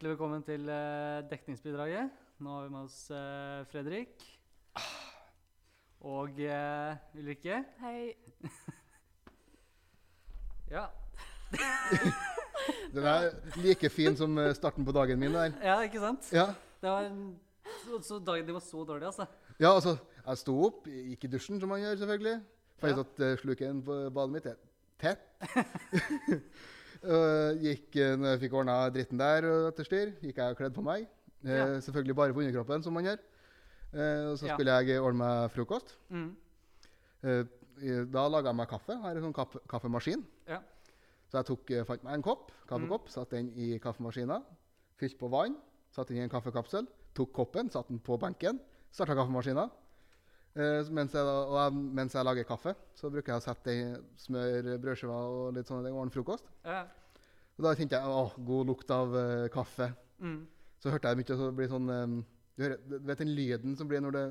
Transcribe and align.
hjertelig 0.00 0.14
velkommen 0.14 0.42
til 0.46 0.68
eh, 0.72 1.20
dekningsbidraget. 1.28 2.10
Nå 2.40 2.52
har 2.54 2.62
vi 2.64 2.72
med 2.72 2.86
oss 2.86 3.10
eh, 3.12 3.64
Fredrik. 3.68 4.22
Og 6.08 6.38
eh, 6.40 6.96
Ulrikke. 7.20 7.62
Hei. 7.84 8.14
Ja. 10.70 10.84
Den 12.94 13.02
er 13.10 13.32
like 13.58 13.88
fin 13.90 14.14
som 14.14 14.36
starten 14.54 14.84
på 14.86 14.92
dagen 14.94 15.18
min 15.18 15.32
der. 15.34 15.50
ja, 15.66 15.80
ikke 15.82 15.98
sant? 15.98 16.28
Ja, 16.30 16.44
Det 16.78 16.92
var 16.92 17.08
en, 17.08 17.24
så, 17.82 17.98
så 18.06 18.18
dagen 18.22 18.46
din 18.46 18.54
var 18.54 18.62
så 18.62 18.84
dårlig, 18.86 19.08
altså. 19.08 19.26
ja 19.58 19.72
altså, 19.74 19.96
jeg 20.28 20.38
sto 20.38 20.54
opp, 20.68 20.86
gikk 20.86 21.26
i 21.26 21.30
dusjen 21.32 21.58
som 21.58 21.72
man 21.74 21.82
gjør 21.82 21.98
selvfølgelig. 22.04 22.36
Fant 22.78 22.92
Ja. 22.94 23.00
ut 23.00 23.02
at 23.02 23.24
eh, 23.26 23.34
sluken 23.42 23.82
på 23.82 23.96
badet 24.14 24.36
mitt 24.36 24.46
er 24.46 24.60
tett. 25.02 25.26
Gikk, 27.00 27.96
eh, 27.96 28.16
når 28.16 28.34
jeg 28.34 28.40
fikk 28.44 28.54
ordna 28.60 28.74
dritten 28.92 29.18
der 29.20 29.46
etter 29.70 29.86
styr, 29.88 30.10
gikk 30.20 30.36
jeg 30.36 30.52
og 30.52 30.58
kledde 30.58 30.74
på 30.76 30.82
meg. 30.84 31.06
Eh, 31.44 31.56
Ja. 31.56 31.80
Selvfølgelig 31.80 32.16
bare 32.16 32.32
på 32.34 32.40
underkroppen, 32.44 32.82
som 32.84 32.92
man 32.92 33.04
gjør. 33.04 33.18
Eh, 33.94 34.30
og 34.30 34.36
så 34.38 34.46
Ja. 34.46 34.54
skulle 34.56 34.84
jeg 34.84 35.00
ordne 35.00 35.18
meg 35.18 35.50
frokost. 35.50 35.96
Mm. 36.10 36.36
Da 38.12 38.28
laga 38.28 38.48
jeg 38.50 38.56
meg 38.56 38.68
kaffe. 38.68 38.94
Her 39.00 39.10
er 39.10 39.16
en 39.16 39.32
sånn 39.32 39.34
kaffe, 39.34 39.58
kaffemaskin. 39.68 40.24
Ja. 40.46 40.60
Så 41.30 41.38
jeg 41.38 41.46
tok, 41.46 41.86
fant 41.86 42.04
meg 42.04 42.14
en 42.14 42.22
kopp, 42.22 42.50
kaffekopp, 42.68 43.08
satte 43.08 43.30
den 43.30 43.52
i 43.56 43.78
kaffemaskina. 43.78 44.42
Fylte 44.98 45.18
på 45.18 45.30
vann, 45.30 45.56
satte 45.90 46.08
den 46.08 46.18
i 46.18 46.24
en 46.24 46.28
kaffekapsel. 46.30 46.86
Tok 47.14 47.32
koppen, 47.32 47.70
satte 47.70 47.88
den 47.88 48.00
på 48.00 48.18
benken, 48.20 48.60
starta 48.92 49.14
kaffemaskina. 49.14 49.70
Eh, 50.58 50.88
mens, 50.90 51.12
jeg, 51.14 51.22
da- 51.22 51.64
jeg, 51.64 51.82
mens 52.00 52.14
jeg 52.16 52.26
lager 52.26 52.46
kaffe, 52.48 52.72
så 52.98 53.10
bruker 53.12 53.32
jeg 53.32 53.38
å 53.38 53.44
sette 53.44 53.74
smør, 54.18 54.70
brødskiver 54.82 55.14
og 55.36 55.52
litt 55.54 55.68
sånne 55.70 55.86
ting, 55.86 55.94
ordne 55.96 56.14
frokost. 56.14 56.48
Ja. 56.66 56.80
Og 57.60 57.66
da 57.68 57.74
kjente 57.78 57.98
jeg 58.00 58.08
åh, 58.18 58.34
god 58.48 58.70
lukt 58.72 58.90
av 58.94 59.14
uh, 59.14 59.46
kaffe. 59.52 59.90
Mm. 60.18 60.40
Så 60.80 60.90
hørte 60.90 61.12
jeg 61.12 61.20
mye 61.20 61.36
så 61.38 61.50
blir 61.54 61.68
sånn 61.70 61.90
um, 61.92 62.18
du, 62.56 62.64
hører, 62.64 62.78
du 62.88 62.96
vet 63.08 63.20
den 63.22 63.34
lyden 63.36 63.76
som 63.76 63.88
blir 63.88 64.00
når 64.02 64.16
det 64.16 64.24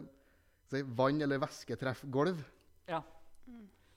si, 0.74 0.82
vann 0.98 1.22
eller 1.22 1.42
væske 1.42 1.78
treffer 1.80 2.10
gulv? 2.14 2.42
Ja. 2.90 3.00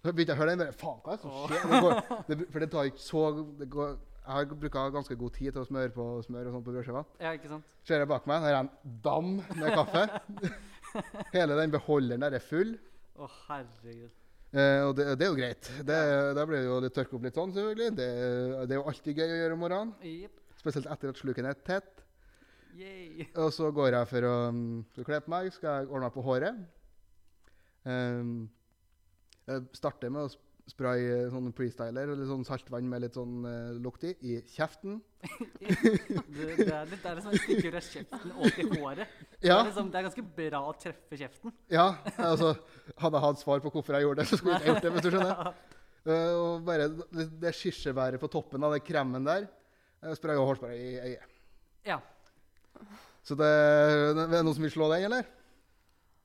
Så 0.03 0.13
begynte 0.13 0.35
jeg 0.35 0.39
å 0.39 0.43
høre 0.43 0.55
den. 0.55 0.63
bare, 0.63 0.77
Faen, 0.77 1.01
hva 1.05 1.15
er 1.15 1.19
det 1.19 1.25
som 1.25 1.35
skjer? 1.49 1.69
Det 1.73 1.81
går, 1.85 2.25
det, 2.29 2.39
for 2.53 2.65
det 2.65 2.71
tar 2.73 2.91
ikke 2.91 3.03
så 3.05 3.25
det 3.61 3.69
går, 3.73 3.93
Jeg 4.23 4.35
har 4.37 4.53
bruka 4.63 4.85
ganske 4.95 5.17
god 5.19 5.35
tid 5.37 5.51
til 5.53 5.63
å 5.63 5.69
smøre 5.69 5.93
på 5.97 6.07
smør 6.27 6.49
og 6.51 6.57
sånt 6.57 6.67
på 6.69 6.75
brødskiva. 6.77 7.05
ja, 7.25 7.33
ikke 7.39 7.51
sant? 7.51 7.75
Ser 7.89 8.05
jeg 8.05 8.11
bak 8.13 8.29
meg, 8.31 8.45
der 8.47 8.55
er 8.55 8.61
en 8.63 8.71
dam 9.05 9.33
med 9.59 9.75
kaffe. 9.75 10.05
Hele 11.37 11.57
den 11.59 11.73
beholderen 11.73 12.25
der 12.25 12.37
er 12.39 12.45
full. 12.45 12.75
Å, 13.17 13.29
herregud. 13.47 14.13
Eh, 14.53 14.83
og 14.85 14.95
det, 14.99 15.07
det 15.17 15.25
er 15.25 15.31
jo 15.31 15.39
greit. 15.39 15.69
Det, 15.89 15.99
da 16.37 16.45
blir 16.49 16.61
det 16.61 16.69
jo 16.69 16.79
litt 16.85 16.97
tørke 16.97 17.17
opp 17.17 17.27
litt 17.27 17.39
sånn, 17.39 17.55
selvfølgelig. 17.57 17.95
Det, 17.97 18.09
det 18.69 18.77
er 18.77 18.81
jo 18.81 18.87
alltid 18.91 19.21
gøy 19.21 19.29
å 19.29 19.41
gjøre 19.41 19.57
om 19.57 19.63
morgenen. 19.65 19.93
Yep. 20.05 20.41
Spesielt 20.61 20.89
etter 20.93 21.13
at 21.13 21.21
sluken 21.23 21.49
er 21.49 21.61
tett. 21.65 22.03
Yay. 22.77 23.29
Og 23.37 23.51
så 23.53 23.69
går 23.75 23.97
jeg 23.97 24.09
for 24.09 24.29
å 24.29 24.35
for 24.95 25.05
å 25.05 25.09
kle 25.09 25.21
på 25.25 25.33
meg, 25.33 25.51
skal 25.53 25.83
jeg 25.83 25.91
ordne 25.91 26.07
meg 26.07 26.15
på 26.15 26.25
håret. 26.25 26.61
Um, 27.85 28.35
jeg 29.49 29.65
starter 29.77 30.13
med 30.13 30.29
å 30.29 30.31
sp- 30.63 30.73
spraye 30.73 31.29
sånn 31.33 31.51
freestyler, 31.57 32.13
eller 32.13 32.29
sånn 32.29 32.45
saltvann 32.47 32.87
med 32.89 33.03
litt 33.05 33.17
sånn 33.19 33.43
uh, 33.47 33.73
lukt 33.83 34.05
i, 34.07 34.13
i 34.23 34.39
kjeften. 34.55 35.01
Det, 35.63 36.57
det, 36.59 36.73
er 36.75 36.89
litt, 36.91 37.03
det 37.03 37.11
er 37.11 37.19
liksom 37.19 37.33
en 37.35 37.43
stikker 37.43 37.77
av 37.79 37.85
kjeften 37.87 38.33
og 38.33 38.55
til 38.57 38.71
håret. 38.73 39.11
Det, 39.37 39.51
er 39.51 39.67
liksom, 39.69 39.91
det 39.93 40.01
er 40.01 40.07
ganske 40.09 40.25
bra 40.39 40.63
å 40.67 40.73
treffe 40.79 41.19
kjeften. 41.21 41.53
ja, 41.71 41.85
altså 42.17 42.55
Hadde 42.99 43.19
jeg 43.19 43.25
hatt 43.27 43.43
svar 43.43 43.63
på 43.63 43.71
hvorfor 43.71 43.95
jeg 43.99 44.07
gjorde 44.07 44.23
det, 44.23 44.29
så 44.31 44.39
skulle 44.41 44.57
jeg 44.57 44.63
ikke 44.65 44.73
gjort 44.73 44.87
det. 44.87 44.93
hvis 44.97 45.07
du 45.07 45.11
skjønner. 45.15 45.53
Uh, 46.03 46.33
og 46.35 46.65
bare 46.67 46.89
det, 46.91 47.29
det 47.39 47.53
kirsebæret 47.55 48.19
på 48.19 48.27
toppen 48.27 48.65
av 48.67 48.73
den 48.75 48.83
kremen 48.83 49.23
der, 49.23 49.45
uh, 50.03 50.11
sprayer 50.19 50.41
jeg 50.41 50.49
hårspray 50.49 50.81
i 50.81 50.97
øyet. 51.13 51.37
Ja. 51.87 52.01
Så 53.23 53.37
det, 53.39 53.51
det 54.19 54.25
er 54.27 54.43
noen 54.43 54.57
som 54.57 54.67
vil 54.67 54.73
slå 54.75 54.89
den, 54.91 55.07
eller? 55.07 55.29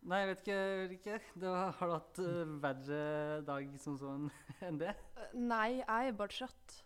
Nei, 0.07 0.21
jeg 0.21 0.27
vet 0.29 0.43
ikke. 0.43 0.57
Ulrikke. 0.85 1.15
Du 1.35 1.45
har 1.51 1.73
du 1.81 1.93
hatt 1.97 2.19
uh, 2.23 2.51
verre 2.63 2.99
dag 3.47 3.71
som 3.83 3.97
sånn 3.99 4.29
enn 4.67 4.79
det? 4.79 4.93
Nei, 5.35 5.81
jeg 5.81 6.11
er 6.11 6.15
bare 6.15 6.31
trøtt. 6.31 6.77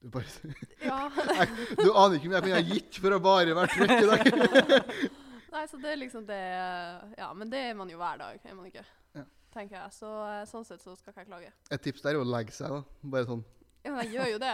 Du, 0.00 0.08
bare, 0.12 0.54
Ja. 0.88 1.02
du 1.76 1.90
aner 1.92 2.16
ikke 2.16 2.30
hvor 2.30 2.44
mye 2.46 2.54
jeg 2.54 2.64
kunne 2.64 2.64
gitt 2.70 3.00
for 3.02 3.16
å 3.16 3.20
bare 3.24 3.56
være 3.56 3.72
trøtt 3.74 3.94
i 3.96 4.08
dag. 4.08 4.88
Nei, 5.56 5.62
så 5.70 5.80
det 5.80 5.92
er 5.92 6.00
liksom 6.00 6.24
det 6.28 6.40
Ja, 7.16 7.30
men 7.36 7.48
det 7.52 7.60
er 7.70 7.76
man 7.76 7.88
jo 7.92 8.00
hver 8.00 8.18
dag, 8.20 8.40
er 8.44 8.56
man 8.56 8.68
ikke? 8.68 8.84
Ja. 9.16 9.24
Tenker 9.54 9.78
jeg. 9.78 9.92
Så 9.96 10.10
eh, 10.26 10.42
sånn 10.48 10.66
sett 10.68 10.82
så 10.84 10.96
skal 10.98 11.12
ikke 11.14 11.24
jeg 11.24 11.30
klage. 11.30 11.52
Et 11.72 11.84
tips 11.86 12.04
der 12.04 12.16
er 12.16 12.20
å 12.20 12.28
legge 12.28 12.52
seg, 12.56 12.72
da. 12.72 12.82
Bare 13.14 13.28
sånn. 13.28 13.44
Ja, 13.86 13.92
men 13.94 14.02
jeg 14.04 14.16
gjør 14.16 14.32
jo 14.34 14.40
det. 14.42 14.52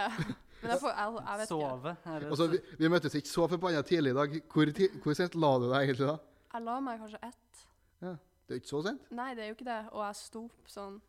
Men 0.61 0.71
jeg, 0.71 0.79
får, 0.79 0.93
jeg, 0.95 1.17
jeg 1.17 1.41
vet 1.41 1.49
ikke. 1.49 1.57
Sove? 1.57 1.95
Og 2.29 2.37
så, 2.39 2.47
vi, 2.53 2.61
vi 2.79 2.91
møttes 2.93 3.17
ikke 3.19 3.31
så 3.31 3.47
forbanna 3.51 3.83
tidlig 3.87 4.13
i 4.13 4.17
dag. 4.19 4.37
Hvor, 4.53 4.71
hvor 5.03 5.17
sent 5.19 5.35
la 5.39 5.51
du 5.59 5.67
deg 5.71 5.89
egentlig 5.89 6.07
da? 6.07 6.17
Jeg 6.53 6.67
la 6.69 6.79
meg 6.85 7.03
kanskje 7.03 7.19
ett. 7.31 7.63
Det 8.03 8.51
er 8.51 8.59
jo 8.59 8.61
ikke 8.63 8.71
så 8.73 8.81
sent? 8.85 9.09
Nei, 9.15 9.29
det 9.37 9.45
er 9.45 9.51
jo 9.51 9.55
ikke 9.57 9.69
det. 9.69 9.79
Og 9.95 10.03
jeg 10.03 10.19
sto 10.19 10.43
opp 10.49 10.71
sånn 10.71 10.99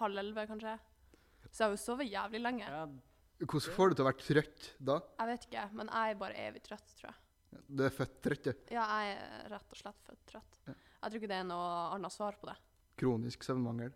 halv 0.00 0.20
elleve, 0.22 0.46
kanskje. 0.50 0.74
Så 1.50 1.62
jeg 1.62 1.66
har 1.66 1.74
jo 1.74 1.80
sovet 1.82 2.10
jævlig 2.10 2.40
lenge. 2.42 2.66
ja, 2.68 2.84
Hvordan 3.40 3.74
får 3.76 3.90
du 3.90 3.96
til 3.96 4.04
å 4.04 4.08
være 4.10 4.24
trøtt 4.26 4.68
da? 4.90 4.98
Jeg 5.20 5.30
vet 5.30 5.46
ikke, 5.48 5.64
men 5.78 5.90
jeg 5.92 6.14
er 6.14 6.20
bare 6.20 6.44
evig 6.48 6.62
trøtt, 6.66 6.94
tror 6.98 7.10
jeg. 7.10 7.18
Du 7.66 7.82
er 7.86 7.94
født 7.94 8.20
trøtt, 8.22 8.44
du. 8.46 8.52
Ja, 8.74 8.84
jeg 9.00 9.16
er 9.16 9.48
rett 9.54 9.74
og 9.74 9.80
slett 9.80 10.04
født 10.06 10.22
trøtt. 10.30 10.60
Ja. 10.68 10.74
Jeg 11.00 11.12
tror 11.12 11.18
ikke 11.20 11.30
det 11.32 11.38
er 11.40 11.48
noe 11.48 11.70
annet 11.96 12.14
svar 12.14 12.36
på 12.38 12.50
det. 12.50 12.56
Kronisk 13.00 13.46
søvnmangel. 13.46 13.94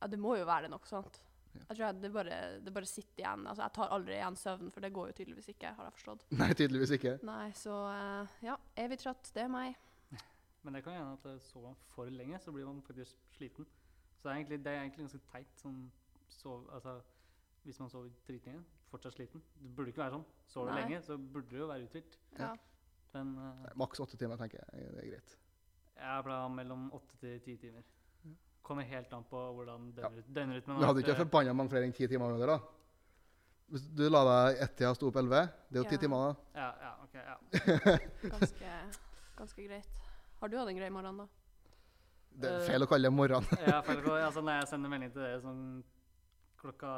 Ja, 0.00 0.08
det 0.12 0.20
må 0.20 0.36
jo 0.38 0.46
være 0.48 0.70
noe 0.72 0.88
sånt. 0.88 1.18
Ja. 1.54 1.60
Jeg 1.68 1.76
tror 1.76 1.84
jeg, 1.84 1.98
det, 2.02 2.10
bare, 2.14 2.38
det 2.64 2.72
bare 2.74 2.88
sitter 2.88 3.22
igjen. 3.24 3.44
Altså, 3.50 3.62
jeg 3.66 3.74
tar 3.76 3.92
aldri 3.94 4.16
igjen 4.16 4.38
søvn, 4.38 4.70
for 4.74 4.84
det 4.84 4.92
går 4.94 5.10
jo 5.10 5.16
tydeligvis 5.20 5.50
ikke, 5.52 5.74
har 5.76 5.88
jeg 5.90 5.96
forstått. 5.98 6.24
Nei, 6.40 6.48
tydeligvis 6.56 6.94
ikke. 6.96 7.16
Nei, 7.28 7.48
så 7.58 7.76
eh, 7.92 8.38
ja, 8.48 8.56
evig 8.86 8.98
trøtt, 9.04 9.30
det 9.36 9.44
er 9.44 9.52
meg. 9.52 9.76
Men 10.64 10.74
det 10.78 10.84
kan 10.84 10.94
hende 10.96 11.12
at 11.18 11.26
eh, 11.28 11.40
sover 11.44 11.66
man 11.72 11.76
for 11.92 12.08
lenge, 12.10 12.38
så 12.40 12.52
blir 12.52 12.64
man 12.68 12.82
faktisk 12.86 13.18
sliten. 13.36 13.66
Så 14.16 14.28
det 14.28 14.32
er 14.32 14.36
egentlig, 14.40 14.58
det 14.64 14.72
er 14.72 14.80
egentlig 14.82 15.04
ganske 15.04 15.20
teit. 15.32 15.50
Sånn, 15.60 15.80
sov, 16.32 16.62
altså, 16.72 16.94
hvis 17.64 17.80
man 17.82 17.90
sover 17.92 18.08
dritlenge, 18.28 18.62
fortsatt 18.90 19.12
sliten. 19.18 19.42
Det 19.60 19.72
burde 19.76 19.92
ikke 19.92 20.00
være 20.04 20.16
sånn. 20.18 20.24
Sover 20.48 20.70
du 20.72 20.78
lenge, 20.80 21.02
så 21.04 21.18
burde 21.18 21.50
du 21.50 21.58
jo 21.60 21.66
være 21.68 21.84
uthvilt. 21.88 22.16
Ja. 22.38 22.52
Men 23.14 23.34
uh, 23.38 23.66
Maks 23.78 24.00
åtte 24.02 24.16
timer, 24.18 24.40
tenker 24.40 24.58
jeg. 24.62 24.86
Det 24.94 25.02
er 25.04 25.10
greit. 25.12 25.34
jeg 25.94 26.24
pleier 26.26 26.38
å 26.38 26.46
ha 26.46 26.48
mellom 26.50 26.88
åtte 26.96 27.18
til 27.20 27.36
ti 27.44 27.56
timer. 27.66 27.84
Kommer 28.64 28.86
helt 28.88 29.12
an 29.12 29.26
på 29.28 29.42
hvordan 29.58 29.90
Ja. 29.98 30.08
døgnryt- 30.08 30.32
døgnrytmen 30.34 30.80
Du 30.80 30.86
hadde 30.88 31.02
ikke 31.04 31.18
forbanna 31.20 31.52
mange 31.52 31.70
flere 31.70 31.84
enn 31.84 31.92
ti 31.92 32.08
timer 32.08 32.38
det, 32.40 32.48
da? 32.48 32.58
Hvis 33.68 33.84
du 33.96 34.06
la 34.08 34.22
deg 34.28 34.62
ett-tida 34.64 34.90
og 34.90 34.96
sto 34.96 35.08
opp 35.12 35.16
elleve, 35.20 35.42
det 35.68 35.76
er 35.78 35.82
jo 35.84 35.88
ti 35.90 35.98
Ja. 35.98 36.00
timer, 36.00 36.24
da. 36.24 36.34
Ja, 36.56 36.70
ja, 36.80 36.92
ok, 37.04 37.14
ja. 37.20 37.36
Ganske, 38.34 38.72
ganske 39.36 39.66
greit. 39.68 40.00
Har 40.44 40.50
du 40.52 40.58
hatt 40.58 40.68
en 40.68 40.76
grei 40.76 40.90
morgen, 40.92 41.22
da? 41.22 41.24
Det 42.36 42.48
er 42.50 42.58
Eh, 42.58 42.66
feil 42.68 42.84
å 42.84 42.86
kalle 42.90 43.08
det 43.08 43.16
morgen. 43.16 43.46
ja, 43.64 43.78
feil 43.80 44.02
å 44.02 44.02
kalle, 44.04 44.24
altså, 44.26 44.42
når 44.44 44.58
jeg 44.58 44.66
sender 44.74 44.90
melding 44.92 45.12
til 45.14 45.22
dere 45.24 45.38
sånn 45.40 45.62
klokka 46.60 46.90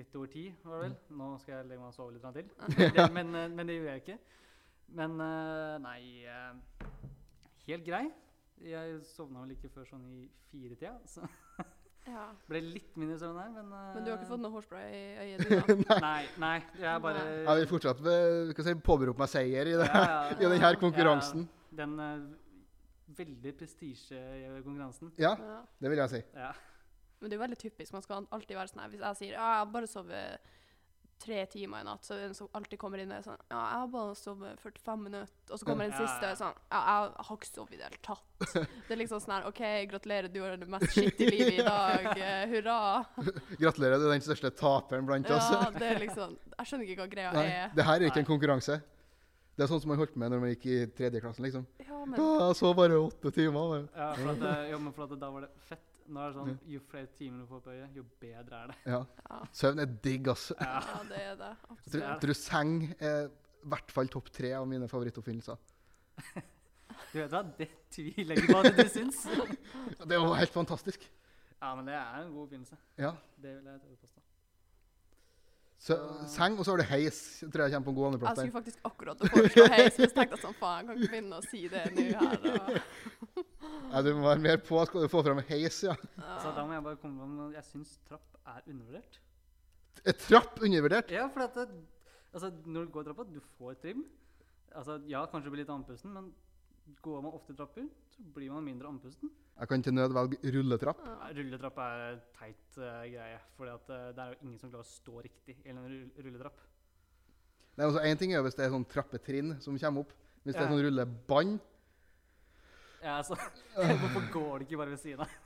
litt 0.00 0.16
over 0.18 0.30
ti, 0.32 0.42
var 0.64 0.80
det 0.80 0.88
vel? 0.88 0.96
Nå 1.20 1.28
skal 1.38 1.54
jeg 1.60 1.68
legge 1.68 1.78
meg 1.78 1.92
og 1.92 1.94
sove 1.94 2.16
litt 2.16 2.26
til. 2.34 2.50
Det, 2.96 3.06
men, 3.14 3.30
eh, 3.38 3.46
men 3.54 3.70
det 3.70 3.76
gjorde 3.78 3.94
jeg 3.94 4.02
ikke. 4.02 4.18
Men 4.98 5.14
eh, 5.28 5.76
nei 5.86 6.02
Helt 7.68 7.86
grei. 7.86 8.02
Jeg 8.66 8.98
sovna 9.12 9.46
vel 9.46 9.54
ikke 9.54 9.70
før 9.76 9.86
sånn 9.92 10.02
i 10.18 10.26
firetida, 10.50 10.96
så 11.06 11.22
Ja. 12.10 12.26
ble 12.50 12.64
litt 12.66 12.96
mindre 12.98 13.14
søvn 13.22 13.38
her, 13.38 13.50
men 13.54 13.70
Men 13.70 14.02
du 14.02 14.08
har 14.10 14.16
ikke 14.18 14.32
fått 14.34 14.42
noe 14.42 14.56
hårspray 14.56 14.86
i 14.90 15.02
øyet, 15.22 15.46
du, 15.46 15.84
da? 15.86 16.02
Nei, 16.02 16.22
nei. 16.34 16.56
Jeg 16.82 17.06
bare 17.06 17.26
Jeg 17.30 17.60
vil 17.62 17.74
fortsatt 17.78 18.02
si, 18.02 18.78
påberope 18.82 19.22
meg 19.22 19.30
seier 19.30 19.70
i, 19.70 19.76
det, 19.78 19.86
Ja, 19.86 20.02
ja, 20.02 20.22
i 20.34 20.48
denne 20.50 20.78
konkurransen. 20.82 21.46
Ja, 21.46 21.86
den 23.16 23.52
prestisje 23.58 24.18
i 24.18 24.62
konkurransen. 24.62 25.12
Ja, 25.18 25.34
Ja. 25.38 25.60
det 25.80 25.90
vil 25.90 25.98
jeg 25.98 26.10
si. 26.10 26.22
Ja. 26.34 26.52
Men 27.20 27.30
det 27.30 27.36
er 27.36 27.38
jo 27.40 27.44
veldig 27.46 27.58
typisk. 27.58 27.92
Man 27.92 28.02
skal 28.02 28.26
alltid 28.32 28.56
være 28.56 28.68
sånn 28.72 28.80
her 28.82 28.88
Hvis 28.90 29.00
jeg 29.00 29.16
sier 29.16 29.32
ja, 29.36 29.46
jeg 29.52 29.58
har 29.62 29.66
bare 29.70 29.86
sovet 29.86 30.40
tre 31.22 31.44
timer 31.46 31.84
i 31.84 31.86
natt, 31.86 32.02
så 32.02 32.14
er 32.16 32.18
det 32.18 32.24
en 32.32 32.34
som 32.34 32.48
alltid 32.58 32.80
kommer 32.82 32.98
inn 32.98 33.12
og 33.12 33.20
er 33.20 33.22
sånn 33.22 33.36
Ja, 33.46 33.60
jeg 33.60 33.78
har 33.78 33.90
bare 33.92 34.14
sovet 34.18 34.58
45 34.58 35.02
minutter. 35.04 35.52
Og 35.54 35.60
så 35.60 35.64
kommer 35.68 35.86
den 35.86 35.92
Ja, 35.94 36.00
siste 36.02 36.24
og 36.26 36.32
er 36.32 36.38
sånn 36.40 36.56
Ja, 36.72 36.80
jeg 36.82 37.12
har 37.28 37.36
ikke 37.36 37.46
sovet 37.52 37.72
i 37.72 37.78
det 37.78 37.84
hele 37.86 38.00
tatt. 38.02 38.66
Det 38.88 38.90
er 38.96 38.98
liksom 38.98 39.20
sånn 39.22 39.34
her 39.36 39.46
OK, 39.46 39.62
gratulerer, 39.92 40.32
du 40.34 40.40
har 40.42 40.56
det 40.58 40.66
mest 40.74 40.90
skittige 40.96 41.30
livet 41.30 41.60
i 41.60 41.62
dag. 41.68 42.08
eh, 42.26 42.42
hurra. 42.50 42.78
Gratulerer, 43.60 43.98
du 44.02 44.08
er 44.08 44.16
den 44.16 44.26
største 44.26 44.50
taperen 44.50 45.06
blant 45.06 45.30
oss. 45.30 45.46
Ja, 45.54 45.70
det 45.70 45.92
er 45.92 46.00
liksom 46.02 46.34
Jeg 46.58 46.66
skjønner 46.72 46.90
ikke 46.90 47.04
hva 47.04 47.10
greia 47.14 47.32
Nei, 47.38 47.46
er. 47.46 47.70
det 47.78 47.84
her 47.86 47.94
er 48.00 48.08
ikke 48.10 48.18
Nei. 48.18 48.26
en 48.26 48.30
konkurranse. 48.32 48.80
Det 49.52 49.64
er 49.66 49.68
sånn 49.68 49.82
som 49.84 49.90
man 49.92 50.00
holdt 50.00 50.14
med 50.16 50.32
når 50.32 50.40
man 50.40 50.52
gikk 50.54 50.66
i 50.72 50.76
tredje 50.96 51.20
klassen, 51.20 51.44
liksom. 51.44 51.64
Ja, 51.84 51.98
men 52.08 52.16
Ja, 52.16 52.28
jeg 52.48 52.56
så 52.56 52.70
bare 52.76 52.96
åtte 52.96 53.32
timer. 53.36 53.82
Ja, 53.92 54.12
for 54.16 54.30
at, 54.32 54.44
jo, 54.70 54.78
men 54.80 54.94
for 54.96 55.04
at 55.04 55.18
da 55.20 55.28
var 55.34 55.44
det 55.44 55.50
fett. 55.68 55.88
Nå 56.12 56.18
er 56.18 56.32
det 56.32 56.36
sånn, 56.40 56.56
Jo 56.72 56.80
flere 56.90 57.08
timer 57.18 57.44
du 57.44 57.50
får 57.50 57.60
på 57.62 57.74
øyet, 57.76 57.92
jo 57.96 58.02
bedre 58.20 58.62
er 58.64 58.72
det. 58.72 58.76
Ja. 58.90 59.02
ja, 59.28 59.36
Søvn 59.54 59.84
er 59.84 59.92
digg, 60.04 60.28
ass. 60.32 60.48
Ja. 60.56 60.72
ja, 60.80 61.02
det 61.08 61.20
er 61.20 61.36
det. 61.38 61.50
Jeg 61.52 61.70
Absolutt. 61.76 61.92
tror, 61.92 62.02
jeg 62.08 62.22
tror 62.24 62.38
seng 62.40 62.72
er 62.98 63.20
i 63.28 63.70
hvert 63.74 63.94
fall 63.94 64.10
topp 64.10 64.32
tre 64.34 64.50
av 64.58 64.66
mine 64.68 64.88
favorittoppfinnelser. 64.90 65.60
Du 67.12 67.18
vet 67.20 67.32
hva, 67.32 67.42
det 67.58 67.68
tviler 67.92 68.36
jeg 68.36 68.42
ikke 68.42 68.56
på 68.56 68.60
at 68.64 68.76
du 68.76 68.88
syns. 68.92 69.22
Det 70.02 70.16
er 70.16 70.18
jo 70.18 70.32
helt 70.36 70.54
fantastisk. 70.54 71.06
Ja, 71.62 71.74
men 71.78 71.86
det 71.86 71.94
er 71.94 72.18
en 72.24 72.32
god 72.34 72.48
oppfinnelse. 72.48 72.76
Ja. 72.98 73.12
Det 73.38 73.54
vil 73.58 73.70
jeg 73.70 73.80
ta 73.84 73.92
påstå. 73.92 74.11
Så, 75.82 75.96
seng, 76.30 76.54
og 76.60 76.66
så 76.66 76.76
har 76.76 76.78
du 76.78 76.86
heis. 76.92 77.16
Jeg 77.42 77.50
Tror 77.50 77.64
jeg 77.66 77.74
kommer 77.74 77.86
på 77.88 77.92
en 77.92 77.96
god 77.96 78.26
Jeg 78.28 78.36
skulle 78.36 78.54
faktisk 78.54 78.84
akkurat 78.86 79.22
å 79.24 79.30
foreslå 79.32 79.64
heis, 79.72 79.96
så 79.96 80.04
jeg 80.04 80.12
tenkte 80.14 80.38
sånn 80.38 80.54
faen, 80.60 80.76
jeg 80.78 80.86
kan 80.86 81.00
ikke 81.00 81.10
begynne 81.16 81.40
å 81.40 81.46
si 81.48 81.62
det 81.72 81.82
nå 81.96 82.04
her. 82.20 82.36
Og, 82.52 83.48
Ja, 83.92 84.00
du 84.06 84.12
må 84.16 84.22
være 84.24 84.44
mer 84.44 84.60
på. 84.62 84.78
Skal 84.88 85.04
du 85.04 85.10
få 85.10 85.24
fram 85.26 85.40
heis, 85.48 85.80
ja. 85.84 85.96
Så 86.40 86.52
da 86.54 86.62
må 86.68 86.76
jeg 86.76 86.84
bare 86.86 87.00
komme 87.02 87.26
med 87.28 87.56
Jeg 87.58 87.66
syns 87.66 87.96
trapp 88.08 88.38
er 88.54 88.62
undervurdert. 88.62 89.18
Er 90.06 90.16
trapp 90.22 90.62
undervurdert? 90.62 91.10
Ja, 91.12 91.26
for 91.34 91.44
at 91.44 91.58
det, 91.58 91.66
altså, 92.32 92.52
når 92.64 92.86
du 92.86 92.94
går 92.94 93.08
trappa, 93.10 93.26
du 93.28 93.40
får 93.58 93.76
trim. 93.82 94.06
Altså, 94.72 95.00
ja, 95.10 95.26
kanskje 95.28 95.50
du 95.50 95.56
blir 95.56 95.64
litt 95.64 95.74
andpusten, 95.74 96.14
men 96.14 96.30
går 97.02 97.22
man 97.22 97.34
ofte 97.34 97.54
trapper, 97.56 97.86
så 98.12 98.24
blir 98.34 98.52
man 98.52 98.64
mindre 98.64 98.90
andpusten. 98.90 99.30
Jeg 99.58 99.68
kan 99.68 99.82
til 99.84 99.94
nød 99.94 100.14
velge 100.16 100.52
rulletrapp. 100.54 101.02
Ja, 101.06 101.30
Rulletrapp 101.36 101.78
er 101.84 102.20
teit 102.38 102.78
uh, 102.78 103.02
greie, 103.06 103.40
for 103.56 103.68
det 103.68 104.22
er 104.24 104.32
jo 104.32 104.38
ingen 104.40 104.58
som 104.58 104.72
klarer 104.72 104.86
å 104.86 104.90
stå 104.90 105.22
riktig 105.26 105.58
i 105.62 105.74
en 105.74 105.82
rulletrapp. 106.16 106.62
Det 107.76 107.84
er 107.84 107.88
også 107.88 108.02
en 108.04 108.20
ting 108.20 108.34
er 108.34 108.42
hvis 108.44 108.56
det 108.58 108.66
er 108.66 108.72
sånn 108.74 108.88
trappetrinn 108.88 109.54
som 109.64 109.78
kommer 109.80 110.04
opp. 110.04 110.16
Hvis 110.42 110.56
det 110.56 110.64
er 110.64 110.72
sånn 110.72 110.82
rullebånd 110.82 111.58
Ja, 113.02 113.20
altså, 113.20 113.36
Hvorfor 114.00 114.24
går 114.34 114.52
det 114.58 114.66
ikke 114.66 114.80
bare 114.80 114.94
ved 114.96 115.02
siden 115.02 115.22
av? 115.22 115.36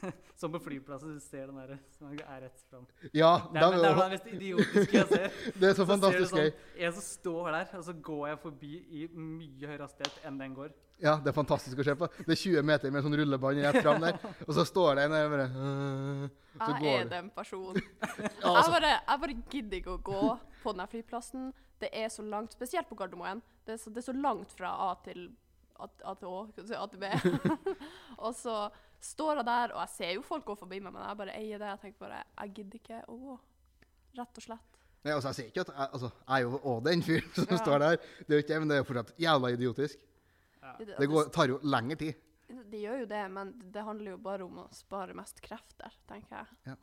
Som 0.40 0.52
på 0.54 0.60
flyplassen, 0.64 1.14
du 1.16 1.20
ser 1.20 1.46
den 1.50 1.56
der 1.60 1.78
som 1.96 2.12
er 2.14 2.40
rett 2.46 2.60
fram. 2.70 2.86
Ja, 3.12 3.32
Det 3.52 3.60
er, 3.60 3.74
det 3.76 3.88
er 3.90 3.96
det 3.98 4.06
mest 4.14 4.28
idiotiske 4.32 4.96
jeg 4.96 5.08
ser. 5.10 5.26
det, 5.26 5.54
det 5.60 5.68
er 5.70 5.74
så 5.74 5.82
Så 5.84 5.86
fantastisk 5.90 6.36
gøy. 6.36 6.46
sånn, 6.50 6.78
jeg 6.80 6.92
som 6.96 7.04
står 7.04 7.50
der, 7.56 7.74
og 7.78 7.84
så 7.84 7.94
går 8.08 8.22
jeg 8.30 8.38
forbi 8.44 8.70
i 9.00 9.02
mye 9.12 9.68
høyere 9.68 9.84
hastighet 9.84 10.22
enn 10.30 10.38
den 10.40 10.54
går. 10.56 10.72
Ja, 11.00 11.14
det 11.20 11.30
er 11.32 11.36
fantastisk 11.36 11.78
å 11.80 11.84
se 11.84 11.94
på. 11.96 12.08
Det 12.26 12.32
er 12.34 12.40
20 12.40 12.64
meter 12.68 12.92
med 12.92 13.04
sånn 13.04 13.16
rullebånd 13.20 13.60
rett 13.64 13.78
fram 13.84 14.02
der, 14.04 14.18
og 14.48 14.52
så 14.56 14.64
står 14.68 14.96
det 15.00 15.04
en 15.08 15.14
der 15.16 15.28
og 15.28 15.34
bare 15.36 15.46
Så 16.60 16.70
jeg 16.84 16.96
er 17.00 17.12
den 17.12 17.30
personen. 17.36 17.80
Ja, 18.00 18.10
Jeg 18.20 18.56
altså, 18.56 18.72
bare, 18.74 18.94
jeg 18.96 19.22
bare 19.26 19.36
gidder 19.52 19.78
ikke 19.80 19.94
å 19.96 20.02
gå 20.10 20.24
på 20.64 20.74
den 20.76 20.90
flyplassen. 20.92 21.50
Det 21.80 21.88
er 21.96 22.08
så 22.12 22.24
langt, 22.24 22.52
spesielt 22.56 22.88
på 22.90 22.96
Gardermoen. 23.00 23.40
Det 23.64 23.76
er 23.76 23.80
så, 23.80 23.88
det 23.92 24.02
er 24.02 24.08
så 24.10 24.16
langt 24.16 24.52
fra 24.56 24.72
A 24.90 24.90
til 25.04 25.30
A, 25.80 25.86
A 26.04 26.12
til 26.20 26.28
Å, 26.28 26.40
skal 26.52 26.66
du 26.66 26.68
si, 26.68 26.76
A 26.76 26.86
til 26.92 27.00
B. 27.00 27.08
og 28.18 28.34
så 28.36 28.56
står 29.00 29.36
jeg 29.40 29.46
der, 29.48 29.72
og 29.74 29.80
jeg 29.84 29.88
ser 29.94 30.12
jo 30.14 30.22
folk 30.22 30.44
gå 30.44 30.56
forbi 30.58 30.80
meg, 30.80 30.92
men 30.92 31.02
jeg 31.06 31.16
bare 31.16 31.36
eier 31.38 31.58
det. 31.62 31.68
Jeg 31.72 31.80
tenker 31.84 31.98
bare 32.04 32.24
Jeg 32.40 32.54
gidder 32.54 32.80
ikke 32.80 33.00
å 33.08 33.16
gå. 33.16 33.38
Rett 34.18 34.40
og 34.40 34.42
slett. 34.44 34.66
Nei, 35.04 35.12
altså, 35.14 35.30
jeg 35.30 35.34
sier 35.38 35.46
ikke 35.48 35.60
at 35.64 35.68
jeg, 35.72 35.88
altså, 35.96 36.10
jeg 36.28 36.34
er 36.36 36.42
jo 36.44 36.58
òg 36.68 36.82
den 36.84 37.02
fyren 37.06 37.30
som 37.34 37.46
Ja. 37.54 37.56
står 37.62 37.78
der. 37.80 37.96
Det 38.26 38.30
er 38.30 38.34
jo 38.36 38.42
ikke 38.44 38.52
det, 38.54 38.58
men 38.60 38.68
det 38.68 38.74
er 38.76 38.82
jo 38.82 38.88
fortsatt 38.90 39.12
jævla 39.24 39.50
idiotisk. 39.54 40.02
Ja. 40.60 40.74
Det, 40.98 41.06
går, 41.08 41.30
tar 41.32 41.48
jo 41.48 41.58
lengre 41.62 41.96
tid. 41.96 42.14
det, 42.70 42.80
gjør 42.82 42.98
jo 43.00 43.06
det, 43.06 43.22
men 43.32 43.52
det 43.72 43.82
handler 43.86 44.10
jo 44.12 44.18
bare 44.18 44.44
om 44.44 44.58
å 44.58 44.66
spare 44.74 45.14
mest 45.16 45.40
krefter, 45.40 45.94
tenker 46.10 46.36
jeg. 46.42 46.46
Ja. 46.66 46.74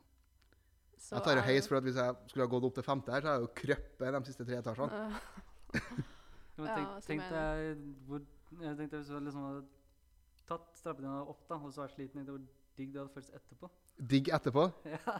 Så 0.98 1.14
Jeg 1.14 1.22
tar 1.22 1.36
jo 1.36 1.42
jeg- 1.42 1.46
heis, 1.54 1.68
for 1.68 1.76
at 1.76 1.84
hvis 1.84 1.94
jeg 1.94 2.16
skulle 2.26 2.46
ha 2.48 2.50
gått 2.50 2.64
opp 2.64 2.74
til 2.74 2.82
femte 2.82 3.12
her, 3.12 3.20
så 3.20 3.26
har 3.28 3.38
jeg 3.38 3.46
jo 3.46 3.54
krøpet 3.54 4.12
de 4.18 4.24
siste 4.32 4.44
tre 4.48 4.56
etasjene. 4.58 5.20
Ja, 6.58 6.74
tenk, 6.74 6.88
tenk 7.06 7.22
deg 7.30 7.82
hvor 8.08 8.20
Jeg 8.64 8.76
tenkte 8.80 8.96
hvis 8.98 9.06
du 9.06 9.14
hadde 9.14 9.26
liksom 9.28 9.68
tatt 10.48 10.80
trappene 10.82 11.20
opp 11.28 11.44
da, 11.48 11.56
og 11.60 11.72
så 11.72 11.84
vært 11.84 11.94
sliten, 11.98 12.24
hvor 12.26 12.40
digg 12.78 12.92
det 12.94 13.00
hadde 13.02 13.14
føltes 13.14 13.34
etterpå. 13.36 13.70
Digg 14.14 14.28
etterpå. 14.34 14.66
Ja. 14.96 15.18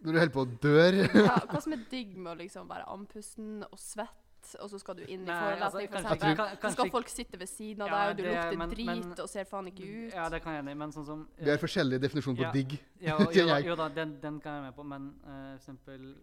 Når 0.00 0.12
du 0.14 0.18
holder 0.18 0.32
på 0.32 0.42
å 0.46 0.50
dø. 0.64 1.04
ja, 1.28 1.34
hva 1.50 1.58
som 1.60 1.72
er 1.76 1.80
digg 1.90 2.14
med 2.16 2.32
å 2.32 2.38
liksom 2.40 2.68
være 2.70 2.86
andpusten 2.88 3.58
og 3.66 3.76
svett, 3.78 4.54
og 4.62 4.70
så 4.72 4.78
skal 4.80 4.96
du 4.96 5.02
inn 5.04 5.26
i 5.26 5.34
forelesning, 5.34 5.60
altså, 5.66 5.82
for 5.92 5.98
eksempel. 5.98 6.36
kan- 6.38 6.54
Så 6.62 6.70
skal 6.72 6.90
folk 6.94 7.10
sitte 7.12 7.36
ved 7.42 7.50
siden 7.50 7.82
av 7.84 7.90
Ja, 7.90 7.98
deg, 7.98 8.08
og 8.08 8.16
du 8.16 8.22
det- 8.22 8.30
lukter 8.32 8.56
men- 8.62 8.70
drit 8.70 8.86
men- 8.86 9.20
og 9.20 9.28
ser 9.28 9.44
faen 9.44 9.66
ikke 9.68 9.84
ut. 9.84 10.14
Ja, 10.16 10.28
det 10.32 10.40
kan 10.42 10.54
jeg 10.56 10.64
enig 10.64 10.76
men 10.80 10.90
sånn 10.96 11.04
som 11.04 11.28
Vi 11.36 11.50
har 11.50 11.58
forskjellig 11.60 12.00
definisjon 12.00 12.36
på 12.38 12.46
Ja. 12.46 12.52
digg. 12.56 12.78
Ja, 12.98 13.18
jo, 13.28 13.44
jo 13.68 13.76
da, 13.76 13.88
den, 13.90 14.16
den 14.22 14.40
kan 14.40 14.54
jeg 14.54 14.62
være 14.62 14.70
med 14.70 14.76
på, 14.80 14.86
men 14.88 15.10
uh, 15.20 15.58
for 15.58 15.60
eksempel 15.60 16.16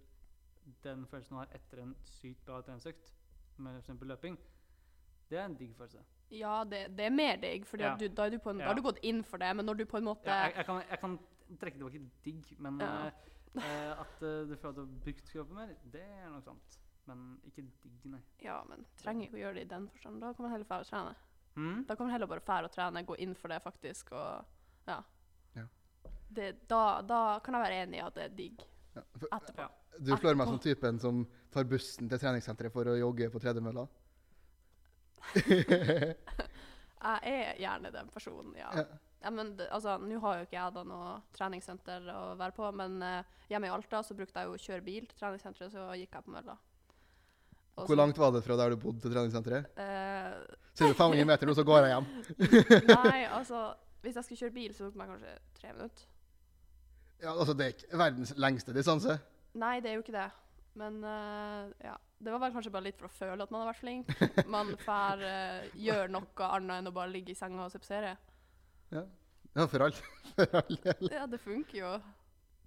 den 0.83 1.05
følelsen 1.05 1.29
du 1.29 1.35
har 1.43 1.47
etter 1.53 1.83
en 1.83 1.95
sykt 2.17 2.43
bra 2.45 2.61
treningsøkt, 2.63 3.13
med 3.59 3.75
for 3.77 3.81
eksempel 3.85 4.07
løping, 4.09 4.37
det 5.29 5.37
er 5.37 5.45
en 5.45 5.55
digg 5.55 5.75
følelse. 5.77 6.01
Ja, 6.29 6.63
det, 6.67 6.95
det 6.97 7.05
er 7.07 7.13
mer 7.15 7.37
digg, 7.39 7.65
for 7.65 7.77
Ja. 7.79 7.93
da, 7.95 7.97
du 7.97 8.07
da 8.09 8.23
har 8.67 8.75
du 8.75 8.81
gått 8.81 8.99
inn 9.03 9.23
for 9.23 9.37
det, 9.39 9.55
men 9.55 9.65
når 9.65 9.77
du 9.77 9.85
på 9.85 9.97
en 9.97 10.03
måte 10.09 10.25
Ja, 10.27 10.47
jeg, 10.47 10.55
jeg, 10.57 10.65
kan, 10.65 10.81
jeg 10.89 10.99
kan 10.99 11.19
trekke 11.61 11.77
tilbake 11.79 12.01
digg, 12.25 12.49
men 12.59 12.79
Ja. 12.79 12.89
eh, 13.07 13.11
eh, 13.63 13.91
at 14.01 14.21
uh, 14.21 14.43
du 14.49 14.55
føler 14.55 14.69
at 14.69 14.75
du 14.75 14.81
har 14.81 14.91
brukt 15.05 15.31
kroppen 15.31 15.55
mer, 15.55 15.71
det 15.93 16.01
er 16.03 16.29
nok 16.29 16.43
sant. 16.43 16.79
Men 17.07 17.39
ikke 17.47 17.63
digg, 17.83 18.03
nei. 18.11 18.19
Ja, 18.43 18.57
men 18.67 18.83
trenger 18.99 19.29
ikke 19.29 19.37
å 19.39 19.43
gjøre 19.45 19.55
det 19.55 19.61
i 19.61 19.71
den 19.71 19.87
forstand. 19.87 20.19
Da 20.21 20.33
kan 20.33 20.43
man 20.43 20.51
heller 20.51 20.65
fære 20.67 20.83
og 20.83 20.89
trene. 20.91 21.15
Mm? 21.55 21.85
Da 21.87 21.95
kan 21.95 22.05
man 22.05 22.11
heller 22.13 22.27
bare 22.27 22.43
fære 22.43 22.65
og 22.67 22.71
trene, 22.75 23.05
gå 23.07 23.15
inn 23.23 23.33
for 23.35 23.47
det 23.47 23.61
faktisk, 23.63 24.11
og 24.11 24.45
ja. 24.89 24.97
Ja. 25.55 25.63
Det, 26.29 26.67
da, 26.67 27.01
da 27.07 27.21
kan 27.39 27.55
jeg 27.55 27.63
være 27.63 27.79
enig 27.85 28.01
i 28.01 28.03
at 28.03 28.13
det 28.19 28.23
er 28.25 28.35
digg 28.35 28.65
Ja. 28.97 29.01
for- 29.15 29.29
etterpå. 29.31 29.61
Ja. 29.61 29.69
Du 29.99 30.11
slår 30.17 30.35
meg 30.37 30.47
som 30.47 30.59
typen 30.59 30.99
som 30.99 31.23
tar 31.49 31.63
bussen 31.63 32.09
til 32.09 32.19
treningssenteret 32.19 32.71
for 32.71 32.85
å 32.85 32.97
jogge 32.99 33.31
på 33.31 33.39
tredemølla. 33.41 33.87
Jeg 36.97 37.29
er 37.29 37.59
gjerne 37.61 37.91
den 37.93 38.07
personen, 38.11 38.55
ja. 38.57 38.69
Ja. 38.75 38.85
ja 39.23 39.31
men 39.31 39.51
altså, 39.69 39.97
Nå 40.01 40.19
har 40.23 40.39
jo 40.39 40.47
ikke 40.47 40.57
jeg 40.57 40.73
da 40.75 40.83
noe 40.87 41.11
treningssenter 41.37 42.07
å 42.13 42.21
være 42.39 42.55
på, 42.57 42.69
men 42.75 42.97
uh, 43.03 43.35
hjemme 43.51 43.69
i 43.69 43.73
Alta 43.73 44.01
så 44.03 44.17
brukte 44.17 44.41
jeg 44.41 44.49
jo 44.49 44.57
å 44.57 44.63
kjøre 44.63 44.85
bil 44.85 45.05
til 45.05 45.19
treningssenteret, 45.19 45.75
så 45.75 45.85
gikk 45.99 46.17
jeg 46.17 46.25
på 46.25 46.33
mølla. 46.33 46.57
Og 47.77 47.85
Hvor 47.85 47.93
så- 47.93 47.99
langt 48.01 48.17
var 48.17 48.31
det 48.33 48.43
fra 48.43 48.57
der 48.57 48.73
du 48.73 48.79
bodde 48.81 49.03
til 49.03 49.13
treningssenteret? 49.13 49.69
Uh, 49.77 50.41
Sier 50.73 50.93
du 50.93 50.97
500 50.97 51.25
meter 51.29 51.49
nå, 51.49 51.53
så 51.57 51.65
går 51.65 51.85
jeg 51.85 51.93
hjem. 51.93 52.09
nei, 52.95 53.19
altså 53.39 53.67
Hvis 54.01 54.15
jeg 54.15 54.25
skulle 54.25 54.41
kjøre 54.41 54.55
bil, 54.57 54.73
så 54.73 54.85
tok 54.85 54.93
det 54.93 55.01
meg 55.01 55.13
kanskje 55.13 55.37
tre 55.57 55.73
minutter. 55.73 56.09
Ja, 57.21 57.31
altså, 57.33 57.53
det 57.57 57.65
er 57.65 57.73
ikke 57.73 57.97
verdens 57.97 58.33
lengste 58.37 58.73
distanse. 58.75 59.17
Nei, 59.57 59.79
det 59.81 59.89
er 59.89 59.95
jo 59.97 60.03
ikke 60.03 60.13
det. 60.13 60.27
Men 60.77 60.99
uh, 61.01 61.69
ja. 61.81 61.95
Det 62.17 62.31
var 62.33 62.39
vel 62.41 62.53
kanskje 62.55 62.71
bare 62.73 62.87
litt 62.87 62.97
for 62.97 63.05
å 63.05 63.13
føle 63.13 63.43
at 63.45 63.51
man 63.53 63.61
har 63.61 63.67
vært 63.69 63.81
flink. 63.83 64.09
Man 64.55 64.71
får 64.81 65.21
uh, 65.21 65.67
gjøre 65.77 66.07
noe 66.09 66.47
annet 66.47 66.79
enn 66.81 66.89
å 66.89 66.93
bare 66.95 67.11
ligge 67.13 67.31
i 67.33 67.37
senga 67.37 67.65
og 67.67 67.71
se 67.73 67.77
på 67.81 67.85
serie. 67.85 68.15
Ja, 68.89 69.03
for 69.67 69.83
all, 69.85 69.93
for 70.37 70.55
all 70.61 70.79
del. 70.83 71.11
Ja, 71.13 71.27
det 71.29 71.37
funker 71.43 71.77
jo. 71.77 71.91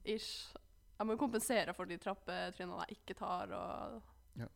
Ish. 0.07 0.53
Jeg 1.01 1.09
må 1.09 1.17
jo 1.17 1.21
kompensere 1.23 1.73
for 1.75 1.89
de 1.89 1.97
trappetrinnene 1.99 2.85
jeg 2.91 2.99
ikke 3.01 3.17
tar, 3.19 3.51
og, 3.57 4.03
Ja. 4.39 4.47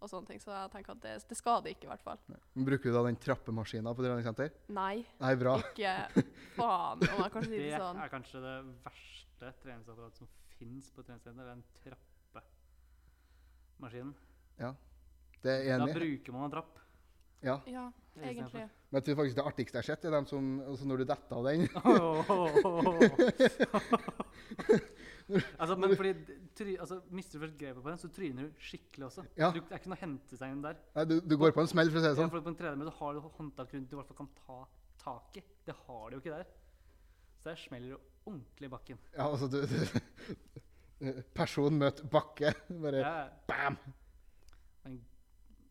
og 0.00 0.08
sånne 0.10 0.30
ting. 0.32 0.40
Så 0.42 0.50
jeg 0.50 0.70
tenker 0.72 0.96
at 0.96 1.02
det, 1.04 1.12
det 1.28 1.36
skal 1.38 1.62
det 1.62 1.74
ikke, 1.76 1.86
i 1.86 1.90
hvert 1.92 2.02
fall. 2.08 2.18
Men 2.26 2.66
Bruker 2.66 2.90
du 2.90 2.96
da 2.96 3.02
den 3.06 3.20
trappemaskinen 3.20 3.92
på 3.94 4.02
treningssenter? 4.06 4.50
Nei, 4.72 5.04
Nei, 5.20 5.34
bra. 5.38 5.58
ikke 5.62 6.24
faen, 6.58 7.04
om 7.06 7.22
jeg 7.22 7.34
kanskje 7.36 7.52
sier 7.52 7.66
Det 7.68 7.70
det 7.76 7.82
sånn. 7.84 8.02
er 8.02 8.12
kanskje 8.16 8.42
det 8.48 8.56
verste 8.88 9.52
treningsapparatet 9.62 10.24
som 10.24 10.32
fins 10.56 10.90
på 10.96 11.04
treningssenter. 11.06 11.52
Den 11.52 11.62
trappemaskinen. 14.60 14.76
Det 15.40 15.50
er 15.54 15.62
jeg 15.64 15.78
Da 15.78 15.84
enig. 15.86 15.90
i. 15.90 15.94
bruker 16.00 16.32
man 16.36 16.42
en 16.44 16.50
trapp. 16.52 16.74
Ja. 17.42 17.54
Ja, 17.66 17.86
egentlig. 18.20 18.66
Men 18.90 18.96
jeg 19.00 19.04
tror 19.06 19.16
faktisk 19.22 19.36
det 19.38 19.44
artigste 19.48 19.74
jeg 19.78 19.80
har 19.80 19.88
sett, 19.96 20.04
er 20.04 20.10
dem 20.12 20.26
som 20.28 20.60
altså 20.68 20.84
Når 20.90 20.96
du 20.98 21.04
detter 21.08 21.36
av 21.36 21.44
den. 21.48 21.60
altså, 25.62 25.76
men 25.78 25.94
fordi 25.96 26.12
try, 26.58 26.74
altså, 26.82 26.96
Mister 27.14 27.38
du 27.38 27.42
først 27.46 27.58
grepet 27.60 27.82
på 27.84 27.90
den, 27.92 27.98
så 28.02 28.08
tryner 28.12 28.42
du 28.48 28.52
skikkelig 28.60 29.04
også. 29.08 29.22
Ja. 29.38 29.48
Du, 29.54 29.58
det 29.62 29.72
er 29.72 29.78
ikke 29.80 29.90
noe 29.92 29.98
å 30.00 30.04
hente 30.04 30.34
seg 30.40 30.48
inn 30.54 30.62
der. 30.64 30.76
Nei, 30.96 31.04
du, 31.10 31.14
du 31.24 31.34
går 31.40 31.50
på 31.56 31.62
en 31.64 31.70
smell, 31.70 31.88
for 31.92 31.98
å 32.00 32.02
si 32.02 32.06
det 32.08 32.12
Ja, 32.14 32.18
sånn. 32.20 32.32
for 32.34 32.40
på 32.44 32.50
en 32.52 32.58
tredemølle 32.60 32.94
har 32.98 33.10
du 33.16 33.20
håndtak 33.38 33.68
rundt 33.76 33.88
du 33.90 33.94
i 33.96 33.98
hvert 34.00 34.10
fall 34.10 34.20
kan 34.24 34.32
ta 34.42 34.58
tak 35.04 35.28
i. 35.40 35.42
Det 35.68 35.76
har 35.86 36.04
du 36.10 36.14
jo 36.18 36.22
ikke 36.24 36.36
der. 36.40 36.46
Så 37.40 37.44
der 37.52 37.58
smeller 37.62 37.88
du 37.94 37.98
ordentlig 38.28 38.66
i 38.68 38.74
bakken. 38.74 38.98
Ja, 39.16 39.24
altså, 39.30 39.46
du, 39.48 39.58
du 41.00 41.04
Person 41.34 41.72
møter 41.80 42.04
bakke. 42.12 42.48
Bare 42.82 43.00
Ja, 43.00 43.14
bam! 43.48 43.76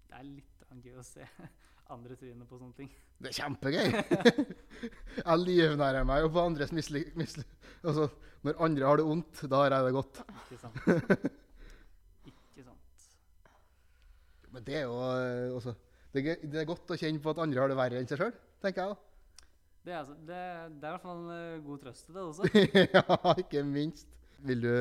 Det 0.10 0.20
er 0.20 0.28
litt 0.28 0.60
gøy 0.84 1.00
å 1.00 1.04
se 1.06 1.26
andre 1.94 2.16
trynet 2.20 2.50
på 2.50 2.60
sånne 2.60 2.78
ting. 2.78 2.90
Det 3.20 3.32
er 3.32 3.38
kjempegøy. 3.40 3.88
jeg 5.20 5.42
livnærer 5.44 6.08
meg 6.08 6.24
jo 6.24 6.32
på 6.34 6.44
andres 6.46 6.74
mislykke. 6.76 7.28
altså, 7.84 8.08
når 8.46 8.64
andre 8.68 8.88
har 8.88 9.02
det 9.02 9.08
vondt, 9.10 9.44
da 9.52 9.64
har 9.64 9.76
jeg 9.76 9.88
det 9.88 9.96
godt. 9.98 10.22
Ikke 10.46 10.62
sant? 10.62 10.78
Ikke 12.30 12.66
sant. 12.68 13.08
Men 14.54 14.66
det 14.68 14.80
er 14.82 14.88
jo 14.88 14.98
eh, 15.10 15.58
også 15.58 15.76
det 16.10 16.24
er, 16.26 16.40
det 16.42 16.58
er 16.58 16.66
godt 16.66 16.90
å 16.90 16.98
kjenne 16.98 17.22
på 17.22 17.30
at 17.34 17.42
andre 17.44 17.62
har 17.62 17.70
det 17.70 17.78
verre 17.78 18.00
enn 18.00 18.08
seg 18.10 18.18
sjøl, 18.18 18.32
tenker 18.64 18.88
jeg. 18.88 18.96
Det 19.86 19.92
er, 19.94 20.00
altså, 20.00 20.16
det, 20.26 20.40
det 20.80 20.88
er 20.88 20.88
i 20.88 20.96
hvert 20.96 21.04
fall 21.04 21.20
en 21.20 21.36
eh, 21.36 21.60
god 21.66 21.84
trøst 21.84 22.10
i 22.10 22.16
det 22.16 22.24
også. 22.24 22.50
ja, 22.96 23.36
ikke 23.44 23.66
minst. 23.68 24.10
Vil 24.40 24.64
du 24.64 24.74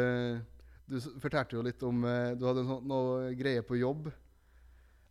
Du 0.89 0.97
fortalte 1.21 1.57
jo 1.57 1.65
litt 1.67 1.83
om 1.83 2.05
eh, 2.07 2.37
Du 2.39 2.45
hadde 2.47 2.63
noe, 2.63 2.79
sånn, 2.79 2.85
noe 2.89 3.33
greie 3.37 3.65
på 3.67 3.77
jobb 3.81 4.07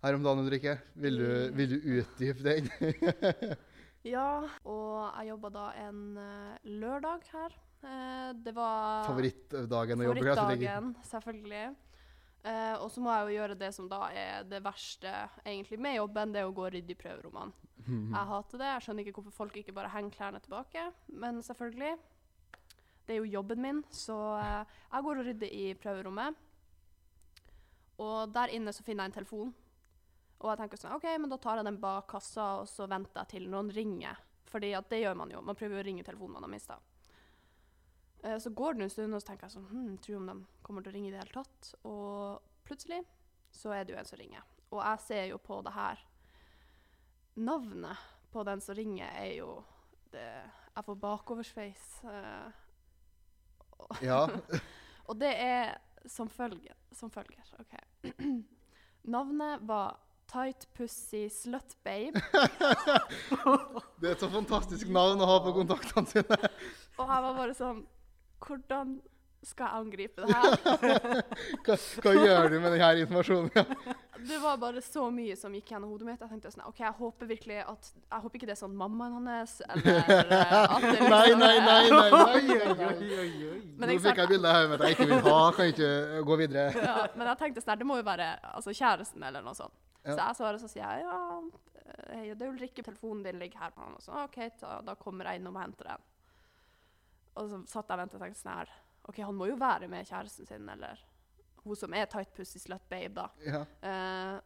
her 0.08 0.18
om 0.18 0.24
dagen, 0.26 0.46
Ulrikke. 0.48 0.78
Vil 0.96 1.20
du, 1.20 1.30
vil 1.58 1.74
du 1.74 1.90
utdype 2.00 2.46
den? 2.46 2.70
Ja, 4.08 4.46
og 4.64 5.18
jeg 5.18 5.34
jobba 5.34 5.50
da 5.52 5.64
en 5.84 6.04
eh, 6.22 6.68
lørdag 6.80 7.26
her. 7.34 7.56
Eh, 7.84 8.30
det 8.40 8.54
var 8.56 9.04
Favorittdagen 9.08 10.00
å 10.00 10.06
jobbe? 10.08 10.24
her? 10.24 10.38
Favorittdagen, 10.38 10.94
selvfølgelig. 11.10 11.66
Uh, 12.48 12.78
og 12.80 12.92
så 12.94 13.02
må 13.04 13.12
jeg 13.12 13.26
jo 13.26 13.40
gjøre 13.42 13.56
det 13.60 13.70
som 13.76 13.88
da 13.92 14.06
er 14.16 14.46
det 14.48 14.62
verste 14.64 15.10
egentlig 15.42 15.80
med 15.84 15.98
jobben, 15.98 16.32
det 16.32 16.40
er 16.40 16.48
å 16.48 16.54
gå 16.56 16.64
og 16.64 16.70
rydde 16.72 16.94
i 16.94 17.00
prøverommene. 17.00 17.66
Mhm. 17.82 18.14
Jeg 18.14 18.30
hater 18.30 18.62
det. 18.62 18.70
Jeg 18.70 18.86
skjønner 18.86 19.04
ikke 19.04 19.16
hvorfor 19.18 19.36
folk 19.42 19.58
ikke 19.60 19.76
bare 19.76 19.92
henger 19.92 20.16
klærne 20.16 20.40
tilbake. 20.46 20.86
Men 21.12 21.42
selvfølgelig. 21.44 21.98
Det 23.08 23.16
er 23.16 23.20
jo 23.20 23.34
jobben 23.40 23.64
min, 23.64 23.84
så 23.92 24.16
uh, 24.38 24.78
jeg 24.94 25.04
går 25.04 25.20
og 25.20 25.28
rydder 25.28 25.52
i 25.60 25.66
prøverommet. 25.82 26.40
Og 27.98 28.34
der 28.34 28.54
inne 28.54 28.72
så 28.76 28.86
finner 28.86 29.08
jeg 29.08 29.12
en 29.12 29.18
telefon. 29.20 29.54
Og 30.38 30.51
jeg 30.51 30.60
tenker 30.60 30.79
sånn, 30.82 30.96
ok, 30.98 31.08
men 31.17 31.32
da 31.32 31.38
tar 31.41 31.60
jeg 31.60 31.65
den 31.65 31.79
bak 31.82 32.08
kassa, 32.12 32.48
og 32.62 32.67
så 32.70 32.86
venter 32.89 33.24
jeg 33.24 33.32
til 33.34 33.48
noen 33.50 33.72
ringer. 33.74 34.20
Fordi 34.48 34.70
at 34.77 34.89
det 34.91 35.01
gjør 35.01 35.17
man 35.20 35.32
jo. 35.34 35.41
Man 35.44 35.58
prøver 35.58 35.82
å 35.82 35.86
ringe 35.88 36.06
telefonen 36.08 36.38
man 36.38 36.46
har 36.46 36.51
mista. 36.53 36.77
Eh, 38.24 38.38
så 38.39 38.50
går 38.50 38.77
det 38.77 38.86
en 38.88 38.94
stund, 38.94 39.15
og 39.15 39.22
så 39.22 39.32
tenker 39.32 39.48
jeg 39.48 39.56
sånn 39.58 39.67
hm, 39.70 39.98
Tror 40.01 40.20
om 40.20 40.29
de 40.29 40.36
kommer 40.65 40.86
til 40.86 40.94
å 40.94 40.96
ringe 40.96 41.10
i 41.10 41.13
det 41.13 41.22
hele 41.22 41.36
tatt? 41.36 41.72
Og 41.89 42.62
plutselig 42.67 43.01
så 43.53 43.74
er 43.75 43.86
det 43.86 43.94
jo 43.94 44.00
en 44.01 44.10
som 44.10 44.20
ringer. 44.22 44.46
Og 44.72 44.79
jeg 44.82 45.03
ser 45.06 45.25
jo 45.32 45.41
på 45.41 45.60
det 45.65 45.74
her 45.75 46.01
Navnet 47.38 48.06
på 48.34 48.44
den 48.44 48.62
som 48.62 48.75
ringer, 48.75 49.12
er 49.13 49.36
jo 49.38 49.51
det 50.12 50.25
Jeg 50.25 50.86
får 50.88 50.98
bakoversveis. 51.01 51.86
Eh, 52.03 52.63
Ja. 54.01 54.24
og 55.08 55.20
det 55.22 55.34
er 55.38 55.77
som 56.10 56.29
følger. 56.29 56.74
Som 56.91 57.12
følger. 57.13 57.46
OK. 57.62 57.75
Navnet 59.13 59.62
var 59.70 60.00
Tight 60.27 60.67
Pussy 60.77 61.29
Slut 61.31 61.75
Babe. 61.84 62.19
Det 64.00 64.10
er 64.10 64.15
et 64.15 64.24
så 64.24 64.29
fantastisk 64.31 64.89
navn 64.93 65.22
å 65.24 65.29
ha 65.29 65.38
på 65.46 65.53
kontaktene 65.55 66.10
sine. 66.12 66.39
Og 66.98 67.05
jeg 67.05 67.22
var 67.27 67.38
bare 67.38 67.55
sånn 67.57 67.86
Hvordan 68.43 68.98
skal 69.46 69.69
jeg 69.69 69.79
angripe 69.79 70.25
det 70.25 70.36
her? 70.36 71.22
Hva, 71.65 71.75
hva 72.03 72.13
gjør 72.17 72.50
du 72.51 72.55
med 72.60 72.74
denne 72.74 72.89
informasjonen? 73.03 73.96
Det 74.27 74.39
var 74.41 74.57
bare 74.60 74.81
så 74.81 75.05
mye 75.13 75.36
som 75.38 75.53
gikk 75.53 75.72
gjennom 75.72 75.91
hodet 75.93 76.07
mitt. 76.10 76.22
Jeg 76.25 76.31
tenkte 76.31 76.51
sånn, 76.51 76.65
ok, 76.67 76.81
jeg 76.81 76.96
håper 76.98 77.29
virkelig 77.29 77.60
at 77.63 77.89
Jeg 77.93 78.24
håper 78.24 78.39
ikke 78.39 78.50
det 78.50 78.55
er 78.55 78.60
sånn 78.60 78.75
mammaen 78.77 79.29
hans, 79.29 79.60
eller 79.69 79.89
eh, 79.93 80.53
at 80.57 80.84
det 80.84 80.93
liksom 80.96 81.12
Nei, 81.13 81.29
nei, 81.38 81.53
nei. 81.63 81.81
nei, 81.93 82.07
nei, 82.17 82.48
nei, 82.50 82.77
nei. 82.81 83.51
Men 83.77 83.93
Nå 83.93 84.00
fikk 84.03 84.24
jeg 84.24 84.34
bilde 84.34 84.55
her 84.57 84.72
med 84.72 84.81
at 84.81 84.88
jeg 84.89 84.98
ikke 84.98 85.10
vil 85.13 85.27
ha. 85.29 85.41
Kan 85.55 85.72
ikke 85.72 85.91
gå 86.27 86.39
videre. 86.41 86.65
Ja, 86.81 86.98
men 87.13 87.29
jeg 87.31 87.41
tenkte 87.46 87.63
sånn, 87.63 87.77
det 87.79 87.88
må 87.88 88.01
jo 88.01 88.07
være 88.10 88.34
altså, 88.55 88.74
kjæresten 88.75 89.29
eller 89.29 89.46
noe 89.46 89.55
sånt. 89.57 89.77
Så 90.14 90.20
jeg 90.20 90.38
svarer 90.40 90.62
så 90.62 90.70
sier 90.72 90.84
jeg, 90.84 91.06
ja, 91.08 91.98
hei, 92.14 92.24
det 92.34 92.46
er 92.46 92.52
Ulrikke, 92.52 92.86
telefonen 92.86 93.26
din 93.26 93.40
ligger 93.42 93.66
her 93.66 93.76
på 93.76 93.84
han. 93.84 93.98
Og 93.98 94.04
så, 94.04 94.16
ok, 94.26 94.40
da, 94.62 94.78
da 94.86 94.96
kommer 95.00 95.30
jeg 95.30 95.42
innom 95.42 95.58
og 95.58 95.64
henter 95.66 95.92
den. 95.92 96.08
Og 97.38 97.52
så 97.52 97.62
satt 97.70 97.92
jeg 97.92 97.98
og 97.98 98.02
ventet 98.02 98.18
og 98.18 98.26
tenkte 98.26 98.42
sånn 98.42 98.56
her, 98.56 98.74
ok, 99.08 99.22
han 99.24 99.38
må 99.38 99.50
jo 99.52 99.60
være 99.60 99.90
med 99.92 100.08
kjæresten 100.10 100.50
sin, 100.50 100.70
eller 100.74 101.04
hun 101.64 101.78
som 101.78 101.94
er 101.98 102.08
tight 102.10 102.34
pussy 102.36 102.60
slut 102.62 102.84
babe 102.90 103.14
da. 103.18 103.28
Ja. 103.46 103.64
Eh, 103.90 104.38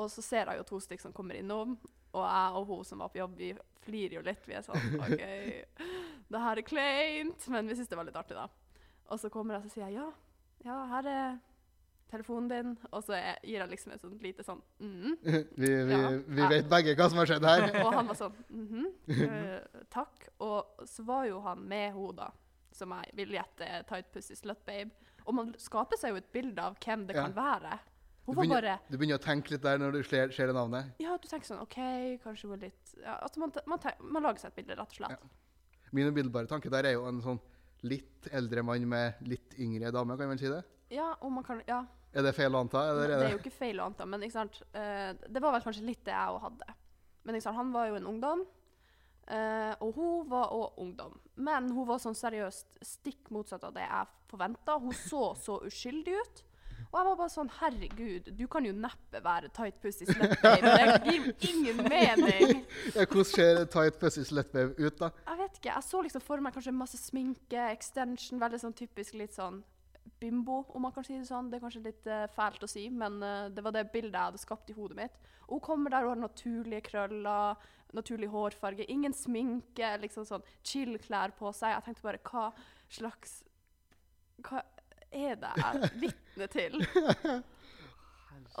og 0.00 0.08
så 0.12 0.24
ser 0.24 0.48
jeg 0.48 0.60
jo 0.60 0.68
to 0.68 0.80
stykker 0.80 1.08
som 1.08 1.14
kommer 1.16 1.36
innom, 1.36 1.76
og 2.12 2.24
jeg 2.24 2.56
og 2.58 2.66
hun 2.70 2.84
som 2.88 3.02
var 3.04 3.12
på 3.12 3.20
jobb, 3.20 3.36
vi 3.36 3.52
flirer 3.84 4.18
jo 4.18 4.24
litt. 4.24 4.44
Vi 4.48 4.56
er 4.56 4.64
sånn 4.64 4.98
OK, 5.04 5.22
det 6.32 6.42
her 6.46 6.60
er 6.60 6.66
kleint, 6.66 7.48
men 7.52 7.68
vi 7.68 7.76
syns 7.78 7.90
det 7.90 7.98
var 7.98 8.08
litt 8.08 8.18
artig, 8.18 8.36
da. 8.38 8.48
Og 9.12 9.20
så 9.20 9.28
kommer 9.32 9.58
jeg 9.58 9.66
og 9.66 9.74
sier 9.74 9.88
jeg, 9.88 9.98
ja, 9.98 10.08
ja, 10.64 10.78
her 10.92 11.08
er 11.10 11.40
telefonen 12.12 12.48
din. 12.52 12.72
Og 12.92 13.02
så 13.06 13.16
gir 13.42 13.62
han 13.64 13.70
liksom 13.72 13.94
et 13.96 14.04
sånt 14.04 14.22
lite 14.24 14.44
sånn 14.46 14.60
mm. 14.78 15.14
Vi, 15.62 15.70
vi, 15.72 15.96
Ja. 15.96 16.10
vi 16.38 16.48
vet 16.54 16.68
begge 16.70 16.94
hva 16.98 17.08
som 17.10 17.20
har 17.22 17.30
skjedd 17.32 17.46
her. 17.48 17.66
Og 17.82 17.92
han 17.96 18.10
var 18.12 18.18
sånn 18.20 18.36
mm-hmm, 18.52 19.86
takk. 19.96 20.28
Og 20.44 20.84
så 20.88 21.04
var 21.08 21.26
jo 21.30 21.40
han 21.46 21.64
med 21.68 21.88
henne, 21.94 22.12
da, 22.20 22.30
som 22.76 22.92
jeg 22.98 23.16
vil 23.18 23.34
gjette 23.38 23.70
tight 23.88 24.12
pussy 24.14 24.36
slut 24.38 24.60
babe. 24.68 24.90
Og 25.26 25.34
man 25.38 25.52
skaper 25.60 25.98
seg 26.00 26.14
jo 26.14 26.20
et 26.22 26.30
bilde 26.34 26.62
av 26.62 26.76
hvem 26.82 27.06
det 27.08 27.16
Ja. 27.16 27.26
kan 27.26 27.34
være. 27.36 27.78
Du 28.22 28.36
begynner, 28.36 28.62
bare 28.62 28.74
du 28.86 28.94
begynner 29.00 29.18
å 29.18 29.22
tenke 29.22 29.50
litt 29.50 29.62
der 29.64 29.80
når 29.82 29.96
du 29.96 30.02
ser, 30.06 30.30
ser 30.30 30.46
det 30.46 30.54
navnet. 30.54 30.92
Ja, 31.02 31.16
du 31.18 31.24
tenker 31.26 31.48
sånn 31.48 31.62
OK, 31.64 31.74
kanskje 32.22 32.46
hun 32.46 32.52
er 32.54 32.60
litt 32.68 32.92
ja, 33.02 33.16
altså 33.18 33.40
man, 33.42 33.50
man, 33.66 33.80
tenker, 33.82 34.04
man 34.14 34.22
lager 34.22 34.44
seg 34.44 34.52
et 34.52 34.60
bilde, 34.60 34.76
rett 34.78 34.92
og 34.94 34.98
slett. 35.00 35.24
Min 35.90 36.06
umiddelbare 36.06 36.46
tanke 36.46 36.70
der 36.70 36.86
er 36.86 36.94
jo 36.94 37.02
en 37.10 37.18
sånn 37.24 37.40
litt 37.82 38.28
eldre 38.30 38.62
mann 38.62 38.86
med 38.86 39.18
litt 39.26 39.56
yngre 39.58 39.90
dame, 39.90 40.14
kan 40.20 40.30
man 40.30 40.38
si 40.38 40.46
det? 40.52 40.60
Ja, 40.94 41.08
og 41.18 41.32
man 41.34 41.42
kan 41.48 41.64
Ja. 41.66 41.80
Er 42.12 42.26
det 42.26 42.34
feil 42.36 42.52
å 42.52 42.62
anta? 42.64 42.82
Eller 42.90 43.14
Det 43.14 43.26
er 43.26 43.36
jo 43.36 43.40
ikke 43.40 43.54
feil 43.54 43.80
å 43.80 43.88
anta, 43.88 44.06
men? 44.06 44.22
Eh, 44.22 45.12
det 45.28 45.40
var 45.40 45.54
vel 45.54 45.64
kanskje 45.64 45.86
litt 45.86 46.04
det 46.04 46.12
jeg 46.12 46.34
òg 46.34 46.42
hadde. 46.44 46.74
Men 47.24 47.40
han 47.40 47.72
var 47.72 47.88
jo 47.88 47.96
en 47.96 48.08
ungdom, 48.10 48.44
eh, 49.28 49.74
og 49.80 49.94
hun 49.96 50.28
var 50.28 50.52
òg 50.52 50.78
ungdom. 50.82 51.18
Men 51.36 51.70
hun 51.70 51.86
var 51.88 52.02
sånn 52.02 52.18
seriøst 52.18 52.82
stikk 52.84 53.30
motsatt 53.30 53.64
av 53.64 53.74
det 53.76 53.86
jeg 53.86 54.10
forventa. 54.28 54.78
Hun 54.78 54.92
så 54.92 55.32
så 55.38 55.60
uskyldig 55.64 56.18
ut. 56.20 56.42
Og 56.92 56.98
jeg 56.98 57.06
var 57.08 57.16
bare 57.16 57.32
sånn 57.32 57.50
Herregud, 57.56 58.26
du 58.36 58.42
kan 58.52 58.66
jo 58.66 58.72
neppe 58.76 59.20
være 59.24 59.48
tight 59.56 59.78
pussy 59.80 60.04
slut 60.04 60.34
babe. 60.42 60.72
Det 60.76 61.14
gir 61.14 61.30
ingen 61.48 61.78
mening. 61.86 62.66
ja, 62.96 63.06
Hvordan 63.06 63.28
ser 63.30 63.60
tight 63.72 63.96
pussy 64.00 64.26
slutbabe 64.28 64.76
ut, 64.76 64.98
da? 65.00 65.08
Jeg 65.30 65.40
vet 65.40 65.56
ikke. 65.56 65.70
Jeg 65.70 65.86
så 65.86 66.02
liksom 66.04 66.24
for 66.26 66.44
meg 66.44 66.52
kanskje 66.52 66.74
masse 66.76 67.00
sminke, 67.00 67.70
extension, 67.70 68.42
veldig 68.42 68.60
sånn 68.60 68.76
typisk 68.76 69.16
litt 69.16 69.32
sånn 69.38 69.62
bimbo, 70.22 70.62
om 70.68 70.82
man 70.86 70.92
kan 70.94 71.04
si 71.06 71.16
det 71.16 71.28
sånn. 71.28 71.50
Det 71.50 71.58
er 71.58 71.64
kanskje 71.64 71.84
litt 71.84 72.08
uh, 72.10 72.24
fælt 72.34 72.64
å 72.64 72.70
si, 72.70 72.86
men 72.90 73.20
uh, 73.22 73.50
det 73.52 73.64
var 73.64 73.74
det 73.74 73.88
bildet 73.92 74.16
jeg 74.16 74.30
hadde 74.30 74.42
skapt 74.42 74.70
i 74.70 74.76
hodet 74.76 74.98
mitt. 74.98 75.22
Og 75.48 75.56
hun 75.58 75.64
kommer 75.66 75.94
der 75.94 76.06
og 76.06 76.14
har 76.14 76.20
naturlige 76.22 76.86
krøller, 76.90 77.64
naturlig 77.92 78.28
hårfarge, 78.32 78.86
ingen 78.90 79.14
sminke, 79.16 79.94
liksom 80.02 80.26
sånn 80.28 80.44
chill 80.64 80.96
klær 81.02 81.34
på 81.38 81.52
seg. 81.56 81.74
Jeg 81.74 81.86
tenkte 81.88 82.06
bare 82.06 82.22
hva 82.30 82.46
slags 82.92 83.40
Hva 84.42 84.62
er 85.12 85.36
det 85.40 85.50
jeg 85.58 85.82
er 85.82 85.98
vitne 86.00 86.48
til? 86.52 86.78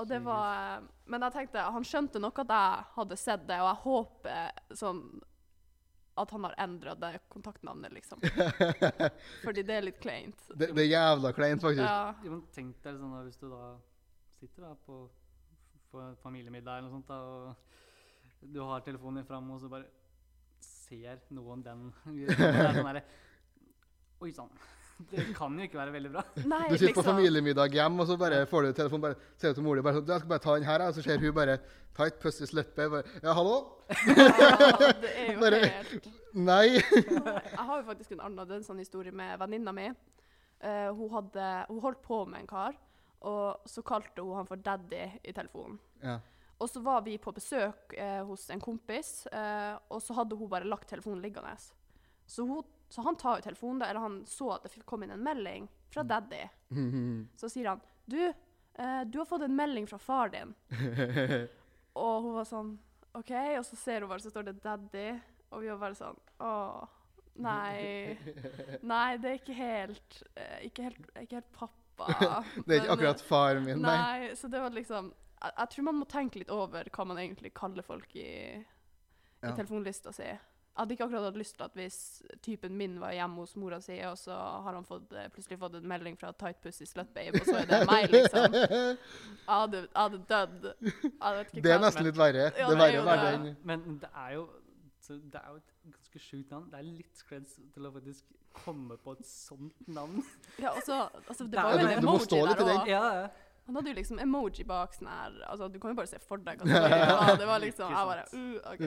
Og 0.00 0.08
det 0.08 0.22
var 0.24 0.76
eh, 0.76 0.84
Men 1.10 1.26
jeg 1.26 1.34
tenkte, 1.34 1.64
han 1.74 1.84
skjønte 1.84 2.20
nok 2.22 2.42
at 2.44 2.52
jeg 2.54 2.88
hadde 2.96 3.18
sett 3.20 3.46
det, 3.48 3.58
og 3.60 3.70
jeg 3.70 3.82
håper 3.86 4.76
sånn 4.82 5.02
at 6.14 6.30
han 6.30 6.44
har 6.44 6.54
endra 6.60 6.94
det 6.94 7.18
kontaktnavnet, 7.32 7.92
liksom. 7.92 8.20
Fordi 9.44 9.62
det 9.64 9.76
er 9.78 9.86
litt 9.86 10.00
kleint. 10.02 10.44
Det, 10.52 10.68
det 10.76 10.84
er 10.84 10.90
jævla 10.90 11.32
kleint, 11.32 11.62
faktisk. 11.64 11.86
Ja. 11.86 12.12
Jo, 12.24 12.34
men 12.34 12.42
tenk 12.52 12.82
deg 12.84 12.98
sånn 13.00 13.14
da, 13.16 13.22
hvis 13.24 13.40
du 13.40 13.46
da 13.48 13.62
sitter 14.36 14.66
da 14.66 14.74
på, 14.86 14.98
på 15.92 16.04
familiemiddag 16.24 16.82
eller 16.82 16.90
noe 16.90 16.98
sånt, 16.98 17.08
da, 17.08 17.16
og 18.42 18.52
du 18.52 18.60
har 18.66 18.84
telefonen 18.84 19.22
din 19.22 19.28
fram, 19.30 19.50
og 19.54 19.62
så 19.62 19.70
bare 19.72 19.88
ser 20.62 21.22
noen 21.32 21.64
den 21.64 21.88
sånn 22.76 23.02
Oi 24.22 24.30
sann. 24.30 24.50
Det 25.10 25.24
kan 25.36 25.58
jo 25.58 25.66
ikke 25.66 25.78
være 25.78 25.92
veldig 25.92 26.10
bra. 26.12 26.22
Nei, 26.36 26.68
Du 26.68 26.76
sitter 26.76 26.94
på 26.94 27.00
liksom. 27.02 27.08
familiemiddag 27.10 27.74
hjemme, 27.76 28.00
og 28.02 28.06
så 28.10 28.16
bare 28.20 28.46
får 28.46 28.62
du 28.68 28.72
telefonen, 28.72 29.02
bare 29.02 29.16
ser 29.36 29.52
du 29.52 29.54
til 29.60 29.66
mor 29.66 29.76
di 29.76 29.82
bare 29.82 29.94
sånn, 29.98 30.06
'Jeg 30.06 30.20
skal 30.20 30.28
bare 30.28 30.44
ta 30.46 30.54
den 30.54 30.64
her', 30.68 30.86
og 30.88 30.94
så 30.94 31.02
ser 31.02 31.18
hun 31.18 31.34
bare 31.34 31.58
tight 31.96 32.20
pussy 32.20 32.44
i 32.44 32.62
Bare, 32.76 33.02
'Ja, 33.22 33.32
hallo?' 33.32 33.82
Ja, 33.90 34.92
det 35.02 35.10
er 35.16 35.32
jo 35.34 35.40
Bare- 35.40 35.66
helt 35.66 36.08
Nei. 36.34 36.68
Jeg 36.80 37.58
har 37.58 37.76
jo 37.80 37.84
faktisk 37.84 38.12
en 38.12 38.20
annen 38.20 38.50
er 38.50 38.60
sånn 38.64 38.78
historie 38.78 39.12
med 39.12 39.38
venninna 39.38 39.72
mi. 39.72 39.90
Uh, 40.64 40.92
hun, 40.94 41.10
hadde, 41.10 41.66
hun 41.68 41.80
holdt 41.80 42.02
på 42.02 42.24
med 42.26 42.40
en 42.40 42.46
kar, 42.46 42.72
og 43.20 43.60
så 43.66 43.82
kalte 43.82 44.22
hun 44.22 44.36
han 44.36 44.46
for 44.46 44.56
daddy 44.56 45.20
i 45.24 45.32
telefonen. 45.32 45.78
Ja. 46.02 46.18
Og 46.62 46.70
så 46.70 46.80
var 46.82 47.02
vi 47.02 47.16
på 47.18 47.32
besøk 47.34 47.94
eh, 47.98 48.20
hos 48.22 48.44
en 48.54 48.60
kompis, 48.62 49.26
eh, 49.34 49.74
og 49.90 49.98
så 50.02 50.14
hadde 50.14 50.36
hun 50.38 50.50
bare 50.50 50.68
lagt 50.70 50.88
telefonen 50.92 51.22
liggende. 51.24 51.56
Så, 52.26 52.44
hun, 52.46 52.62
så 52.92 53.02
han 53.06 53.16
tar 53.16 53.38
jo 53.40 53.44
telefonen, 53.46 53.78
da, 53.80 53.86
eller 53.88 54.04
han 54.04 54.18
så 54.28 54.50
at 54.58 54.66
det 54.68 54.82
kom 54.88 55.02
inn 55.06 55.14
en 55.14 55.22
melding 55.24 55.68
fra 55.94 56.02
daddy. 56.04 56.42
Så 57.40 57.48
sier 57.52 57.70
han 57.70 57.80
Du, 58.04 58.18
eh, 58.28 59.02
du 59.08 59.18
har 59.18 59.28
fått 59.28 59.44
en 59.46 59.54
melding 59.56 59.86
fra 59.88 59.98
far 60.00 60.28
din. 60.32 60.52
og 62.02 62.22
hun 62.26 62.34
var 62.36 62.48
sånn 62.48 62.72
OK. 63.16 63.30
Og 63.58 63.64
så 63.68 63.76
ser 63.76 64.00
hun 64.04 64.10
bare, 64.10 64.20
så 64.24 64.32
står 64.32 64.46
det 64.50 64.54
'daddy', 64.64 65.20
og 65.52 65.60
vi 65.64 65.70
var 65.72 65.80
bare 65.82 65.96
sånn 65.98 66.18
Å, 66.44 66.52
nei. 67.44 68.16
Nei, 68.82 69.16
det 69.20 69.30
er 69.30 69.38
ikke 69.40 69.56
helt 69.56 70.22
eh, 70.34 70.58
Ikke 70.68 70.86
helt, 70.88 71.10
ikke 71.20 71.40
helt 71.40 71.52
pappa. 71.56 71.78
Det 72.66 72.76
er 72.76 72.80
ikke 72.82 72.88
Men, 72.88 72.92
akkurat 72.96 73.20
faren 73.24 73.64
min, 73.66 73.82
nei. 73.84 73.96
Nei, 74.00 74.34
så 74.36 74.48
det 74.52 74.60
var 74.64 74.72
liksom 74.74 75.12
jeg, 75.42 75.52
jeg 75.58 75.68
tror 75.74 75.84
man 75.90 75.98
må 76.00 76.06
tenke 76.08 76.40
litt 76.40 76.50
over 76.54 76.88
hva 76.94 77.04
man 77.08 77.18
egentlig 77.20 77.52
kaller 77.56 77.84
folk 77.86 78.16
i, 78.16 78.28
i 78.60 78.64
Ja. 79.42 79.52
telefonlista 79.56 80.12
si. 80.14 80.28
Hadde 80.74 80.94
ikke 80.94 81.04
akkurat 81.04 81.26
hatt 81.26 81.36
lyst 81.36 81.56
til 81.58 81.64
at 81.66 81.74
hvis 81.76 81.96
typen 82.40 82.72
min 82.78 82.94
var 83.00 83.12
hjemme 83.12 83.42
hos 83.42 83.50
mora 83.60 83.78
si, 83.84 83.98
og 84.08 84.16
så 84.16 84.32
har 84.32 84.72
han 84.78 84.86
fått, 84.88 85.12
eh, 85.12 85.26
plutselig 85.34 85.58
fått 85.60 85.74
en 85.76 85.84
melding 85.90 86.16
fra 86.18 86.30
Tight 86.32 86.62
Pussy 86.64 86.86
Slut 86.88 87.10
Babe, 87.12 87.40
og 87.42 87.44
så 87.46 87.58
er 87.60 87.66
det 87.68 87.80
meg, 87.90 88.08
liksom. 88.10 88.56
Jeg 88.62 88.96
hadde, 89.52 89.82
hadde 89.94 90.22
dødd. 90.32 90.70
Det 91.52 91.74
er 91.74 91.82
nesten 91.84 92.08
litt 92.08 92.16
verre. 92.16 92.46
Ja, 92.56 92.70
det 92.70 92.72
er 92.72 92.72
det 92.72 92.72
er 92.72 92.80
verre 92.80 92.94
jo 92.96 93.02
å 93.02 93.10
være 93.10 93.32
den 93.36 93.56
Men 93.68 93.84
det 94.00 94.10
er 94.16 94.32
jo 94.38 94.48
så 95.02 95.16
det 95.18 95.34
er 95.42 95.48
jo 95.50 95.56
et 95.58 95.70
ganske 95.92 96.20
sjukt 96.22 96.50
navn. 96.54 96.66
Det 96.70 96.78
er 96.78 96.84
litt 96.86 97.22
creds 97.28 97.56
til 97.74 97.86
å 97.88 97.90
faktisk 97.92 98.36
komme 98.54 98.94
på 99.02 99.16
et 99.16 99.24
sånt 99.26 99.88
navn. 99.90 100.20
Ja, 100.62 100.70
også, 100.78 100.98
altså, 101.26 101.42
det 101.44 101.50
Det 101.56 101.64
var 101.64 101.72
jo 101.72 101.78
Ja, 101.80 101.88
en 101.88 101.88
du- 101.88 102.00
du 102.00 102.06
må 102.06 102.12
emoji 102.14 102.28
stå 102.28 102.38
litt 102.46 102.60
i 102.60 102.66
der 102.68 102.86
Ja, 102.92 103.00
òg. 103.26 103.30
Han 103.66 103.76
hadde 103.78 103.92
jo 103.92 103.94
liksom 103.94 104.18
emoji 104.22 104.64
bak 104.66 104.96
sånn 104.96 105.06
her 105.06 105.36
altså, 105.46 105.68
Du 105.70 105.78
kan 105.82 105.92
jo 105.92 105.98
bare 106.00 106.10
se 106.10 106.18
for 106.22 106.40
deg 106.42 106.62
hva 106.62 106.80
var. 106.82 107.36
Det 107.38 107.46
var 107.46 107.62
liksom 107.62 107.92
Jeg 107.94 108.08
bare 108.08 108.24
uh, 108.32 108.72
OK. 108.72 108.82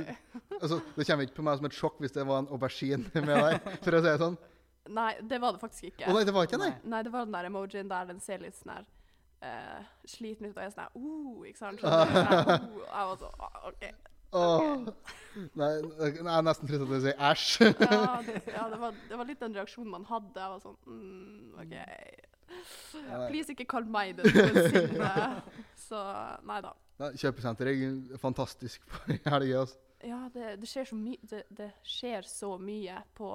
altså, 0.60 0.82
Det 0.98 1.08
kommer 1.08 1.30
ikke 1.30 1.38
på 1.38 1.46
meg 1.48 1.62
som 1.62 1.70
et 1.70 1.78
sjokk 1.78 2.02
hvis 2.04 2.16
det 2.18 2.26
var 2.28 2.44
en 2.44 2.52
aubergine 2.52 3.24
med 3.24 3.32
der, 3.32 3.62
for 3.86 3.96
å 3.96 4.02
si 4.04 4.10
det 4.10 4.18
sånn. 4.22 4.36
Nei, 4.96 5.12
det 5.26 5.40
var 5.42 5.56
det 5.56 5.62
faktisk 5.64 5.88
ikke. 5.90 6.10
Å 6.12 6.14
nei, 6.14 6.26
det 6.28 6.34
var 6.36 6.46
ikke? 6.46 6.60
Nei. 6.62 6.74
Nei, 6.86 7.00
det 7.08 7.14
var 7.14 7.26
den 7.26 7.34
der 7.34 7.48
emojien 7.48 7.88
der 7.90 8.12
den 8.12 8.20
ser 8.22 8.44
litt 8.44 8.58
sånn 8.60 8.76
her 8.76 8.84
uh, 9.46 9.88
sliten 10.06 10.50
ut 10.50 10.58
og 10.58 10.62
jeg 10.62 10.70
er 10.70 10.76
sånn 10.76 10.84
her 10.84 11.00
uh, 11.00 11.48
ikke 11.50 11.62
sant? 11.62 11.82
Sånn, 11.82 11.96
uh, 11.96 12.84
jeg 12.84 13.08
var 13.10 13.18
sånn 13.24 13.40
uh, 13.40 13.72
OK. 13.72 13.88
Åh. 14.36 14.62
Nei, 15.62 15.72
jeg 16.04 16.26
er 16.28 16.46
nesten 16.46 16.68
trist 16.68 16.84
at 16.84 16.92
du 16.92 16.96
sier 17.00 17.28
æsj. 17.32 17.70
Ja, 17.72 18.16
det, 18.28 18.40
ja 18.52 18.66
det, 18.72 18.80
var, 18.82 18.96
det 19.10 19.20
var 19.20 19.30
litt 19.30 19.42
den 19.44 19.56
reaksjonen 19.56 19.94
man 19.94 20.08
hadde. 20.10 20.36
Jeg 20.36 20.52
var 20.52 20.64
sånn 20.64 20.80
mm, 20.84 21.62
OK. 21.64 21.76
Ja. 22.96 23.26
Please, 23.28 23.52
ikke 23.52 23.68
kall 23.70 23.88
meg 23.90 24.16
det 24.20 24.32
noensinne. 24.32 25.12
Så 25.88 26.00
nei 26.48 26.60
da. 26.64 26.74
Nei, 27.02 27.10
Kjøpesenteret 27.20 27.82
er 28.16 28.22
fantastisk 28.22 28.86
på 28.92 29.18
helga. 29.28 29.64
Altså. 29.66 29.82
Ja, 30.06 30.20
det, 30.34 30.56
det 30.62 30.70
skjer 30.70 30.88
så 30.90 30.98
det, 31.32 31.42
det 31.58 31.72
skjer 31.88 32.28
så 32.30 32.56
mye 32.62 33.00
på 33.18 33.30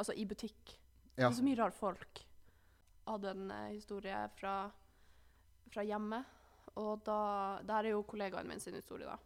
Altså 0.00 0.14
i 0.16 0.24
butikk. 0.24 0.76
Det 1.16 1.26
er 1.26 1.34
så 1.36 1.44
mye 1.44 1.58
rare 1.58 1.76
folk. 1.76 2.20
Jeg 2.22 3.10
hadde 3.10 3.32
en 3.34 3.50
eh, 3.52 3.72
historie 3.74 4.20
fra, 4.38 4.54
fra 5.74 5.82
hjemme. 5.84 6.22
og 6.80 7.02
da 7.04 7.18
Det 7.66 7.74
her 7.74 7.88
er 7.88 7.92
jo 7.96 8.06
kollegaen 8.08 8.48
min 8.48 8.62
sin 8.62 8.78
historie, 8.78 9.04
da. 9.04 9.18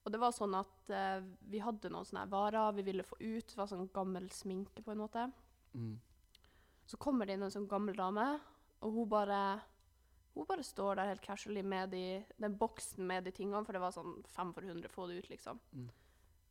Og 0.00 0.10
det 0.10 0.18
var 0.18 0.32
sånn 0.34 0.56
at 0.56 0.90
eh, 0.96 1.20
vi 1.52 1.60
hadde 1.62 1.92
noen 1.92 2.08
sånne 2.08 2.24
varer 2.32 2.72
vi 2.78 2.86
ville 2.88 3.04
få 3.06 3.20
ut. 3.20 3.46
Det 3.52 3.58
var 3.58 3.68
sånn 3.70 3.90
gammel 3.94 4.26
sminke, 4.34 4.82
på 4.82 4.94
en 4.94 5.02
måte. 5.04 5.26
Mm. 5.76 5.94
Så 6.90 6.98
kommer 6.98 7.28
det 7.28 7.36
inn 7.36 7.46
en 7.46 7.52
sånn 7.54 7.68
gammel 7.70 7.94
dame, 7.98 8.26
og 8.82 8.96
hun 8.96 9.10
bare 9.10 9.40
hun 10.34 10.46
bare 10.46 10.62
står 10.64 10.98
der 10.98 11.10
helt 11.10 11.24
casually 11.24 11.62
med 11.66 11.90
de, 11.94 12.04
den 12.40 12.54
boksen 12.58 13.02
med 13.06 13.26
de 13.26 13.32
tingene, 13.34 13.64
for 13.66 13.76
det 13.76 13.82
var 13.82 13.94
sånn 13.94 14.20
fem 14.30 14.52
for 14.54 14.66
100, 14.66 14.90
få 14.92 15.08
det 15.10 15.18
ut, 15.20 15.28
liksom. 15.32 15.58
Mm. 15.74 15.88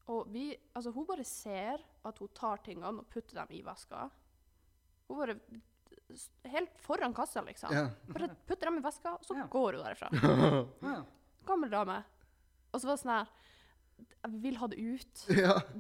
Og 0.10 0.29
vi, 0.34 0.50
altså 0.75 0.91
hun 0.93 1.08
bare 1.08 1.25
ser 1.27 1.84
at 2.08 2.19
hun 2.19 2.31
tar 2.36 2.62
tingene 2.65 3.03
og 3.03 3.10
putter 3.13 3.39
dem 3.39 3.55
i 3.55 3.63
veska. 3.65 4.08
Hun 5.10 5.19
bare 5.24 5.39
Helt 6.50 6.77
foran 6.81 7.13
kassa, 7.13 7.41
liksom. 7.46 7.69
Yeah. 7.74 7.91
Bare 8.10 8.31
putter 8.50 8.69
dem 8.69 8.79
i 8.79 8.81
veska, 8.81 9.12
og 9.17 9.25
så 9.25 9.36
yeah. 9.36 9.50
går 9.50 9.77
hun 9.77 9.84
derfra. 9.86 10.10
Ja. 10.89 10.96
Gammel 11.46 11.69
dame. 11.69 12.00
Og 12.72 12.81
så 12.81 12.89
var 12.89 12.98
det 12.98 13.01
sånn 13.03 13.13
her 13.13 13.29
Jeg 14.10 14.39
vil 14.46 14.58
ha 14.62 14.69
det 14.69 14.79
ut. 14.81 15.22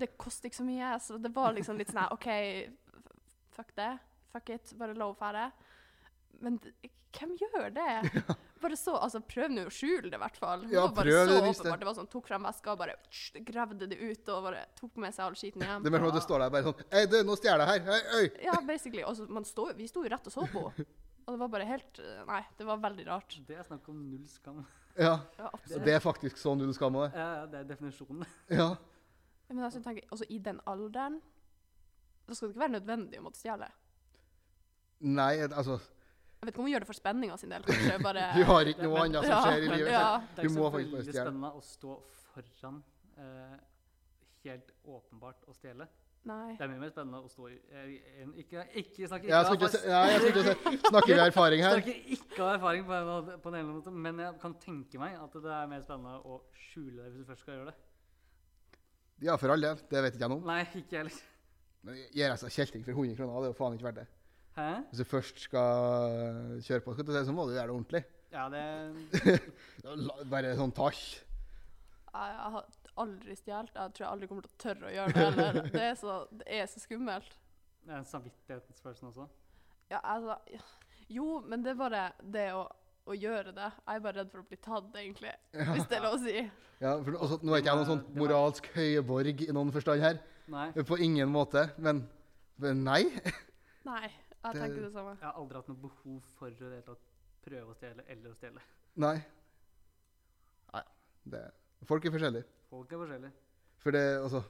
Det 0.01 0.11
koster 0.21 0.49
ikke 0.49 0.59
så 0.61 0.67
mye, 0.67 0.91
så 1.01 1.17
det 1.21 1.33
var 1.33 1.57
liksom 1.57 1.81
litt 1.81 1.89
sånn 1.89 2.01
her 2.03 2.13
OK, 2.13 2.29
fuck 3.57 3.73
det. 3.77 3.91
Fuck 4.33 4.53
it. 4.55 4.73
Bare 4.79 4.95
la 4.97 5.09
henne 5.09 5.19
fære. 5.19 5.49
Men 6.43 6.59
hvem 7.15 7.33
gjør 7.39 7.71
det? 7.73 7.89
Bare 8.61 8.75
så, 8.75 8.93
altså 8.99 9.21
Prøv 9.23 9.53
nå 9.53 9.63
å 9.69 9.71
skjule 9.71 10.09
det, 10.09 10.17
i 10.17 10.21
hvert 10.21 10.37
fall. 10.39 10.65
Ja, 10.67 10.69
det 10.69 10.81
var 10.81 10.95
bare 10.97 11.07
prøv 11.07 11.19
så 11.19 11.31
det, 11.31 11.51
åpenbart. 11.53 11.79
Det 11.79 11.87
var 11.87 11.95
sånn, 11.95 12.07
Tok 12.11 12.25
frem 12.27 12.47
veska 12.49 12.73
og 12.73 12.81
bare 12.81 12.95
tsk, 13.07 13.37
gravde 13.47 13.87
det 13.87 13.97
ut 14.01 14.31
og 14.33 14.47
bare 14.49 14.65
tok 14.75 14.99
med 14.99 15.15
seg 15.15 15.23
all 15.25 15.37
skiten 15.39 15.63
hjem. 15.63 15.81
Det 15.85 15.91
er 15.91 15.95
mer 15.95 16.03
som 16.03 16.09
at 16.11 16.17
det 16.17 16.23
står 16.25 16.43
der 16.43 16.51
bare 16.55 16.67
sånn 16.67 16.83
Hei, 16.91 17.05
du, 17.07 17.15
nå 17.23 17.37
stjeler 17.39 17.63
jeg 17.63 17.71
her. 17.71 17.87
Hei, 17.87 18.01
øy. 18.19 18.27
Ja, 18.49 18.57
basically. 18.67 19.05
Så 19.15 19.29
man 19.31 19.47
stod, 19.47 19.71
vi 19.79 19.87
sto 19.87 20.03
jo 20.03 20.11
rett 20.11 20.27
og 20.27 20.35
så 20.35 20.43
på. 20.51 20.65
Og 20.67 21.31
det 21.31 21.39
var 21.39 21.53
bare 21.55 21.69
helt 21.71 22.03
Nei, 22.27 22.43
det 22.59 22.67
var 22.67 22.83
veldig 22.83 23.07
rart. 23.07 23.39
Det 23.47 23.57
er 23.57 23.65
snakk 23.71 23.87
om 23.93 24.03
null 24.11 24.27
skam. 24.27 24.59
Ja. 24.99 25.15
Ja, 25.39 25.49
Så 25.63 25.79
det 25.85 25.95
er 25.95 26.03
faktisk 26.03 26.39
sånn 26.41 26.59
null 26.59 26.75
skam 26.75 26.97
med 26.97 27.07
det. 27.07 27.23
Ja, 27.23 27.29
ja, 27.39 27.43
det 27.47 27.61
er 27.63 27.67
definisjonen. 27.71 28.27
Ja. 28.51 28.73
Men 29.47 29.63
altså, 29.69 29.79
tenker, 29.85 30.03
også 30.11 30.27
i 30.29 30.37
den 30.45 30.59
alderen 30.69 31.21
Da 32.27 32.35
skal 32.35 32.49
det 32.49 32.57
ikke 32.57 32.65
være 32.67 32.75
nødvendig 32.75 33.21
å 33.21 33.29
måtte 33.29 33.39
stjele. 33.39 33.71
Nei, 34.99 35.37
altså 35.47 35.77
Jeg 35.79 36.47
vet 36.47 36.51
ikke 36.53 36.59
om 36.59 36.65
hun 36.67 36.71
gjør 36.73 36.83
det 36.85 36.87
for 36.89 36.97
spenninga 36.99 37.37
sin 37.39 37.49
del, 37.53 37.63
kanskje. 37.67 37.95
Bare 38.07 38.25
Du 38.35 38.43
har 38.47 38.69
ikke 38.71 38.83
noe 38.87 38.99
annet 39.05 39.23
som 39.23 39.31
Ja, 39.31 39.39
skjer 39.45 39.63
i 39.63 39.71
livet. 39.75 39.91
ja. 39.93 40.09
Det 40.35 40.43
er 40.43 40.47
jo 40.47 40.51
ikke 40.51 40.59
så 40.59 40.73
veldig 40.75 41.05
spennende 41.13 41.51
å 41.55 41.63
stå 41.63 41.95
foran 42.33 42.83
eh, 43.19 43.57
helt 44.45 44.69
åpenbart 44.87 45.47
og 45.47 45.55
stjele. 45.57 45.87
Nei. 46.27 46.51
Det 46.59 46.65
er 46.65 46.71
mye 46.73 46.81
mer 46.83 46.91
spennende 46.91 47.19
å 47.23 47.29
stå 47.31 47.45
i 47.47 47.55
eh, 47.71 47.91
en- 48.23 48.33
Ikke, 48.43 48.63
ikke 48.81 49.07
snakke 49.07 49.29
Jeg 49.31 49.45
skal 49.47 49.55
ikke, 49.57 49.69
se- 49.71 49.83
nei, 49.87 50.01
jeg 50.11 50.19
skal 50.19 50.31
ikke 50.33 50.43
se- 50.49 50.89
snakke 50.91 51.07
vi 51.13 51.19
erfaring 51.23 51.63
her. 51.63 51.77
Snakker 51.79 52.11
ikke 52.17 52.41
av 52.43 52.51
erfaring 52.57 52.83
på 52.89 52.97
en, 52.97 53.11
på 53.39 53.47
en 53.49 53.55
eller 53.55 53.63
annen 53.63 53.77
måte, 53.79 53.93
men 54.07 54.19
jeg 54.25 54.39
kan 54.41 54.55
tenke 54.63 54.99
meg 54.99 55.15
at 55.19 55.37
det 55.39 55.53
er 55.61 55.71
mer 55.71 55.81
spennende 55.87 56.17
å 56.27 56.41
skjule 56.69 56.99
det 57.05 57.13
hvis 57.13 57.23
du 57.23 57.29
først 57.31 57.45
skal 57.47 57.55
gjøre 57.55 57.71
det. 57.71 57.77
Ja, 59.27 59.35
for 59.39 59.51
all 59.55 59.63
del. 59.63 59.79
Det 59.91 60.03
vet 60.03 60.15
ikke 60.15 60.23
jeg 60.27 60.31
noe 60.31 60.39
om. 60.43 60.47
Nei, 60.47 60.61
ikke 60.67 60.95
jeg 60.95 61.01
heller. 61.05 61.19
Men 61.87 61.95
gir 62.11 62.25
jeg 62.27 62.39
seg 62.43 62.53
kjelting 62.55 62.83
for 62.85 62.91
100 62.99 63.15
kroner, 63.19 63.39
det 63.39 63.49
er 63.49 63.53
jo 63.53 63.57
faen 63.59 63.75
ikke 63.79 63.87
verdt 63.89 64.01
det. 64.03 64.07
Hæ? 64.59 64.69
Hvis 64.89 64.99
du 64.99 65.07
først 65.07 65.39
skal 65.39 66.59
kjøre 66.65 66.83
på, 66.83 66.93
skal 66.93 67.07
du 67.07 67.11
se, 67.15 67.25
så 67.25 67.35
må 67.35 67.45
du 67.47 67.53
gjøre 67.55 67.69
det 67.69 67.75
ordentlig. 67.77 68.01
Ja, 68.33 68.45
det 68.51 69.39
Bare 70.31 70.51
sånn 70.59 70.73
tasj. 70.75 71.03
Jeg, 72.09 72.33
har 72.55 72.65
aldri 72.99 73.37
stjålet. 73.37 73.71
Jeg 73.75 73.93
tror 73.95 74.03
jeg 74.03 74.09
aldri 74.09 74.29
kommer 74.29 74.45
til 74.45 74.51
å 74.51 74.59
tørre 74.63 74.89
å 74.89 74.93
gjøre 74.93 75.13
det 75.15 75.23
heller. 75.29 75.59
Det 75.77 75.85
er 75.85 75.95
så, 75.99 76.17
det 76.41 76.47
er 76.59 76.67
så 76.69 76.81
skummelt. 76.83 77.37
det 77.85 77.93
er 77.95 78.01
en 78.01 78.09
samvittighetsfølelse 78.09 79.09
også. 79.13 79.27
Ja, 79.89 80.01
altså. 80.03 80.35
Jo, 81.09 81.39
men 81.47 81.63
det 81.65 81.73
er 81.73 81.79
bare 81.79 82.01
det 82.21 82.47
å, 82.53 82.65
å 83.09 83.15
gjøre 83.17 83.53
det. 83.55 83.69
Jeg 83.71 83.95
er 84.01 84.03
bare 84.05 84.19
redd 84.19 84.33
for 84.33 84.43
å 84.43 84.49
bli 84.49 84.59
tatt, 84.61 84.89
egentlig. 84.99 85.33
Hvis 85.55 85.87
det 85.89 85.97
er 85.97 86.05
lov 86.05 86.17
å 86.19 86.23
si. 86.25 86.35
Ja, 86.79 86.95
for 87.03 87.17
også, 87.17 87.39
nå 87.41 87.55
er 87.55 87.63
ikke 87.63 87.71
jeg 87.71 87.81
noen 87.81 87.89
sånn 87.93 88.19
moralsk 88.19 88.69
høyeborg 88.75 89.45
i 89.47 89.53
noen 89.55 89.73
forstand 89.73 90.03
her. 90.05 90.19
Nei, 90.49 90.67
På 90.85 90.97
ingen 91.01 91.31
måte. 91.33 91.69
Men, 91.81 92.03
men 92.61 92.83
nei. 92.85 93.03
Nei, 93.89 94.09
jeg 94.43 94.53
Det- 94.53 94.61
tenker 94.61 94.81
det 94.81 94.93
samme. 94.93 95.09
jeg 95.19 95.27
har 95.27 95.33
aldri 95.33 95.55
hatt 95.55 95.67
noe 95.67 95.77
behov 95.77 96.21
for 96.37 96.49
å 96.49 96.97
prøve 97.43 97.67
å 97.71 97.75
stjele 97.75 98.03
eller 98.07 98.29
å 98.31 98.35
stjele. 98.35 98.61
Nei. 98.95 99.17
Nei. 100.73 100.83
Det, 101.25 101.51
folk 101.85 102.05
er 102.05 102.11
forskjellige. 102.11 102.45
Folk 102.69 102.91
er 102.93 102.97
forskjellige. 102.97 103.31
For 103.79 103.91
det, 103.91 104.19
altså 104.21 104.43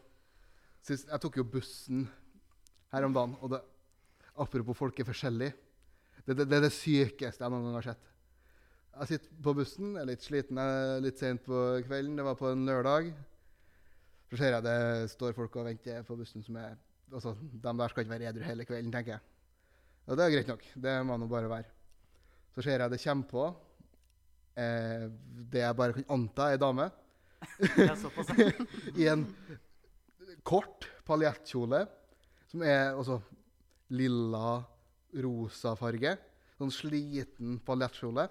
sist, 0.82 1.08
Jeg 1.08 1.21
tok 1.21 1.36
jo 1.38 1.43
bussen 1.43 2.08
her 2.91 3.04
om 3.06 3.13
dagen, 3.13 3.36
og 3.41 3.49
det 3.52 3.62
Apropos 4.39 4.78
folk 4.78 4.99
er 4.99 5.04
forskjellige. 5.04 5.54
Det, 6.25 6.38
det, 6.38 6.45
det 6.47 6.58
er 6.58 6.62
det 6.62 6.71
sykeste 6.71 7.43
jeg 7.43 7.52
noen 7.52 7.65
gang 7.65 7.73
har 7.73 7.82
sett. 7.89 8.06
Jeg 8.99 9.08
sitter 9.08 9.41
på 9.43 9.54
bussen, 9.58 9.97
er 9.99 10.06
litt 10.06 10.23
sliten, 10.23 10.56
jeg 10.56 10.95
er 10.95 11.02
litt 11.04 11.19
sent 11.19 11.43
på 11.43 11.58
kvelden. 11.84 12.15
Det 12.15 12.23
var 12.23 12.36
på 12.39 12.47
en 12.54 12.65
lørdag. 12.65 13.10
Så 14.30 14.38
ser 14.38 14.54
jeg 14.56 14.63
det 14.63 15.10
står 15.12 15.36
folk 15.36 15.58
og 15.60 15.65
venter 15.65 16.04
på 16.08 16.15
bussen 16.19 16.43
som 16.45 16.56
er 16.62 16.78
altså, 17.12 17.34
De 17.36 17.60
der 17.60 17.88
skal 17.91 18.06
ikke 18.06 18.13
være 18.13 18.30
edru 18.32 18.43
hele 18.45 18.65
kvelden, 18.65 18.91
tenker 18.93 19.17
jeg. 19.17 19.21
Og 20.10 20.17
det 20.17 20.26
er 20.26 20.34
greit 20.34 20.50
nok. 20.50 20.63
Det 20.74 20.93
må 21.06 21.17
nå 21.22 21.28
bare 21.30 21.52
være. 21.52 21.69
Så 22.56 22.65
ser 22.65 22.82
jeg 22.82 22.91
det 22.91 23.02
kommer 23.04 23.30
på 23.30 23.43
eh, 24.58 25.06
det 25.54 25.62
jeg 25.62 25.78
bare 25.78 25.95
kan 25.95 26.10
anta 26.17 26.50
er 26.50 26.58
ei 26.58 26.62
dame 26.62 26.89
i 29.02 29.06
en 29.08 29.28
kort 30.43 30.89
paljettkjole 31.08 31.86
som 32.50 32.65
er 32.65 32.95
altså 32.95 33.19
lilla, 33.93 34.60
rosa 35.24 35.76
farge. 35.78 36.15
Sånn 36.58 36.74
sliten 36.74 37.60
paljettkjole. 37.65 38.26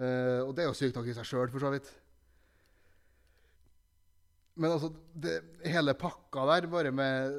Eh, 0.00 0.40
og 0.40 0.54
det 0.56 0.64
er 0.64 0.70
jo 0.70 0.76
sykt 0.76 0.96
nok 0.96 1.08
i 1.08 1.16
seg 1.16 1.28
sjøl, 1.28 1.50
for 1.52 1.62
så 1.62 1.72
vidt. 1.74 1.90
Men 4.60 4.74
altså, 4.74 4.90
det, 5.14 5.36
hele 5.68 5.94
pakka 5.96 6.46
der, 6.50 6.68
bare 6.72 6.92
med 6.92 7.38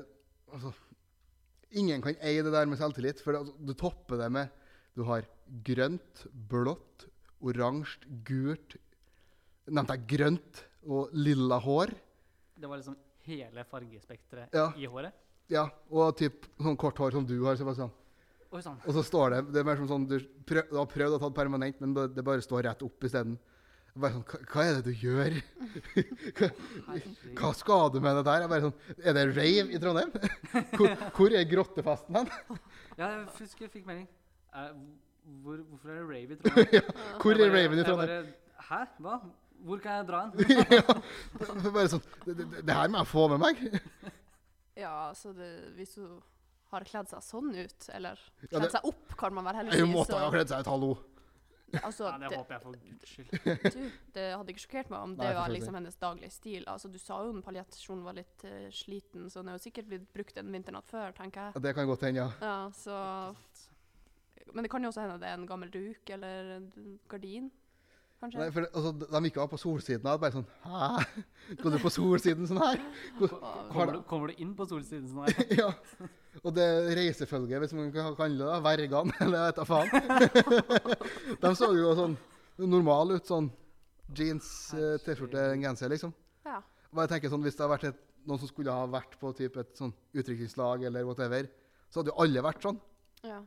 altså, 0.54 0.72
Ingen 1.80 2.02
kan 2.04 2.18
eie 2.20 2.44
det 2.44 2.52
der 2.52 2.68
med 2.68 2.80
selvtillit, 2.80 3.22
for 3.24 3.32
det, 3.36 3.42
altså, 3.46 3.54
du 3.64 3.74
topper 3.80 4.20
det 4.20 4.32
med 4.32 4.50
Du 4.98 5.04
har 5.08 5.24
grønt, 5.64 6.26
blått, 6.52 7.06
oransje, 7.42 8.02
gult 8.28 8.76
Nevnte 9.72 9.96
jeg 9.96 10.08
grønt 10.18 10.64
og 10.90 11.12
lilla 11.14 11.60
hår? 11.62 11.94
Det 12.60 12.68
var 12.70 12.82
liksom 12.82 12.96
hele 13.30 13.64
fargespekteret 13.70 14.54
Ja. 14.58 14.72
i 14.76 14.88
håret. 14.90 15.14
Ja, 15.52 15.68
og 15.94 16.16
typ 16.18 16.48
sånn 16.60 16.76
kort 16.80 16.98
hår 16.98 17.12
som 17.14 17.26
du 17.28 17.36
har, 17.46 17.56
Sebastian. 17.60 17.92
Oi 18.52 18.60
sann. 18.66 18.80
Og 18.84 18.94
så 18.98 19.04
står 19.06 19.30
det 19.32 19.40
Det 19.54 19.60
er 19.62 19.68
mer 19.70 19.78
som 19.80 19.88
sånn 19.88 20.08
du, 20.10 20.18
prøv, 20.48 20.66
du 20.72 20.76
har 20.76 20.90
prøvd 20.90 21.16
å 21.16 21.20
ta 21.22 21.30
det 21.30 21.38
permanent, 21.38 21.80
men 21.80 21.94
det, 21.96 22.08
det 22.18 22.24
bare 22.26 22.44
står 22.44 22.66
rett 22.68 22.82
opp 22.84 23.04
isteden. 23.08 23.38
Bare 23.92 24.14
sånn, 24.16 24.24
hva, 24.24 24.40
hva 24.54 24.64
er 24.64 24.78
det 24.78 24.84
du 24.88 25.02
gjør? 25.04 25.34
hva, 26.38 26.50
Hva 27.42 27.50
skal 27.60 27.90
du 27.92 28.00
med 28.04 28.16
det 28.20 28.24
der? 28.30 28.46
Jeg 28.46 28.52
bare 28.54 28.64
sånn, 28.70 28.78
Er 29.04 29.18
det 29.18 29.26
rave 29.36 29.66
i 29.68 29.82
Trondheim? 29.84 30.14
Hvor, 30.78 30.94
hvor 31.18 31.36
er 31.36 31.48
grottefesten 31.50 32.22
hen? 32.22 32.32
Ja, 33.00 33.08
jeg 33.08 33.28
husker 33.40 33.66
jeg 33.66 33.74
fikk 33.74 33.86
melding. 33.88 34.08
Eh, 34.54 34.72
hvor, 35.42 35.62
hvorfor 35.64 35.92
er 35.92 36.00
det 36.00 36.08
rave 36.08 36.36
i 36.36 36.40
Trondheim? 36.40 36.90
Hvor 37.22 37.44
er 37.44 37.54
raven 37.56 37.84
i 37.84 37.86
Trondheim? 37.88 38.16
bare, 38.32 38.66
Hæ? 38.72 38.82
Hva? 39.04 39.20
Hvor 39.62 39.82
kan 39.84 40.00
jeg 40.00 40.08
dra 40.08 40.24
hen? 40.26 40.34
ja, 40.74 40.96
bare 41.70 41.88
sånn, 41.92 42.04
det, 42.26 42.36
det, 42.40 42.64
det 42.66 42.76
her 42.76 42.92
må 42.92 43.04
jeg 43.04 43.10
få 43.12 43.28
med 43.34 43.44
meg. 43.44 43.60
Ja, 44.80 44.94
altså 45.12 45.36
det, 45.38 45.52
hvis 45.78 45.94
du 46.00 46.08
har 46.72 46.86
kledd 46.88 47.12
seg 47.12 47.24
sånn 47.26 47.52
ut, 47.54 47.88
eller 47.94 48.20
kledd 48.48 48.72
seg 48.74 48.88
opp, 48.88 49.16
kan 49.20 49.36
man 49.36 49.46
vel 49.50 49.60
heller 49.60 49.84
Hun 49.84 49.92
måtte 49.94 50.18
ha 50.18 50.32
kledd 50.34 50.50
seg 50.50 50.64
ut, 50.64 50.72
hallo. 50.72 50.92
Altså, 51.80 52.08
Ja, 52.10 52.18
det 52.18 52.30
det, 52.30 52.38
håper 52.40 52.56
jeg 52.56 52.64
for 52.64 52.78
guds 52.86 53.14
skyld. 53.14 53.32
du, 53.76 53.82
det 54.16 54.26
hadde 54.36 54.54
ikke 54.54 54.64
sjokkert 54.66 54.92
meg 54.94 55.06
om 55.08 55.16
det 55.18 55.28
Nei, 55.28 55.36
var 55.38 55.54
liksom 55.54 55.78
hennes 55.80 56.00
daglige 56.02 56.34
stil. 56.36 56.68
Altså, 56.72 56.92
du 56.92 57.00
sa 57.02 57.22
jo 57.26 57.32
den 57.34 57.46
paljettkjolen 57.46 58.04
var 58.08 58.18
litt 58.18 58.46
uh, 58.48 58.68
sliten, 58.76 59.30
så 59.32 59.42
den 59.42 59.52
er 59.52 59.60
jo 59.60 59.66
sikkert 59.66 59.90
blitt 59.92 60.08
brukt 60.16 60.40
en 60.42 60.52
vinternatt 60.54 60.90
før, 60.90 61.16
tenker 61.18 61.50
jeg. 61.50 61.64
Det 61.68 61.76
kan 61.78 61.90
godt 61.90 62.08
hende, 62.08 62.26
ja. 62.26 62.30
Ja, 62.42 62.58
så 62.76 62.98
Men 64.52 64.66
det 64.66 64.72
kan 64.74 64.84
jo 64.84 64.92
også 64.92 65.06
hende 65.06 65.20
det 65.22 65.30
er 65.30 65.40
en 65.40 65.48
gammel 65.48 65.72
duk 65.72 66.10
eller 66.12 66.56
en 66.58 66.70
gardin, 67.12 67.52
kanskje. 68.22 68.40
Nei, 68.40 68.50
for 68.54 68.68
altså, 68.70 68.92
De 69.02 69.22
gikk 69.28 69.38
av 69.44 69.50
på 69.52 69.60
solsiden 69.60 70.10
av 70.12 70.20
bare 70.22 70.36
sånn 70.36 70.48
Hæ? 70.64 70.90
Går 71.62 71.76
du 71.76 71.78
på 71.82 71.92
solsiden 71.94 72.50
sånn 72.50 72.62
her? 72.62 72.82
Kommer 73.20 73.96
du, 73.96 74.02
kommer 74.10 74.32
du 74.32 74.44
inn 74.44 74.52
på 74.58 74.68
solsiden 74.70 75.08
sånn 75.10 75.26
her? 75.28 75.54
ja. 75.64 75.70
Og 76.42 76.54
det 76.56 76.68
reisefølget, 76.98 77.60
hvis 77.64 77.74
man 77.76 77.90
kan 77.94 78.16
kalle 78.16 78.48
det 78.48 78.60
vergene, 78.66 79.16
eller 79.26 79.38
jeg 79.38 79.50
vet 79.50 79.60
da 79.60 79.66
faen. 79.68 79.90
De 81.44 81.52
så 81.60 81.72
jo 81.76 81.92
sånn 81.98 82.16
normale 82.62 83.20
ut, 83.20 83.28
sånn 83.28 83.50
jeans, 84.16 84.48
eh, 84.78 84.96
T-skjorte, 85.04 85.44
en 85.56 85.66
genser, 85.66 85.92
liksom. 85.92 86.14
Ja. 86.48 86.62
Bare 86.96 87.12
tenker 87.12 87.32
sånn, 87.32 87.44
Hvis 87.44 87.58
det 87.58 87.66
hadde 87.66 87.76
vært 87.76 87.90
et, 87.92 88.00
noen 88.28 88.40
som 88.40 88.50
skulle 88.50 88.74
ha 88.76 88.88
vært 88.92 89.18
på 89.20 89.32
typ 89.36 89.58
et 89.60 89.72
sånn 89.78 89.94
utdrikningslag 90.14 90.86
eller 90.88 91.08
whatever, 91.08 91.50
så 91.92 92.00
hadde 92.00 92.14
jo 92.14 92.20
alle 92.24 92.46
vært 92.48 92.70
sånn. 92.70 92.80
ja. 93.28 93.42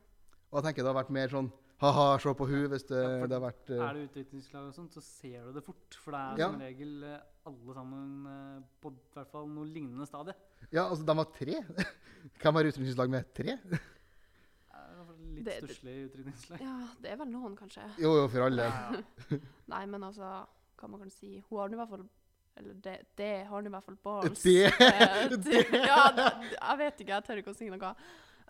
Og 0.55 0.61
jeg 0.61 0.69
tenker 0.69 0.85
det 0.85 0.91
hadde 0.93 1.01
vært 1.01 1.15
mer 1.17 1.33
sånn 1.33 1.47
ha-ha, 1.83 2.19
se 2.23 2.33
på 2.39 2.47
hun 2.49 2.69
hvis 2.71 2.85
det, 2.89 3.01
Ja, 3.03 3.27
det 3.27 3.35
har 3.37 3.43
vært 3.45 3.71
uh... 3.75 3.81
Er 3.89 3.97
det 3.99 4.05
utviklingslag 4.11 4.69
og 4.69 4.75
sånt, 4.77 4.95
så 4.95 5.03
ser 5.05 5.43
du 5.49 5.53
det 5.57 5.65
fort. 5.67 5.97
For 6.01 6.15
det 6.15 6.21
er 6.21 6.39
Ja. 6.45 6.49
som 6.53 6.61
regel 6.63 7.03
eh, 7.09 7.19
alle 7.51 7.75
sammen 7.75 8.27
eh, 8.31 8.61
på 8.81 8.93
i 8.95 9.01
hvert 9.17 9.33
fall 9.35 9.49
noe 9.51 9.67
lignende 9.69 10.07
stadie. 10.09 10.35
Ja, 10.71 10.87
altså, 10.87 11.05
de 11.05 11.17
var 11.19 11.29
tre. 11.35 11.59
Hvem 12.41 12.55
har 12.61 12.71
utrykningslag 12.71 13.11
med 13.11 13.35
tre? 13.37 13.59
Er 14.75 15.07
litt 15.37 15.49
stusslig 15.65 15.95
utviklingslag. 16.09 16.61
Ja, 16.63 16.75
det 17.03 17.11
er 17.13 17.19
vel 17.21 17.31
noen, 17.31 17.55
kanskje. 17.59 17.85
Jo, 18.01 18.13
jo, 18.21 18.27
for 18.33 18.47
alle. 18.47 18.67
Ja, 18.69 19.01
ja. 19.31 19.39
Nei, 19.75 19.83
men 19.91 20.05
altså, 20.07 20.29
hva 20.81 20.89
man 20.91 21.01
kan 21.05 21.11
si 21.15 21.37
Hun 21.49 21.59
har 21.61 21.71
nå 21.73 21.77
i 21.77 21.81
hvert 21.81 21.91
fall 21.95 22.03
Eller 22.61 22.75
det, 22.85 22.95
det 23.19 23.31
har 23.49 23.55
hun 23.63 23.67
i 23.71 23.73
hvert 23.75 23.87
fall 23.87 23.97
balls. 24.05 24.43
Det- 24.43 25.39
det. 25.47 25.63
Ja, 25.75 26.01
det, 26.15 26.29
jeg 26.55 26.79
vet 26.83 27.01
ikke, 27.03 27.13
jeg 27.17 27.27
tør 27.27 27.41
ikke 27.43 27.55
å 27.55 27.59
si 27.59 27.71
noe. 27.73 27.91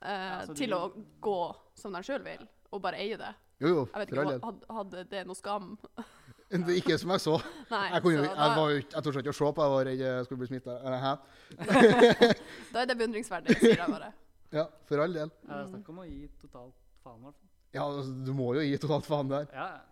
Uh, 0.05 0.09
ja, 0.11 0.41
til 0.53 0.75
de- 0.75 0.77
å 0.77 1.05
gå 1.25 1.39
som 1.81 1.95
de 1.97 2.03
sjøl 2.05 2.21
vil, 2.27 2.43
og 2.75 2.83
bare 2.85 2.99
eie 3.03 3.17
det. 3.21 3.33
Jo, 3.63 3.69
jo, 3.71 3.83
Jeg 3.95 4.01
vet 4.03 4.11
ikke, 4.13 4.25
hadde, 4.27 4.41
had- 4.43 4.65
Hadde 4.77 5.05
det 5.15 5.25
noe 5.31 5.39
skam? 5.39 5.75
Det 6.55 6.61
er 6.71 6.77
ikke 6.79 6.99
som 7.01 7.11
jeg 7.15 7.23
så. 7.25 7.33
Nei. 7.73 7.87
Jeg, 7.95 8.03
kunne, 8.05 8.27
jeg, 8.29 8.51
var 8.59 8.75
ikke- 8.79 8.95
jeg 8.99 9.03
torde 9.07 9.23
ikke 9.25 9.33
å 9.33 9.39
se 9.39 9.49
på, 9.57 9.65
jeg 9.65 9.73
var 9.75 9.87
redd 9.89 10.03
jeg 10.05 10.27
skulle 10.27 10.43
bli 10.43 10.51
smitta. 10.53 10.75
Da 12.75 12.83
er 12.83 12.91
det 12.91 12.97
beundringsverdig, 13.01 13.57
sier 13.63 13.79
jeg 13.81 13.91
bare. 13.91 14.11
Ja, 14.55 14.67
for 14.87 15.03
all 15.03 15.17
del. 15.17 15.33
Ja, 15.49 15.49
Det 15.57 15.63
er 15.65 15.71
snakk 15.73 15.89
om 15.95 16.03
å 16.03 16.07
gi 16.07 16.29
totalt 16.43 16.77
faen. 17.03 17.33
Ja, 17.75 17.83
altså, 17.89 18.13
du 18.29 18.31
må 18.37 18.53
jo 18.55 18.63
gi 18.63 18.77
totalt 18.83 19.09
faen 19.09 19.33
der. 19.33 19.49
Ja, 19.55 19.67
ja. 19.79 19.83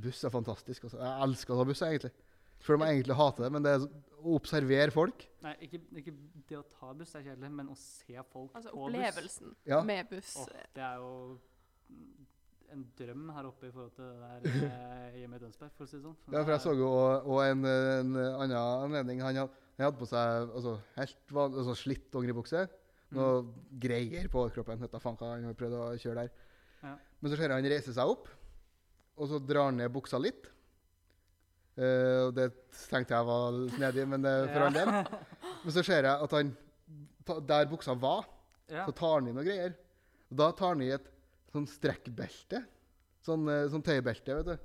Buss 0.00 0.24
er 0.26 0.32
fantastisk. 0.34 0.86
Altså. 0.88 0.98
Jeg 1.02 1.26
elsker 1.28 1.54
å 1.54 1.58
ta 1.60 1.66
buss, 1.68 1.82
egentlig. 1.86 2.10
Selv 2.64 2.78
om 2.80 2.84
jeg 2.86 2.98
egentlig 2.98 3.16
hater 3.18 3.44
det. 3.46 3.52
Men 3.54 3.64
det 3.66 3.72
er 3.76 3.86
å 4.24 4.34
observere 4.38 4.92
folk 4.94 5.26
Nei, 5.44 5.52
ikke, 5.66 5.82
ikke 6.00 6.12
det 6.48 6.56
å 6.56 6.62
ta 6.72 6.92
buss 6.96 7.10
er 7.18 7.26
kjedelig, 7.26 7.50
men 7.52 7.66
å 7.68 7.74
se 7.76 8.14
folk 8.32 8.54
Altså 8.56 8.70
på 8.72 8.86
buss 8.86 8.94
opplevelsen 8.94 9.50
Ja. 9.68 9.82
med 9.84 10.08
buss. 10.08 10.30
Åh, 10.40 10.62
det 10.76 10.84
er 10.86 11.02
jo 11.02 11.10
en 12.74 12.86
drøm 12.98 13.26
her 13.36 13.46
oppe 13.46 13.68
i 13.68 13.72
forhold 13.74 13.92
til 13.94 14.06
det 14.08 14.30
der 14.54 14.70
eh, 14.70 15.18
hjemme 15.20 15.36
i 15.38 15.42
Dønsberg, 15.42 15.74
for 15.76 15.84
å 15.84 15.90
si 15.90 15.98
det 15.98 16.06
sånn. 16.06 16.16
Ja, 16.32 16.40
for 16.40 16.52
jeg 16.54 16.62
så 16.64 16.72
jo 16.74 16.88
òg 16.88 17.42
en, 17.44 17.60
en 17.68 18.16
annen 18.16 18.56
anledning. 18.56 19.20
Han 19.22 19.36
hadde, 19.44 19.60
han 19.76 19.84
hadde 19.86 20.00
på 20.00 20.08
seg 20.10 20.48
altså, 20.56 20.72
helt 20.96 21.34
van, 21.36 21.54
altså, 21.60 21.76
slitt 21.78 22.08
dongeribukse. 22.14 22.64
Noe 23.14 23.44
greier 23.84 24.26
på 24.32 24.40
overkroppen. 24.42 24.80
Vet 24.82 24.96
da 24.96 25.02
faen 25.02 25.20
hva 25.20 25.34
han 25.36 25.54
prøvde 25.60 25.84
å 25.84 25.92
kjøre 26.00 26.24
der. 26.24 26.32
Ja. 26.82 26.96
Men 27.20 27.30
så 27.30 27.38
ser 27.38 27.46
jeg 27.52 27.60
han 27.60 27.70
reiser 27.76 27.94
seg 27.94 28.10
opp, 28.16 28.26
og 29.14 29.30
så 29.30 29.38
drar 29.38 29.68
han 29.68 29.78
ned 29.78 29.92
buksa 29.94 30.18
litt. 30.18 30.48
Eh, 31.74 32.20
og 32.28 32.34
det 32.36 32.50
tenkte 32.88 33.16
jeg 33.16 33.26
var 33.26 33.56
snedig, 33.74 34.04
men 34.08 34.22
det 34.22 34.34
for 34.46 34.52
for 34.54 34.66
all 34.68 34.76
del. 34.76 34.92
Men 35.64 35.74
så 35.74 35.82
ser 35.82 36.06
jeg 36.06 36.26
at 36.26 36.36
han 36.36 36.52
ta- 37.26 37.40
Der 37.40 37.66
buksa 37.66 37.94
var, 37.98 38.26
Ja. 38.70 38.86
så 38.86 38.94
tar 38.94 39.20
han 39.20 39.28
i 39.28 39.32
noe 39.32 39.44
greier. 39.44 39.74
Og 40.30 40.36
da 40.36 40.52
tar 40.52 40.74
han 40.74 40.82
i 40.82 40.90
et 40.94 41.06
sånn 41.52 41.66
strekkbelte. 41.66 42.64
Sånn, 43.24 43.48
uh, 43.48 43.68
sånn 43.72 43.82
tøybelte, 43.82 44.34
vet 44.36 44.46
du. 44.46 44.56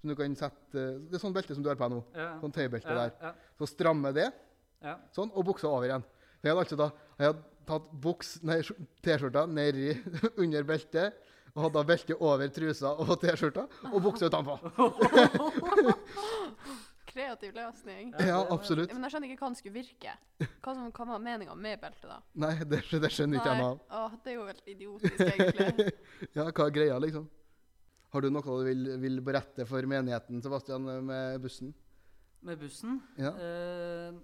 Som 0.00 0.10
du 0.10 0.14
kan 0.16 0.34
sette 0.36 0.72
Det 0.72 1.14
er 1.14 1.18
sånn 1.18 1.34
belte 1.34 1.54
som 1.54 1.62
du 1.62 1.68
har 1.68 1.76
på 1.76 1.88
nå. 1.90 2.02
Ja. 2.14 2.38
Sånn 2.40 2.52
tøybelte 2.54 2.88
ja, 2.88 2.94
der. 2.94 3.12
Ja. 3.20 3.32
Så 3.58 3.68
strammer 3.68 4.12
det, 4.14 4.32
ja. 4.82 4.96
sånn, 5.12 5.30
og 5.34 5.44
buksa 5.44 5.68
over 5.68 5.86
igjen. 5.88 6.04
Så 6.38 6.46
jeg 6.46 6.54
hadde 6.54 6.64
altså 6.64 6.76
da 6.78 6.90
jeg 7.18 7.26
hadde 7.26 7.42
tatt 7.68 7.88
T-skjorta 9.04 9.46
nedi 9.50 9.90
under 10.42 10.62
beltet, 10.64 11.14
og 11.58 11.64
hadde 11.66 11.82
belte 11.88 12.14
over 12.22 12.50
trusa 12.54 12.90
og 13.02 13.16
T-skjorta, 13.22 13.64
og 13.90 13.98
buksa 14.04 14.28
utenpå. 14.30 14.54
Kreativ 17.08 17.54
løsning. 17.56 18.12
Ja, 18.20 18.26
Ja, 18.28 18.36
absolutt. 18.54 18.92
Men 18.94 19.02
jeg 19.06 19.10
skjønner 19.14 19.28
ikke 19.32 19.42
hva 19.42 19.48
den 19.50 19.58
skulle 19.58 19.74
virke. 19.74 20.12
Hva 20.62 20.74
som 20.76 20.92
kan 20.94 21.08
være 21.10 21.22
meninga 21.24 21.54
med 21.58 21.80
beltet, 21.82 22.06
da? 22.06 22.18
Nei, 22.44 22.52
det, 22.62 22.78
det 22.92 23.10
skjønner 23.10 23.40
ikke 23.40 23.50
jeg 23.56 23.62
noe 23.62 23.72
av. 23.72 23.80
Åh, 23.98 24.12
det 24.22 24.30
er 24.30 24.36
jo 24.36 24.44
helt 24.46 24.68
idiotisk, 24.74 25.18
egentlig. 25.26 25.88
Ja, 26.36 26.44
hva 26.46 26.62
er 26.68 26.74
greia, 26.76 26.96
liksom? 27.02 27.24
Har 28.12 28.24
du 28.24 28.28
noe 28.32 28.44
du 28.46 28.64
vil, 28.68 28.82
vil 29.02 29.18
berette 29.24 29.66
for 29.68 29.82
menigheten, 29.90 30.38
Sebastian, 30.44 30.82
med 31.08 31.40
bussen? 31.42 31.72
Med 32.46 32.60
bussen? 32.60 33.00
Ja. 33.18 33.32
Uh, 33.34 34.14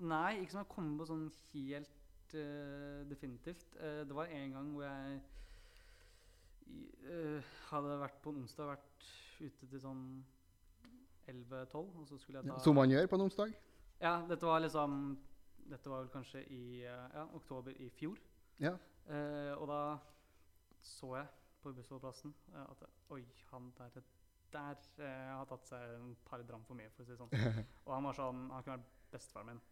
nei, 0.00 0.38
ikke 0.40 0.52
som 0.54 0.62
jeg 0.64 0.70
kommer 0.72 1.02
på 1.02 1.10
sånn 1.10 1.26
helt 1.52 2.36
uh, 2.38 3.00
definitivt. 3.10 3.68
Uh, 3.76 4.00
det 4.08 4.14
var 4.16 4.26
en 4.32 4.54
gang 4.56 4.66
hvor 4.72 4.84
jeg 4.88 5.20
eh, 7.08 7.54
hadde 7.70 8.00
vært 8.00 8.20
på 8.22 8.32
en 8.32 8.42
onsdag 8.42 8.70
vært 8.72 9.08
ute 9.38 9.68
til 9.70 9.80
sånn 9.82 10.04
11-12, 11.28 11.78
og 11.78 12.06
så 12.08 12.18
skulle 12.18 12.40
jeg 12.40 12.50
ta 12.50 12.58
Som 12.64 12.78
man 12.78 12.90
gjør 12.90 13.08
på 13.10 13.18
en 13.18 13.26
onsdag? 13.26 13.56
Ja, 14.00 14.14
dette 14.28 14.46
var 14.46 14.62
liksom 14.62 15.18
Dette 15.68 15.90
var 15.90 16.04
vel 16.04 16.12
kanskje 16.12 16.44
i 16.48 16.84
eh, 16.84 17.08
ja, 17.14 17.26
oktober 17.36 17.74
i 17.76 17.90
fjor. 17.92 18.16
Ja. 18.58 18.72
Uh, 19.08 19.52
og 19.60 19.66
da 19.68 19.80
så 20.84 21.10
jeg 21.16 21.28
på 21.62 21.72
bussholdeplassen 21.76 22.32
at 22.56 22.82
oi, 23.12 23.20
han 23.50 23.70
der, 23.76 24.00
der 24.52 24.80
uh, 25.00 25.04
har 25.34 25.46
tatt 25.50 25.68
seg 25.68 25.92
en 25.96 26.14
par 26.24 26.42
dram 26.48 26.64
for 26.64 26.78
mye, 26.78 26.88
for 26.94 27.04
å 27.04 27.08
si 27.08 27.12
det 27.12 27.20
sånn. 27.20 27.62
Og 27.86 27.92
han 27.92 28.08
var 28.08 28.16
sånn 28.16 28.42
Han 28.52 28.64
kunne 28.64 28.78
vært 28.78 29.12
bestefaren 29.12 29.50
min. 29.52 29.62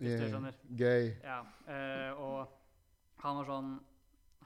Hvis 0.00 0.16
du 0.22 0.26
skjønner. 0.32 0.62
Gøy. 0.80 1.10
Ja, 1.26 1.40
uh, 1.66 2.22
og 2.22 3.20
han 3.20 3.40
var 3.40 3.50
sånn 3.50 3.72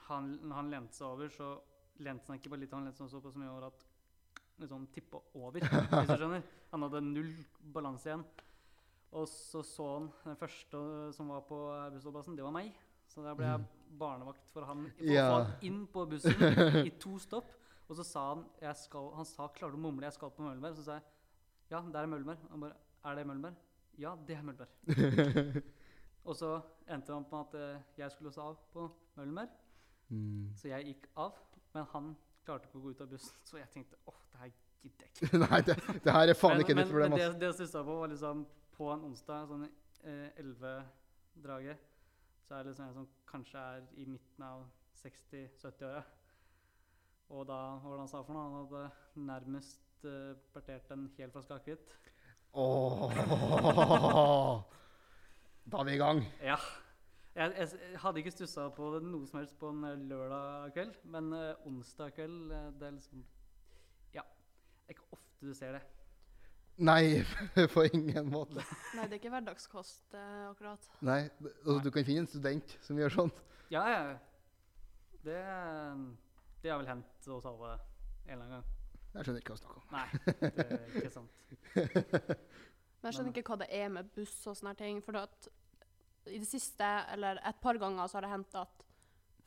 han, 0.09 0.33
Når 0.41 0.57
han 0.59 0.73
lente 0.73 0.97
seg 0.97 1.07
over, 1.07 1.31
så 1.31 1.51
lente 1.99 2.25
seg 2.27 2.39
ikke 2.39 2.49
bare 2.53 2.59
litt, 2.65 2.71
han 2.73 2.85
lente 2.85 2.97
seg 2.97 3.07
også 3.07 3.21
på 3.23 3.31
så 3.31 3.39
mye 3.39 3.51
over 3.53 3.67
at 3.67 3.85
liksom 4.59 4.87
tippa 4.95 5.19
over, 5.35 5.59
hvis 5.59 6.07
du 6.09 6.15
skjønner. 6.17 6.43
Han 6.71 6.81
hadde 6.87 7.01
null 7.03 7.31
balanse 7.75 8.07
igjen. 8.09 8.23
Og 9.15 9.27
så 9.31 9.61
så 9.63 9.85
han 9.93 10.09
den 10.25 10.35
første 10.39 10.81
som 11.15 11.29
var 11.31 11.41
på 11.47 11.59
bussholdeplassen, 11.93 12.35
det 12.35 12.43
var 12.43 12.51
meg. 12.55 12.71
Så 13.07 13.21
der 13.23 13.35
ble 13.37 13.45
jeg 13.45 13.65
barnevakt 13.99 14.47
for 14.51 14.65
han 14.65 14.87
få 14.97 15.05
Ja. 15.13 15.27
han 15.43 15.51
inn 15.63 15.85
på 15.87 16.05
bussen 16.09 16.33
i 16.85 16.89
to 16.99 17.17
stopp. 17.19 17.51
Og 17.87 17.95
så 17.99 18.03
sa 18.03 18.23
han 18.33 18.45
jeg 18.61 18.75
skal, 18.75 19.11
Han 19.15 19.25
sa, 19.29 19.47
klarte 19.47 19.77
å 19.77 19.79
mumle 19.79 20.01
'jeg 20.07 20.13
skal 20.13 20.31
på 20.31 20.41
Møllenberg'. 20.41 20.75
Så 20.75 20.83
sa 20.83 20.93
jeg 20.93 21.03
ja, 21.69 21.81
der 21.81 21.99
er 22.01 22.07
Møllenberg. 22.07 22.37
Han 22.49 22.59
bare 22.59 22.75
'er 23.05 23.15
det 23.15 23.27
Møllenberg'? 23.27 23.55
Ja, 23.97 24.15
det 24.27 24.35
er 24.37 24.41
Møllenberg. 24.41 25.63
Og 26.25 26.35
så 26.35 26.61
endte 26.89 27.13
han 27.13 27.25
på 27.25 27.39
at 27.39 27.53
eh, 27.53 27.81
jeg 27.97 28.11
skulle 28.11 28.29
også 28.29 28.41
av 28.41 28.57
på 28.73 28.91
Møllenberg, 29.17 29.49
Mm. 30.09 30.51
så 30.55 30.67
jeg 30.69 30.85
gikk 30.85 31.07
av. 31.17 31.33
Men 31.75 31.87
han 31.91 32.11
klarte 32.45 32.69
ikke 32.69 32.79
å 32.79 32.83
gå 32.85 32.93
ut 32.95 33.01
av 33.03 33.09
bussen, 33.11 33.39
så 33.47 33.59
jeg 33.59 33.69
tenkte 33.73 33.97
åh, 34.07 34.19
det 34.31 34.41
her 34.43 34.51
gidder 34.85 35.07
jeg 35.07 35.11
ikke. 35.15 35.39
Nei, 35.43 35.59
det, 35.67 35.75
det 36.05 36.13
her 36.15 36.31
er 36.31 36.37
faen 36.39 36.61
ikke 36.63 36.77
ditt 36.77 36.91
problem. 36.91 37.15
men 37.15 37.19
det, 37.19 37.29
det 37.41 37.49
jeg 37.51 37.57
stussa 37.59 37.81
på, 37.83 37.97
var 37.99 38.11
liksom 38.13 38.45
på 38.75 38.89
en 38.93 39.05
onsdag, 39.09 39.47
sånn 39.49 39.65
eh, 39.67 40.41
11-draget, 40.43 41.85
så 42.45 42.57
er 42.57 42.63
det 42.67 42.73
liksom 42.73 42.87
en 42.91 42.97
som 42.99 43.07
kanskje 43.29 43.63
er 43.75 43.87
i 43.99 44.05
midten 44.07 44.45
av 44.45 44.63
60-70-åra. 45.01 46.03
Og 47.33 47.41
da, 47.49 47.59
hva 47.81 47.89
var 47.89 47.95
det 47.97 48.03
han 48.03 48.11
sa 48.11 48.21
for 48.21 48.37
noe? 48.37 48.45
Han 48.45 48.57
hadde 48.61 48.83
nærmest 49.31 50.05
eh, 50.05 50.33
partert 50.53 50.91
en 50.93 51.07
hel 51.17 51.33
flaske 51.33 51.57
akevitt. 51.57 51.95
Oh, 52.55 53.09
Da 55.65 55.81
er 55.81 55.87
vi 55.89 55.95
i 55.95 55.99
gang. 55.99 56.21
Ja. 56.45 56.59
Jeg, 57.35 57.51
jeg, 57.59 57.97
hadde 57.99 58.21
ikke 58.21 58.31
stussa 58.31 58.69
på 58.71 58.93
det 58.93 59.01
noe 59.03 59.27
som 59.27 59.41
helst 59.41 59.57
på 59.59 59.67
en 59.73 59.83
eh, 59.83 60.03
lørdag 60.07 60.71
kveld, 60.75 60.93
men 61.11 61.33
uh, 61.35 61.67
onsdag 61.67 62.13
kveld, 62.15 62.51
eh, 62.55 62.69
det 62.79 62.87
er 62.87 62.93
liksom 62.95 63.25
Ja. 64.15 64.23
Det 64.23 64.93
er 64.93 64.95
ikke 64.95 65.17
ofte 65.17 65.49
du 65.49 65.53
ser 65.53 65.75
det. 65.75 65.81
Nei, 66.77 67.25
på 67.73 67.83
ingen 67.89 68.29
måte. 68.31 68.63
Nei, 68.95 69.07
det 69.07 69.17
er 69.17 69.19
ikke 69.19 69.33
hverdagskost, 69.33 70.05
uh, 70.13 70.45
akkurat. 70.53 70.87
Nei, 71.01 71.25
altså, 71.41 71.81
Du 71.83 71.91
kan 71.91 72.07
finne 72.07 72.23
en 72.23 72.31
student 72.31 72.77
som 72.87 73.03
gjør 73.03 73.17
sånt. 73.17 73.43
Ja, 73.73 73.83
ja. 73.91 74.15
Det, 75.25 75.41
det 76.63 76.71
har 76.71 76.79
vel 76.79 76.87
hendt 76.93 77.29
oss 77.35 77.47
alle 77.51 77.73
en 77.75 78.37
eller 78.37 78.45
annen 78.45 78.55
gang. 78.61 78.71
Jeg 79.15 79.27
skjønner 79.27 79.43
ikke 79.43 79.51
hva 79.51 79.59
du 79.59 79.63
snakker 79.65 79.81
om. 79.81 79.87
Nei, 79.91 80.07
det 80.39 80.65
er 80.79 80.97
ikke 81.01 81.13
sant. 81.13 81.43
Men 83.05 83.11
jeg 83.11 83.17
skjønner 83.17 83.35
ikke 83.35 83.47
hva 83.51 83.59
det 83.61 83.69
er 83.75 83.91
med 83.91 84.15
buss 84.15 84.35
og 84.47 84.55
sånne 84.55 84.75
ting. 84.79 85.03
For 85.03 85.19
at 85.19 85.49
i 86.31 86.39
det 86.41 86.47
siste, 86.49 86.87
eller 87.13 87.41
et 87.45 87.59
par 87.61 87.77
ganger, 87.81 88.07
så 88.07 88.19
har 88.19 88.25
det 88.25 88.33
hendt 88.33 88.57
at 88.59 88.85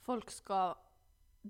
folk 0.06 0.30
skal 0.32 0.76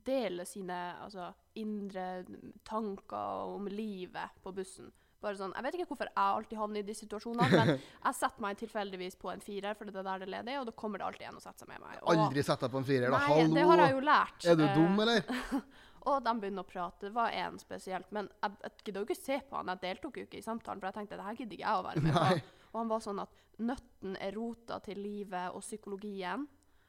dele 0.05 0.45
sine 0.47 0.77
altså, 1.03 1.33
indre 1.59 2.25
tanker 2.69 3.55
om 3.57 3.69
livet 3.71 4.41
på 4.43 4.53
bussen. 4.55 4.91
Bare 5.19 5.35
sånn, 5.35 5.51
Jeg 5.57 5.65
vet 5.67 5.75
ikke 5.75 5.89
hvorfor 5.91 6.07
jeg 6.07 6.23
alltid 6.23 6.59
havner 6.61 6.79
i 6.79 6.87
de 6.87 6.95
situasjonene, 6.95 7.49
men 7.59 7.73
jeg 8.07 8.15
setter 8.15 8.45
meg 8.45 8.61
tilfeldigvis 8.61 9.19
på 9.19 9.33
en 9.33 9.43
firer, 9.43 9.75
for 9.75 9.89
det 9.89 9.97
er 9.99 10.07
der 10.07 10.23
det 10.23 10.29
er 10.29 10.35
ledig, 10.37 10.55
og 10.61 10.69
da 10.69 10.75
kommer 10.79 11.03
det 11.03 11.09
alltid 11.09 11.27
en 11.27 11.41
og 11.41 11.43
setter 11.43 11.65
seg 11.65 11.73
med 11.73 11.83
meg. 11.83 11.97
Og, 12.05 12.13
Aldri 12.15 12.45
sett 12.47 12.63
deg 12.63 12.75
på 12.75 12.79
en 12.79 12.87
firer, 12.87 13.11
da. 13.11 13.23
Nei, 13.27 13.49
det 13.57 13.67
har 13.73 13.83
jeg 13.83 13.97
jo 13.97 14.05
lært. 14.07 14.47
Er 14.47 14.61
du 14.61 14.65
eh, 14.69 14.79
dum, 14.79 15.03
eller? 15.05 15.65
Og 16.09 16.23
de 16.25 16.33
begynner 16.41 16.63
å 16.63 16.69
prate. 16.69 17.09
Det 17.09 17.11
var 17.13 17.35
én 17.37 17.59
spesielt. 17.61 18.07
Men 18.15 18.31
jeg, 18.39 18.55
jeg 18.63 18.85
gidder 18.87 19.03
jo 19.03 19.09
ikke 19.09 19.19
se 19.19 19.41
på 19.45 19.59
han. 19.59 19.73
Jeg 19.75 19.83
deltok 19.83 20.21
jo 20.21 20.25
ikke 20.29 20.39
i 20.39 20.45
samtalen, 20.45 20.81
for 20.81 20.89
jeg 20.89 20.97
tenkte 21.01 21.19
det 21.19 21.27
her 21.27 21.41
gidder 21.41 21.59
ikke 21.59 21.67
jeg 21.67 21.81
å 21.83 21.85
være 21.85 22.05
med 22.07 22.15
på. 22.15 22.55
Og 22.73 22.81
han 22.83 22.89
var 22.91 23.01
sånn 23.05 23.21
at 23.23 23.29
nøtten 23.59 24.17
er 24.23 24.33
rota 24.37 24.79
til 24.85 24.99
livet 25.03 25.51
og 25.55 25.63
psykologien. 25.65 26.47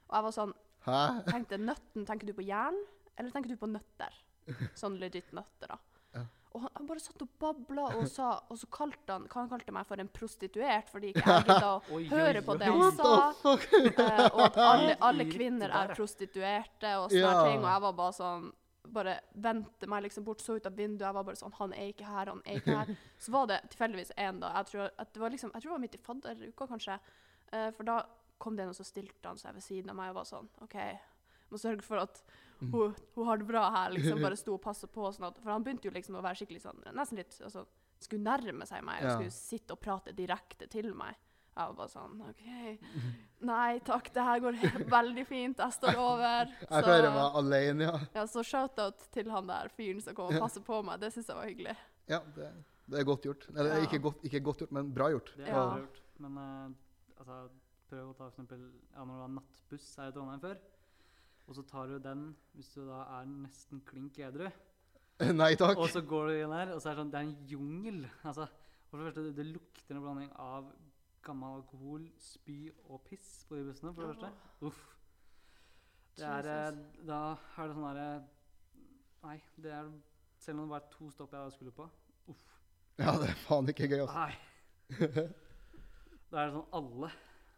Og 0.10 0.16
jeg 0.20 0.24
var 0.28 0.36
sånn 0.36 0.54
Hæ? 0.86 1.00
tenkte 1.28 1.58
nøtten, 1.60 2.06
Tenker 2.08 2.28
du 2.30 2.34
på 2.34 2.46
jern, 2.48 2.78
eller 3.18 3.32
tenker 3.32 3.50
du 3.50 3.58
på 3.60 3.68
nøtter? 3.70 4.14
Sånn 4.76 4.96
legit 5.00 5.32
nøtter, 5.36 5.68
da. 5.68 5.78
Ja. 6.16 6.22
Og 6.56 6.62
han, 6.64 6.72
han 6.78 6.88
bare 6.90 7.00
satt 7.04 7.22
og 7.22 7.30
babla 7.38 7.84
og 8.00 8.08
sa 8.10 8.32
Og 8.50 8.58
så 8.58 8.66
kalte 8.74 9.14
han, 9.14 9.28
han 9.36 9.50
kalte 9.52 9.72
meg 9.76 9.86
for 9.86 10.02
en 10.02 10.08
prostituert 10.10 10.88
fordi 10.90 11.12
ikke 11.14 11.22
jeg 11.22 11.44
gidda 11.46 11.68
å 11.76 12.00
høre 12.10 12.42
på 12.48 12.56
det 12.58 12.72
han 12.72 12.96
sa. 12.98 13.12
eh, 13.46 14.26
og 14.34 14.42
at 14.48 14.58
alle, 14.58 14.96
alle 15.12 15.28
kvinner 15.30 15.70
er 15.70 15.94
prostituerte 15.94 16.96
og 17.04 17.12
sånne 17.12 17.22
Ja. 17.22 17.44
ting. 17.46 17.60
Og 17.62 17.70
jeg 17.70 17.82
var 17.86 17.94
bare 18.02 18.18
sånn 18.18 18.50
Bare 18.94 19.20
vendte 19.34 19.90
meg 19.92 20.06
liksom 20.06 20.26
bort, 20.28 20.42
så 20.44 20.58
ut 20.58 20.68
av 20.68 20.76
vinduet. 20.78 21.08
Jeg 21.08 21.18
var 21.18 21.28
bare 21.28 21.40
sånn 21.40 21.56
Han 21.60 21.74
er 21.78 21.92
ikke 21.94 22.08
her, 22.08 22.32
han 22.34 22.42
er 22.46 22.62
ikke 22.62 22.78
her. 22.78 22.94
Så 23.24 23.34
var 23.36 23.50
det 23.52 23.60
tilfeldigvis 23.74 24.14
en 24.18 24.42
da. 24.44 24.54
Jeg 24.60 24.72
tror, 24.72 24.90
det 25.00 25.24
var 25.24 25.36
liksom, 25.36 25.54
jeg 25.54 25.62
tror 25.62 25.72
det 25.72 25.76
var 25.76 25.86
midt 25.86 25.98
i 25.98 26.02
fadderuka, 26.04 26.68
kanskje. 26.74 27.00
Uh, 27.54 27.70
for 27.78 27.88
da 27.88 28.02
kom 28.40 28.56
det 28.56 28.66
en 28.66 28.74
og 28.74 28.78
så 28.78 28.86
stilte 28.88 29.28
han 29.28 29.40
seg 29.40 29.56
ved 29.58 29.66
siden 29.66 29.92
av 29.92 29.98
meg 30.00 30.14
og 30.14 30.22
var 30.22 30.28
sånn 30.30 30.48
OK, 30.64 30.78
må 31.50 31.60
sørge 31.60 31.84
for 31.84 32.00
at 32.00 32.22
hun, 32.60 32.96
hun 33.16 33.28
har 33.28 33.40
det 33.40 33.48
bra 33.48 33.66
her, 33.72 33.94
liksom. 33.96 34.22
Bare 34.24 34.38
sto 34.42 34.56
og 34.58 34.64
passa 34.64 34.88
på. 34.88 35.08
Sånn 35.16 35.30
at, 35.30 35.40
for 35.42 35.54
han 35.54 35.66
begynte 35.66 35.88
jo 35.90 35.96
liksom 35.96 36.18
å 36.20 36.24
være 36.24 36.42
skikkelig 36.42 36.64
sånn 36.66 36.82
Nesten 36.92 37.20
litt 37.22 37.38
altså, 37.46 37.66
Skulle 38.04 38.26
nærme 38.26 38.68
seg 38.68 38.84
meg 38.86 39.04
og 39.04 39.16
skulle 39.18 39.36
sitte 39.36 39.76
og 39.76 39.82
prate 39.84 40.16
direkte 40.16 40.68
til 40.72 40.92
meg. 40.98 41.18
Jeg 41.60 41.68
var 41.68 41.76
bare 41.76 41.92
sånn 41.92 42.20
OK. 42.24 42.44
Nei 43.50 43.80
takk, 43.88 44.10
det 44.16 44.24
her 44.24 44.42
går 44.44 44.58
veldig 44.98 45.26
fint. 45.28 45.60
Jeg 45.60 45.76
står 45.76 45.98
over. 46.00 46.52
Jeg 46.64 46.86
klarer 46.86 47.12
meg 47.16 47.38
alene, 47.42 47.88
ja. 47.90 48.00
ja, 48.16 48.24
så 48.32 48.44
shout-out 48.48 49.06
til 49.16 49.28
han 49.34 49.48
der 49.50 49.72
fyren 49.76 50.00
som 50.04 50.16
kom 50.16 50.32
og 50.32 50.40
passet 50.44 50.64
på 50.68 50.80
meg. 50.88 51.02
Det 51.04 51.10
syns 51.16 51.28
jeg 51.32 51.40
var 51.40 51.50
hyggelig. 51.52 51.76
Ja, 52.10 52.20
det, 52.36 52.50
det 52.90 53.02
er 53.02 53.08
godt 53.12 53.28
gjort. 53.28 53.44
Eller 53.56 53.76
Ja. 53.76 53.82
ikke, 53.88 54.00
godt, 54.08 54.24
ikke 54.28 54.42
godt 54.48 54.64
gjort, 54.64 54.72
men 54.80 54.94
bra 54.96 55.10
gjort. 55.14 55.34
Det 55.36 55.48
er 55.48 55.52
Ja. 55.54 55.66
jeg 55.76 55.84
gjort. 55.84 56.00
Men 56.24 56.40
uh, 56.40 57.20
altså, 57.20 57.42
prøv 57.92 58.08
å 58.08 58.16
ta 58.16 58.24
for 58.24 58.32
eksempel 58.34 58.64
ja, 58.96 59.04
når 59.04 59.14
du 59.14 59.22
har 59.26 59.36
nattbuss 59.36 59.90
her 60.00 60.10
i 60.10 60.16
Trondheim 60.16 60.42
før. 60.48 60.58
Og 61.50 61.56
så 61.60 61.64
tar 61.66 61.88
du 61.92 62.00
den 62.04 62.24
hvis 62.56 62.72
du 62.76 62.82
da 62.88 63.04
er 63.20 63.30
nesten 63.36 63.84
klink 63.88 64.20
edru. 64.24 64.48
Nei 65.42 65.54
takk. 65.60 65.76
Og 65.80 65.92
så 65.92 66.02
går 66.08 66.32
du 66.32 66.36
inn 66.40 66.56
her, 66.56 66.72
og 66.76 66.80
så 66.80 66.92
er 66.92 66.96
det 66.98 67.04
sånn 67.04 67.12
Det 67.14 67.20
er 67.20 67.28
en 67.28 67.38
jungel. 67.52 68.04
Altså, 68.24 68.48
for 68.90 69.00
det 69.04 69.10
første, 69.10 69.24
det, 69.28 69.36
det 69.38 69.48
lukter 69.54 69.98
en 69.98 70.04
blanding 70.06 70.30
av 70.40 70.70
gammel 71.26 71.60
alkohol, 71.60 72.06
spy 72.22 72.58
og 72.88 73.02
piss 73.08 73.46
på 73.50 73.58
de 73.58 73.66
bussene, 73.68 73.94
for 73.94 74.06
det 74.06 74.16
første. 74.16 74.32
Uff. 74.68 74.86
Det 76.20 76.28
er 76.28 76.50
eh, 76.52 76.78
Da 77.08 77.20
er 77.56 77.70
det 77.70 77.76
sånn 77.78 77.86
derre 77.86 78.08
Nei, 79.24 79.36
det 79.64 79.72
er 79.72 79.92
Selv 80.40 80.60
om 80.60 80.66
det 80.66 80.74
var 80.74 80.88
to 80.92 81.10
stopp 81.12 81.36
jeg 81.36 81.54
skulle 81.56 81.76
på. 81.76 81.86
Uff. 82.32 82.46
Ja, 83.00 83.14
det 83.20 83.30
er 83.32 83.38
faen 83.46 83.72
ikke 83.72 83.88
gøy, 83.88 84.02
altså. 84.06 84.26
Nei. 84.26 84.34
Da 86.30 86.44
er 86.44 86.50
det 86.50 86.54
sånn 86.54 86.74
alle 86.78 87.08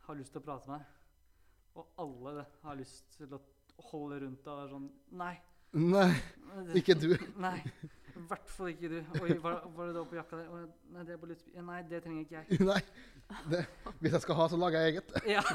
har 0.06 0.16
lyst 0.16 0.32
til 0.32 0.40
å 0.40 0.46
prate 0.46 0.70
med 0.72 0.80
deg. 0.80 1.00
Og 1.82 2.04
alle 2.04 2.46
har 2.62 2.78
lyst 2.80 3.18
til 3.18 3.34
å 3.36 3.40
holde 3.92 4.20
rundt 4.24 4.46
deg 4.46 4.54
og 4.54 4.62
er 4.64 4.72
sånn 4.72 4.88
Nei. 5.22 5.34
Nei, 5.72 6.12
ikke 6.76 6.96
du. 7.00 7.14
Nei. 7.46 7.58
I 8.12 8.24
hvert 8.28 8.50
fall 8.52 8.72
ikke 8.74 8.90
du. 8.92 8.98
Oi, 9.22 9.36
var, 9.44 9.62
var 9.76 9.88
det 9.88 9.96
da 9.96 10.04
på 10.08 10.18
jakka 10.18 10.40
der? 10.40 10.66
Nei, 10.92 11.06
det 11.08 11.14
er 11.16 11.22
bare 11.22 11.32
litt 11.36 11.46
Nei, 11.56 11.78
det 11.88 12.02
trenger 12.04 12.26
ikke 12.26 12.42
jeg. 12.42 12.64
Nei. 12.72 12.82
Det, 13.52 13.66
hvis 14.00 14.12
jeg 14.18 14.22
skal 14.22 14.36
ha, 14.36 14.48
så 14.52 14.58
lager 14.62 14.80
jeg 14.86 14.94
eget. 14.96 15.12
Ja. 15.30 15.42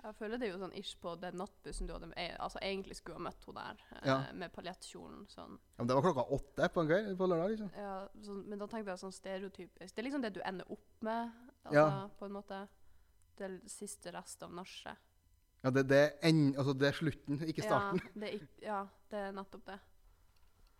Jeg 0.00 0.14
føler 0.16 0.40
det 0.40 0.46
er 0.48 0.54
jo 0.54 0.60
sånn 0.62 0.72
ish 0.80 0.94
på 0.96 1.10
den 1.20 1.36
nattbussen 1.36 1.86
du 1.86 1.92
hadde 1.92 2.06
eh, 2.18 2.32
altså 2.40 2.58
egentlig 2.64 2.94
skulle 2.96 3.18
ha 3.18 3.22
møtt 3.26 3.42
henne 3.44 3.64
der, 3.66 3.82
eh, 3.98 4.06
Ja. 4.08 4.14
med 4.32 4.52
paljettkjolen. 4.54 5.26
Sånn. 5.28 5.58
Ja, 5.76 5.82
men 5.82 5.90
det 5.90 5.96
var 5.98 6.06
klokka 6.06 6.24
åtte 6.38 6.68
på 6.72 6.80
en 6.80 6.88
kveld 6.88 7.18
på 7.20 7.28
lørdag, 7.28 7.50
liksom. 7.52 7.68
Ja, 7.76 7.92
sånn, 8.24 8.38
men 8.48 8.58
da 8.62 8.66
tenkte 8.72 8.94
jeg 8.94 9.02
sånn 9.02 9.12
stereotypisk. 9.12 9.92
Det 9.94 10.00
er 10.00 10.06
liksom 10.08 10.22
det 10.24 10.32
du 10.38 10.40
ender 10.40 10.72
opp 10.72 11.04
med, 11.04 11.30
altså, 11.66 11.76
Ja. 11.76 12.08
på 12.18 12.24
en 12.30 12.32
måte. 12.38 12.62
Det 13.36 13.50
siste 13.72 14.10
rest 14.16 14.42
av 14.42 14.50
nachet. 14.56 14.96
Ja, 15.62 15.70
det, 15.70 15.86
det, 15.88 16.00
er 16.00 16.28
en, 16.32 16.54
altså, 16.56 16.72
det 16.80 16.88
er 16.88 16.96
slutten, 16.96 17.38
ikke 17.44 17.62
starten. 17.68 18.00
Ja, 18.00 18.10
det 18.20 18.28
er, 18.32 18.38
ikk- 18.40 18.62
ja, 18.64 18.80
det 19.12 19.18
er 19.28 19.32
nettopp 19.36 19.64
det. 19.68 19.78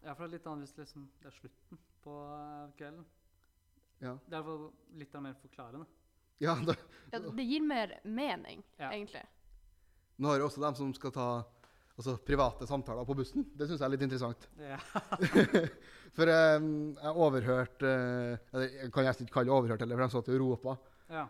ja, 0.03 0.15
for 0.15 0.25
det 0.25 0.31
er 0.33 0.39
litt 0.39 0.47
annet 0.47 0.65
hvis 0.69 0.77
liksom, 0.81 1.11
det 1.21 1.27
er 1.29 1.37
slutten 1.37 1.79
på 2.03 2.17
eh, 2.25 2.73
kvelden. 2.81 3.05
Ja, 4.01 4.15
Det 4.29 4.37
er 4.39 4.71
litt 4.97 5.15
mer 5.21 5.35
forklarende. 5.43 5.87
ja 6.41 6.55
da, 6.65 6.75
Ja, 7.13 7.19
det 7.19 7.45
gir 7.45 7.63
mer 7.63 7.99
mening, 8.05 8.63
Ja. 8.79 8.91
egentlig. 8.91 9.23
Nå 10.19 10.29
har 10.29 10.39
jo 10.39 10.47
også 10.49 10.61
dem 10.61 10.75
som 10.75 10.93
skal 10.95 11.11
ta 11.13 11.27
altså, 11.97 12.17
private 12.25 12.67
samtaler 12.69 13.05
på 13.09 13.15
bussen. 13.17 13.45
Det 13.57 13.69
syns 13.69 13.81
jeg 13.81 13.87
er 13.87 13.93
litt 13.95 14.03
interessant. 14.07 14.49
Ja. 14.59 14.79
For 16.17 16.27
um, 16.27 16.71
jeg 16.97 17.13
overhørte 17.15 17.87
uh, 17.87 18.39
eller 18.53 18.67
Jeg 18.83 18.93
kan 18.93 19.05
nesten 19.07 19.27
ikke 19.29 19.37
kalle 19.39 19.47
det 19.51 19.55
overhørt, 19.55 19.81
heller, 19.85 19.97
for 19.97 20.07
de 20.07 20.17
satt 20.17 20.29
i 20.33 20.37
Europa. 20.37 20.77
ja. 21.11 21.29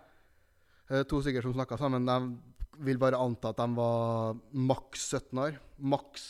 Uh, 0.90 1.02
to 1.06 1.20
stykker 1.22 1.42
som 1.42 1.52
snakka 1.54 1.76
sammen. 1.78 2.06
De 2.08 2.82
vil 2.86 2.98
bare 2.98 3.18
anta 3.20 3.52
at 3.52 3.60
de 3.60 3.66
var 3.76 4.34
maks 4.52 5.04
17 5.14 5.38
år. 5.38 5.58
Maks. 5.78 6.24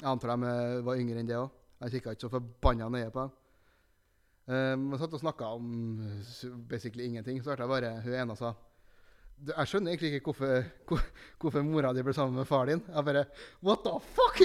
Jeg 0.00 0.10
antar 0.10 0.34
de 0.36 0.82
var 0.84 0.98
yngre 1.00 1.22
enn 1.22 1.28
det 1.30 1.38
òg. 1.38 1.48
Jeg 1.80 1.94
kikka 1.96 2.12
ikke 2.12 2.26
så 2.26 2.32
forbanna 2.34 2.88
nøye 2.92 3.08
på 3.14 3.22
dem. 3.24 3.32
Um, 4.48 4.86
jeg 4.94 5.02
satt 5.02 5.12
og 5.12 5.20
snakka 5.20 5.50
om 5.58 5.64
eh, 6.00 6.52
basically 6.70 7.04
ingenting. 7.04 7.42
Så 7.44 7.52
hørte 7.52 7.66
jeg 7.66 7.72
bare 7.74 7.90
hun 8.00 8.14
ene 8.16 8.36
sa 8.38 8.54
«Du, 9.38 9.52
Jeg 9.52 9.68
skjønner 9.70 9.92
egentlig 9.92 10.08
ikke 10.16 10.32
hvorfor, 10.32 10.64
hvor, 10.88 11.02
hvorfor 11.42 11.66
mora 11.66 11.92
di 11.94 12.02
ble 12.02 12.14
sammen 12.16 12.40
med 12.40 12.48
far 12.48 12.66
din. 12.70 12.80
Jeg 12.88 13.04
bare 13.04 13.24
What 13.62 13.84
the 13.84 13.92
fuck?! 14.16 14.40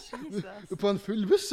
Jesus. 0.00 0.44
på 0.78 0.88
en 0.88 0.98
full 0.98 1.26
buss! 1.28 1.52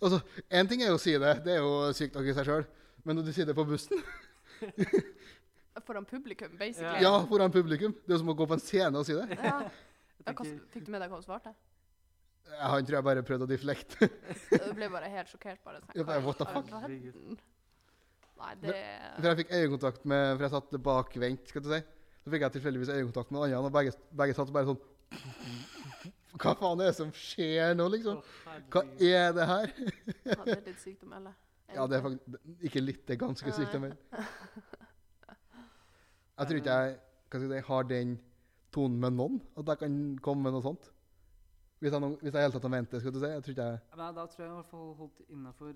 altså, 0.00 0.20
Én 0.52 0.68
ting 0.70 0.84
er 0.84 0.92
jo 0.92 1.00
å 1.00 1.02
si 1.02 1.16
det, 1.18 1.34
det 1.44 1.56
er 1.56 1.60
jo 1.64 1.90
sykt 1.96 2.14
nok 2.16 2.30
i 2.30 2.36
seg 2.38 2.46
sjøl. 2.46 2.64
Men 3.02 3.18
når 3.18 3.26
du 3.26 3.32
sier 3.34 3.48
det 3.48 3.58
på 3.58 3.66
bussen 3.66 3.98
Foran 5.86 6.04
publikum, 6.06 6.52
basically. 6.58 7.02
Ja, 7.02 7.16
foran 7.26 7.50
publikum. 7.50 7.94
Det 8.06 8.14
er 8.14 8.20
som 8.22 8.30
å 8.30 8.36
gå 8.38 8.46
på 8.46 8.54
en 8.54 8.62
scene 8.62 9.00
og 9.00 9.08
si 9.08 9.16
det. 9.18 9.24
Ja. 9.34 9.56
Hva, 10.22 10.28
tenker, 10.28 10.50
fikk 10.70 10.84
du 10.86 10.92
med 10.94 11.02
deg 11.02 11.10
hva 11.10 11.18
hun 11.18 11.24
svarte? 11.26 11.50
Han 12.62 12.84
tror 12.86 12.98
jeg 12.98 13.06
bare 13.06 13.22
prøvde 13.26 13.46
å 13.46 13.50
deflekte. 13.50 14.08
Du 14.66 14.72
ble 14.76 14.88
bare 14.92 15.08
helt 15.10 15.30
sjokkert. 15.30 15.60
bare. 15.64 15.80
sånn, 15.82 15.96
Ja, 15.98 16.04
bare, 16.06 16.22
what 16.26 16.38
the 16.38 16.46
fuck? 16.46 16.70
Nei, 18.42 18.54
det 18.62 18.74
For 19.20 19.28
jeg 19.30 19.38
fikk 19.42 19.52
øyekontakt 19.54 20.06
med 20.10 20.22
For 20.34 20.42
jeg 20.46 20.52
satt 20.56 20.72
bakvendt, 20.82 21.52
skal 21.52 21.62
du 21.62 21.68
si. 21.70 21.78
Så 22.22 22.32
fikk 22.34 22.44
jeg 22.46 22.54
tilfeldigvis 22.56 22.90
øyekontakt 22.94 23.30
med 23.30 23.38
en 23.40 23.46
annen, 23.48 23.68
og 23.68 23.74
begge, 23.74 23.94
begge 24.18 24.34
satt 24.38 24.50
bare 24.54 24.72
sånn 24.72 24.80
Hva 26.42 26.54
faen 26.58 26.80
er 26.80 26.88
det 26.90 26.96
som 26.96 27.10
skjer 27.14 27.74
nå, 27.76 27.86
liksom? 27.92 28.20
Hva 28.72 28.82
er 29.04 29.34
det 29.36 29.46
her? 29.50 29.72
ja, 30.24 30.38
det 30.46 30.54
er 30.56 30.62
litt 30.70 30.80
sykt 30.80 31.04
å 31.04 31.10
melde. 31.10 31.34
Ja, 31.72 31.84
det 31.88 31.98
er 31.98 32.04
faktisk 32.06 32.64
ikke 32.70 32.82
litt, 32.82 33.02
det 33.06 33.14
er 33.14 33.20
ganske 33.20 33.52
sykt. 33.54 33.76
å 33.76 33.82
melde. 33.82 34.22
Jeg 36.40 36.48
tror 36.48 36.58
ikke 36.62 36.78
jeg 36.78 36.96
hva 36.96 37.40
skal 37.40 37.44
jeg 37.44 37.62
si, 37.62 37.66
har 37.68 37.86
den 37.88 38.16
tonen 38.72 38.98
med 39.04 39.14
noen, 39.18 39.38
at 39.60 39.70
jeg 39.74 39.80
kan 39.84 39.94
komme 40.24 40.48
med 40.48 40.56
noe 40.56 40.64
sånt. 40.64 40.88
Hvis 41.82 41.94
han, 41.96 42.04
hvis 42.22 42.30
jeg 42.30 42.46
helt 42.46 42.54
tatt 42.54 42.70
venter, 42.70 43.00
skal 43.02 43.14
du 43.14 43.18
si. 43.18 43.26
Jeg 43.26 43.42
tror 43.42 43.52
ikke 43.56 43.64
jeg 43.66 43.78
Ja, 43.90 44.10
Da 44.14 44.26
tror 44.30 44.44
jeg 44.44 44.50
i 44.52 44.54
hvert 44.54 44.70
fall 44.70 44.92
holdt 45.00 45.22
innafor 45.34 45.72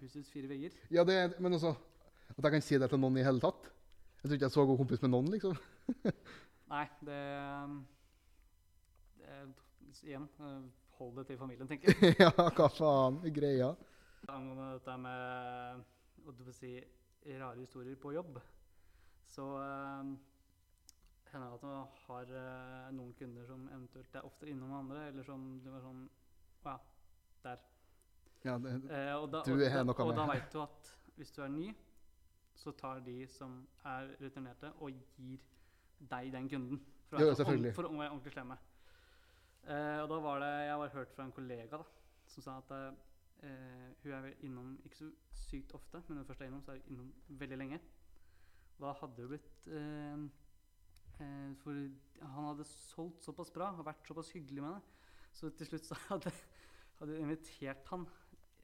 husets 0.00 0.30
fire 0.32 0.48
vegger. 0.48 0.78
Ja, 0.90 1.04
det, 1.04 1.18
men 1.44 1.58
også 1.58 1.74
at 2.32 2.44
jeg 2.44 2.52
kan 2.52 2.64
si 2.64 2.78
det 2.80 2.88
til 2.90 3.00
noen 3.00 3.18
i 3.20 3.24
hele 3.24 3.42
tatt. 3.42 3.68
Jeg 4.22 4.30
tror 4.30 4.34
ikke 4.38 4.46
jeg 4.46 4.50
er 4.50 4.54
så 4.56 4.64
god 4.66 4.80
kompis 4.80 5.02
med 5.04 5.12
noen, 5.12 5.28
liksom. 5.34 5.58
Nei, 6.72 6.86
det, 7.06 7.20
um, 7.62 7.76
det 9.20 9.36
Igjen, 10.06 10.24
eh, 10.40 10.64
hold 10.98 11.12
det 11.20 11.26
til 11.28 11.38
familien, 11.38 11.68
tenker 11.68 11.92
jeg. 11.92 12.16
ja, 12.24 12.32
hva 12.32 12.66
faen? 12.72 13.20
Greia. 13.32 13.70
Angående 14.32 14.72
dette 14.74 14.96
med 15.04 15.84
vil 16.40 16.56
si, 16.56 16.72
rare 17.38 17.60
historier 17.60 17.96
på 18.00 18.12
jobb, 18.16 18.40
så 19.30 19.46
hender 21.36 21.54
at 21.56 21.64
man 21.66 21.88
har 22.06 22.30
uh, 22.32 22.90
noen 22.96 23.14
kunder 23.18 23.46
som 23.48 23.64
eventuelt 23.70 24.14
er 24.18 24.26
oftere 24.26 24.52
innom 24.54 24.72
andre, 24.80 25.06
eller 25.12 25.26
som 25.26 25.46
du 25.64 25.70
var 25.72 25.84
sånn 25.84 26.04
Å 26.66 26.70
ja, 26.72 26.78
der. 27.44 27.64
Ja, 28.46 28.54
det, 28.62 28.72
Eh, 28.90 29.12
og 29.16 29.28
da, 29.32 29.42
Du 29.46 29.52
er 29.54 29.84
noe 29.84 29.94
med. 29.94 30.00
og 30.06 30.14
da 30.16 30.26
veit 30.32 30.48
du 30.52 30.60
at 30.62 30.90
hvis 31.16 31.30
du 31.32 31.42
er 31.44 31.48
ny, 31.52 31.68
så 32.56 32.72
tar 32.72 33.00
de 33.06 33.20
som 33.30 33.60
er 33.86 34.10
rutinerte, 34.20 34.72
og 34.80 34.90
gir 35.18 35.38
deg 36.10 36.32
den 36.34 36.48
kunden. 36.50 36.80
For, 37.06 37.16
å 37.18 37.20
Jo, 37.22 37.26
være 37.30 37.38
selvfølgelig. 37.40 37.74
for 37.76 37.86
å 37.88 37.92
være 37.94 38.10
ordentlig 38.10 38.32
slemme. 38.34 38.56
Eh, 39.66 40.00
og 40.02 40.08
da 40.10 40.18
var 40.22 40.40
det 40.42 40.50
Jeg 40.66 40.76
har 40.80 40.94
hørt 40.96 41.14
fra 41.14 41.24
en 41.26 41.32
kollega 41.36 41.78
da, 41.78 41.84
som 42.30 42.42
sa 42.42 42.56
at 42.58 42.72
eh, 43.42 43.92
hun 44.02 44.12
er 44.18 44.32
innom 44.46 44.74
ikke 44.84 44.98
så 45.04 45.10
sykt 45.46 45.74
ofte, 45.78 46.02
men 46.08 46.16
når 46.18 46.24
hun 46.24 46.28
først 46.32 46.40
er 46.42 46.50
innom, 46.50 46.62
så 46.66 46.72
er 46.74 46.80
hun 46.82 46.92
innom 46.96 47.12
veldig 47.40 47.58
lenge. 47.62 47.80
Da 48.80 48.92
hadde 49.00 49.22
hun 49.24 49.30
blitt 49.32 49.66
eh, 49.70 50.26
For 51.62 51.72
han 52.20 52.50
hadde 52.50 52.66
solgt 52.68 53.24
såpass 53.24 53.52
bra 53.54 53.70
og 53.76 53.86
vært 53.86 54.08
såpass 54.08 54.32
hyggelig 54.34 54.62
med 54.62 54.74
henne, 54.74 54.82
så 55.36 55.50
til 55.56 55.68
slutt 55.70 55.88
så 55.88 55.96
hadde 56.10 56.32
hadde 57.00 57.18
invitert 57.20 57.88
han 57.92 58.06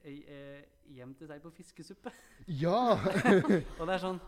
eh, 0.03 0.63
hjem 0.95 1.13
til 1.17 1.29
seg 1.29 1.41
på 1.43 1.51
fiskesuppe. 1.53 2.13
ja! 2.49 2.95
Og 3.79 3.83
det 3.85 3.93
er 3.93 4.01
sånn 4.01 4.19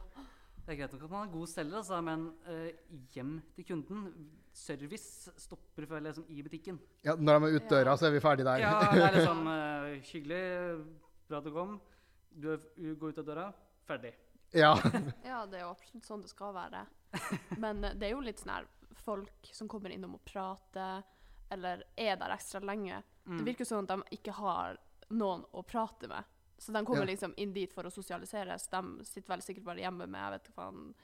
Det 0.65 0.73
er 0.73 0.77
greit 0.79 0.93
nok 0.95 1.05
at 1.05 1.11
man 1.11 1.27
er 1.27 1.31
god 1.33 1.49
selger, 1.51 1.77
altså, 1.81 2.01
men 2.05 2.27
eh, 2.49 2.69
hjem 3.13 3.35
til 3.57 3.67
kunden 3.69 4.05
Service 4.55 5.33
stopper 5.41 5.85
før 5.89 6.05
liksom 6.05 6.29
i 6.31 6.41
butikken. 6.45 6.77
ja! 7.05 7.17
Når 7.17 7.39
de 7.39 7.49
er 7.49 7.57
ute 7.59 7.73
døra, 7.73 7.97
så 7.97 8.07
er 8.07 8.15
vi 8.15 8.21
ferdig 8.23 8.45
der. 8.47 8.63
Ja, 8.63 8.77
det 8.93 9.03
er 9.03 9.15
liksom 9.19 9.49
eh, 9.51 9.89
hyggelig, 10.13 10.43
bra 11.29 11.41
at 11.41 11.49
du 11.49 11.51
kom. 11.53 11.75
Du 12.35 12.49
går 12.99 13.13
ut 13.13 13.19
av 13.21 13.27
døra, 13.27 13.49
ferdig. 13.87 14.13
Ja. 14.55 14.73
Ja, 15.25 15.45
det 15.45 15.59
er 15.59 15.65
jo 15.65 15.73
absolutt 15.75 16.05
sånn 16.07 16.21
det 16.25 16.29
skal 16.31 16.53
være. 16.55 16.85
Men 17.61 17.83
eh, 17.83 17.93
det 17.95 18.07
er 18.09 18.15
jo 18.15 18.21
litt 18.25 18.39
sånn 18.41 18.53
her 18.55 18.67
folk 19.05 19.51
som 19.53 19.67
kommer 19.71 19.91
innom 19.93 20.15
og 20.17 20.23
prater. 20.25 21.03
eller 21.53 21.83
er 21.97 22.15
der 22.17 22.31
ekstra 22.33 22.59
lenge. 22.65 23.03
Mm. 23.27 23.37
Det 23.37 23.45
virker 23.51 23.65
sånn 23.69 23.85
at 23.85 23.91
de 23.93 24.17
ikke 24.17 24.33
har 24.33 24.77
noen 25.13 25.43
å 25.53 25.61
prate 25.63 26.07
med. 26.09 26.23
Så 26.57 26.71
de 26.73 26.81
kommer 26.85 27.03
Ja. 27.05 27.11
liksom 27.11 27.33
inn 27.37 27.51
dit 27.53 27.71
for 27.73 27.83
å 27.85 27.91
sosialiseres. 27.91 28.67
De 28.71 29.03
sitter 29.05 29.29
vel 29.35 29.41
sikkert 29.45 29.63
bare 29.67 29.83
hjemme 29.83 30.07
med 30.07 30.19
jeg 30.21 30.31
vet 30.31 30.47
ikke 30.49 30.55
faen, 30.55 30.95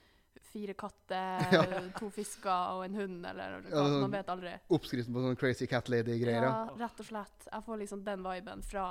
fire 0.42 0.74
katter, 0.74 1.92
to 2.00 2.10
fisker 2.10 2.74
og 2.78 2.86
en 2.86 2.96
hund, 2.96 3.26
eller 3.26 3.60
Ja, 3.70 3.76
hva. 3.76 3.84
sånn- 3.86 4.02
Man 4.02 4.12
vet 4.16 4.30
aldri. 4.34 4.54
Oppskriften 4.72 5.14
på 5.14 5.22
sånn 5.28 5.38
Crazy 5.38 5.68
Cat 5.68 5.90
Lady-greier. 5.92 6.42
Ja. 6.48 6.52
Ja, 6.72 6.76
rett 6.88 7.00
og 7.04 7.06
slett. 7.06 7.48
Jeg 7.52 7.64
får 7.68 7.78
liksom 7.84 8.04
den 8.08 8.24
viben 8.24 8.64
fra 8.64 8.88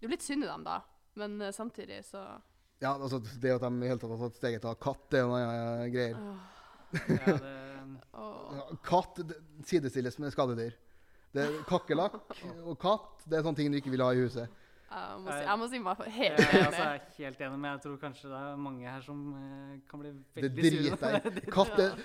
Det 0.00 0.06
er 0.06 0.08
jo 0.08 0.14
litt 0.16 0.22
synd 0.22 0.44
i 0.44 0.46
dem, 0.46 0.64
da, 0.64 0.80
men 1.16 1.40
eh, 1.42 1.50
samtidig 1.52 2.00
så 2.04 2.24
ja, 2.84 2.92
altså 2.94 3.18
Det 3.40 3.54
at 3.56 3.62
de 3.64 3.70
i 3.80 3.88
hele 3.90 4.00
tatt 4.02 4.12
har 4.14 4.22
tatt 4.26 4.38
steget 4.40 4.60
til 4.62 4.70
å 4.70 4.74
ha 4.74 4.80
katt, 4.86 5.04
det 5.12 5.20
er 5.20 5.24
jo 5.24 5.30
noe 5.32 5.86
greier. 5.94 6.18
Ja, 6.94 7.36
det, 7.38 7.54
åh. 8.24 8.74
Katt 8.86 9.22
sidestilles 9.66 10.18
med 10.22 10.34
skadedyr. 10.34 10.76
Det 11.34 11.42
er 11.48 11.56
Kakerlakk 11.66 12.20
og 12.68 12.76
katt 12.82 13.24
det 13.26 13.40
er 13.40 13.46
sånne 13.46 13.58
ting 13.58 13.72
du 13.72 13.80
ikke 13.80 13.90
vil 13.94 14.04
ha 14.04 14.12
i 14.14 14.20
huset. 14.22 14.60
Jeg 14.94 15.22
må, 15.24 15.26
si, 15.32 15.38
jeg 15.48 15.58
må 15.58 15.66
si 15.72 15.78
meg 15.82 16.02
helt 16.04 16.10
helt 16.14 16.38
jeg, 16.38 16.66
altså, 16.68 16.82
enig. 16.84 17.00
er 17.00 17.24
helt 17.24 17.40
enig, 17.42 17.56
men 17.58 17.70
jeg 17.72 17.80
tror 17.82 17.94
kanskje 17.98 18.28
det 18.30 18.40
er 18.46 18.60
mange 18.62 18.84
her 18.86 19.00
som 19.02 19.22
eh, 19.40 19.72
kan 19.90 20.02
bli 20.04 20.12
Det 20.12 20.44
veldig 20.44 20.52
driter 20.68 21.16
jeg 21.16 21.22
Det- 21.24 21.42
i. 21.48 21.50
Katt 21.56 21.80
er 21.82 21.96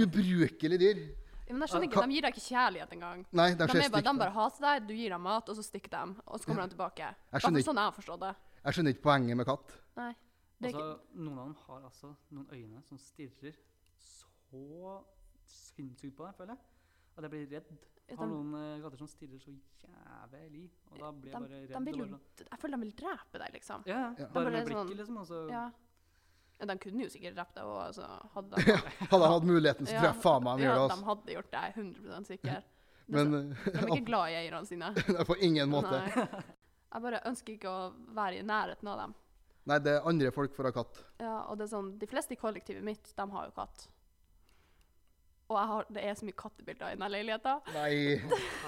ubrukelig 0.00 0.78
dyr. 0.80 1.02
Ja, 1.48 1.52
Men 1.56 1.64
jeg 1.66 1.72
skjønner 1.74 1.88
ikke, 1.90 2.04
De 2.08 2.14
gir 2.16 2.24
deg 2.24 2.38
ikke 2.38 2.44
kjærlighet 2.46 2.94
engang. 2.96 3.26
Nei, 3.36 3.50
de 3.52 3.58
De, 3.58 3.66
er 3.82 3.92
bare, 3.92 4.04
de 4.06 4.14
bare 4.22 4.34
hater 4.38 4.64
deg, 4.64 4.88
du 4.88 4.94
gir 4.96 5.12
dem 5.12 5.22
mat, 5.28 5.48
og 5.52 5.58
så 5.58 5.64
stikker 5.66 5.92
de, 5.92 6.00
og 6.24 6.40
så 6.40 6.48
kommer 6.48 6.64
de 6.64 6.74
tilbake. 6.76 7.10
Jeg 7.34 7.44
skjønner 7.44 7.60
er 7.60 7.66
ikke, 7.66 7.68
sånn 7.74 8.08
jeg 8.08 8.20
det. 8.24 8.32
jeg 8.64 8.78
skjønner 8.78 8.96
ikke 8.96 9.06
poenget 9.10 9.40
med 9.42 9.48
katt. 9.48 9.76
Nei. 10.00 10.10
Det 10.60 10.72
er 10.72 10.74
Altså, 10.74 10.86
ikke, 10.98 11.20
noen 11.24 11.38
av 11.38 11.44
dem 11.46 11.56
har 11.66 11.82
altså 11.86 12.08
noen 12.34 12.48
øyne 12.52 12.82
som 12.82 12.98
stirrer 12.98 13.54
så 13.94 15.02
sinnssykt 15.48 16.16
på 16.18 16.26
deg, 16.26 16.34
føler 16.38 16.54
jeg. 16.54 16.58
At 17.18 17.22
jeg 17.26 17.30
blir 17.34 17.46
redd. 17.52 17.70
Jeg 18.08 18.16
har 18.18 18.26
noen 18.30 18.54
eh, 18.56 18.80
katter 18.82 18.98
som 19.02 19.08
stirrer 19.10 19.38
så 19.42 19.52
jævlig, 19.52 20.64
og 20.90 20.98
da 21.02 21.10
blir 21.12 21.30
jeg 21.30 21.40
bare 21.42 21.60
redd. 21.60 21.74
de 21.74 21.82
vil 21.84 21.98
jo 22.00 22.18
Jeg 22.48 22.58
føler 22.62 22.76
de 22.76 22.80
vil 22.86 22.94
drepe 22.96 23.38
deg, 23.42 23.52
liksom. 23.58 23.82
sånn- 23.84 23.90
Ja, 23.92 23.98
Ja. 23.98 24.08
ja. 24.18 24.26
De 24.26 24.32
Bare 24.32 24.44
bare 24.44 24.50
med 24.50 24.66
sånn- 24.66 24.86
blikket, 24.86 24.96
liksom. 25.02 25.16
Og 25.18 25.26
så 25.26 25.50
Ja. 25.50 25.70
Ja, 26.60 26.66
De 26.66 26.78
kunne 26.78 27.02
jo 27.04 27.08
sikkert 27.08 27.34
drept 27.36 27.54
deg 27.54 27.64
òg, 27.64 27.86
altså, 27.86 28.06
hadde 28.34 28.50
de 28.56 28.72
Hadde 29.12 29.22
jeg 29.22 29.32
hatt 29.34 29.44
muligheten, 29.44 29.86
så 29.86 29.92
tror 29.94 30.08
jeg 30.10 30.22
faen 30.22 30.42
meg 30.42 30.58
de 30.58 30.64
gjør 30.64 30.74
det. 30.74 30.88
de 30.88 30.90
Altså. 30.90 31.04
hadde 31.04 31.32
gjort 31.36 31.50
det, 31.50 31.60
er 31.62 31.72
100 31.72 32.24
sikker. 32.26 32.62
Det 33.08 33.16
er 33.20 33.24
Men 33.24 33.54
så- 33.54 33.72
de 33.72 33.78
er 33.78 33.86
ikke 33.94 34.04
glad 34.10 34.28
i 34.28 34.34
eierne 34.34 34.66
sine. 34.66 34.94
på 35.24 35.36
ingen 35.40 35.70
måte. 35.70 35.90
Nei. 35.90 36.44
Jeg 36.92 37.02
bare 37.02 37.20
ønsker 37.26 37.52
ikke 37.54 37.68
å 37.68 37.92
være 38.14 38.38
i 38.38 38.42
nærheten 38.42 38.88
av 38.88 38.98
dem. 38.98 39.14
Nei, 39.68 39.78
det 39.84 39.94
er 39.98 40.08
andre 40.08 40.32
folk 40.32 40.54
for 40.56 40.64
å 40.64 40.72
ha 40.72 40.76
katt. 40.80 41.02
Ja, 41.20 41.36
og 41.50 41.58
det 41.60 41.66
er 41.66 41.72
sånn, 41.74 41.92
De 42.00 42.08
fleste 42.08 42.34
i 42.34 42.40
kollektivet 42.40 42.84
mitt 42.84 43.12
de 43.16 43.26
har 43.34 43.48
jo 43.50 43.54
katt. 43.58 43.88
Og 45.48 45.56
jeg 45.56 45.68
har, 45.70 45.86
det 45.96 46.02
er 46.04 46.16
så 46.16 46.26
mye 46.28 46.36
kattebilder 46.36 46.92
i 46.92 46.96
denne. 47.00 47.54
Nei. 47.72 47.92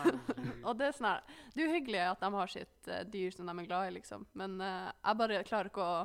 Og 0.68 0.78
det 0.80 0.86
er 0.86 0.94
sånn 0.96 1.10
her, 1.10 1.34
det 1.52 1.60
er 1.60 1.66
jo 1.66 1.74
hyggelig 1.74 2.00
at 2.06 2.22
de 2.22 2.30
har 2.32 2.52
sitt 2.52 2.88
uh, 2.88 3.02
dyr 3.04 3.34
som 3.34 3.50
de 3.50 3.52
er 3.52 3.66
glad 3.68 3.90
i, 3.90 3.96
liksom. 3.98 4.24
Men 4.32 4.54
uh, 4.64 4.88
jeg 4.88 5.18
bare 5.20 5.42
klarer 5.44 5.68
ikke 5.68 5.84
å 5.84 5.98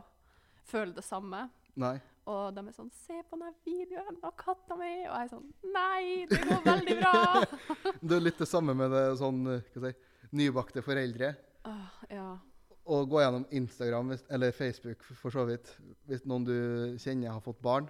føle 0.68 0.92
det 0.98 1.06
samme. 1.08 1.46
Nei. 1.80 1.96
Og 2.26 2.56
de 2.56 2.64
er 2.66 2.74
sånn 2.74 2.90
'Se 2.90 3.22
på 3.30 3.38
denne 3.38 3.54
videoen 3.68 4.18
av 4.26 4.34
katta 4.40 4.76
mi!' 4.80 5.06
Og 5.06 5.14
jeg 5.14 5.28
er 5.28 5.32
sånn 5.32 5.48
'Nei, 5.76 6.26
det 6.32 6.42
går 6.42 6.64
veldig 6.66 6.98
bra!' 7.00 7.44
Det 8.10 8.18
er 8.18 8.26
litt 8.26 8.42
det 8.42 8.50
samme 8.50 8.74
med 8.76 8.92
det 8.92 9.06
sånn, 9.22 9.44
eh, 9.54 9.68
hva 9.76 9.92
si, 9.94 10.32
nybakte 10.36 10.84
foreldre. 10.84 11.36
Åh, 11.70 12.00
ja. 12.10 12.30
Å 12.86 13.00
gå 13.10 13.22
gjennom 13.22 13.46
Instagram 13.50 14.12
hvis, 14.14 14.24
eller 14.30 14.54
Facebook 14.54 15.02
for, 15.08 15.34
så 15.34 15.46
vidt 15.50 15.72
hvis 16.06 16.26
noen 16.30 16.46
du 16.46 16.58
kjenner 17.02 17.34
har 17.34 17.42
fått 17.42 17.62
barn. 17.66 17.88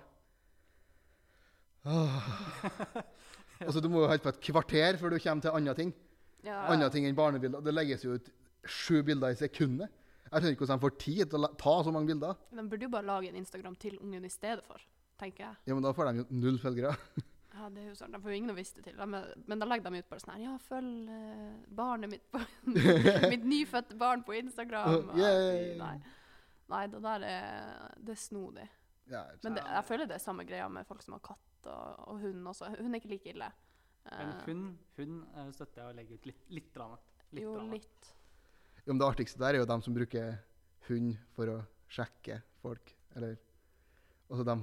Åh. 1.86 2.32
så 3.74 3.84
du 3.84 3.90
må 3.92 4.06
jo 4.06 4.10
holde 4.10 4.24
på 4.24 4.32
et 4.32 4.42
kvarter 4.48 5.00
før 5.02 5.14
du 5.14 5.20
kommer 5.20 5.44
til 5.44 5.60
andre 5.60 5.76
ting. 5.78 5.94
ja. 6.48 6.64
Andre 6.72 6.90
ting 6.94 7.10
enn 7.10 7.18
barnebilder. 7.18 7.66
Det 7.66 7.76
legges 7.76 8.08
jo 8.08 8.16
ut 8.16 8.32
sju 8.66 9.04
bilder 9.06 9.36
i 9.36 9.40
sekundet. 9.40 9.92
Jeg 10.26 10.42
skjønner 10.42 10.56
ikke 10.56 10.66
hvordan 10.66 10.80
de 10.80 10.86
får 10.88 10.98
tid 11.04 11.30
til 11.32 11.46
å 11.46 11.54
ta 11.60 11.76
så 11.86 11.92
mange 11.94 12.10
bilder. 12.10 12.40
De 12.56 12.64
burde 12.66 12.88
jo 12.88 12.94
bare 12.96 13.08
lage 13.08 13.30
en 13.30 13.38
Instagram 13.40 13.76
til 13.80 14.00
ungen 14.02 14.26
i 14.26 14.32
stedet 14.32 14.64
for, 14.66 14.82
tenker 15.22 15.46
jeg. 15.46 15.60
Ja, 15.68 15.76
men 15.76 15.86
da 15.86 15.94
får 15.96 16.10
de 16.10 16.24
jo 16.24 16.28
null 16.42 16.58
følgere. 16.64 16.96
Ja, 17.56 17.70
det 17.72 17.84
er 17.84 17.88
jo 17.88 17.96
sånn, 17.96 18.12
De 18.12 18.20
får 18.20 18.34
jo 18.34 18.38
ingen 18.42 18.52
å 18.52 18.58
vise 18.58 18.76
det 18.76 18.84
til. 18.90 18.98
De 19.00 19.06
men 19.48 19.62
da 19.62 19.68
legger 19.68 19.88
de 19.88 20.02
ut 20.02 20.10
bare 20.12 20.24
sånn 20.24 20.34
her 20.36 20.44
Ja, 20.44 20.54
følg 20.66 21.12
eh, 21.16 21.52
barnet 21.78 22.12
mitt 22.12 22.26
på 22.34 22.42
Mitt 23.34 23.46
nyfødte 23.48 23.98
barn 24.00 24.26
på 24.28 24.36
Instagram. 24.42 25.10
Uh, 25.16 25.20
yay. 25.20 25.76
Nei. 25.80 25.96
Nei, 26.72 26.82
det 26.92 27.02
der 27.06 27.28
er 27.30 27.94
Det 28.02 28.16
er 28.16 28.20
snodig. 28.20 28.66
Ja, 29.12 29.22
Men 29.44 29.60
det, 29.60 29.64
jeg 29.70 29.86
føler 29.86 30.10
det 30.10 30.18
er 30.18 30.24
samme 30.24 30.48
greia 30.50 30.66
med 30.72 30.88
folk 30.90 31.04
som 31.06 31.14
har 31.14 31.22
katt 31.26 31.70
og, 31.70 32.08
og 32.10 32.24
hund 32.24 32.48
også. 32.50 32.72
Hun 32.80 32.90
er 32.90 33.02
ikke 33.02 33.14
like 33.14 33.30
ille. 33.32 33.50
Men 34.06 34.32
hund, 34.46 34.66
hun, 34.98 35.14
hun 35.22 35.46
eh, 35.46 35.52
støtter 35.54 35.82
jeg 35.82 35.92
å 35.92 35.98
legge 35.98 36.18
ut 36.18 36.28
litt. 36.30 36.44
Litt. 36.54 36.70
Drama. 36.74 36.98
litt 37.32 37.46
jo, 37.46 37.56
drama. 37.58 37.78
litt. 37.78 38.12
Jo, 38.82 38.92
men 38.92 39.02
det 39.02 39.08
artigste 39.08 39.42
der 39.42 39.56
er 39.56 39.64
jo 39.64 39.70
dem 39.70 39.86
som 39.86 39.96
bruker 39.96 40.36
hund 40.90 41.16
for 41.38 41.54
å 41.54 41.60
sjekke 41.96 42.42
folk. 42.62 42.94
Eller 43.16 43.38
Altså, 44.26 44.42
de 44.42 44.54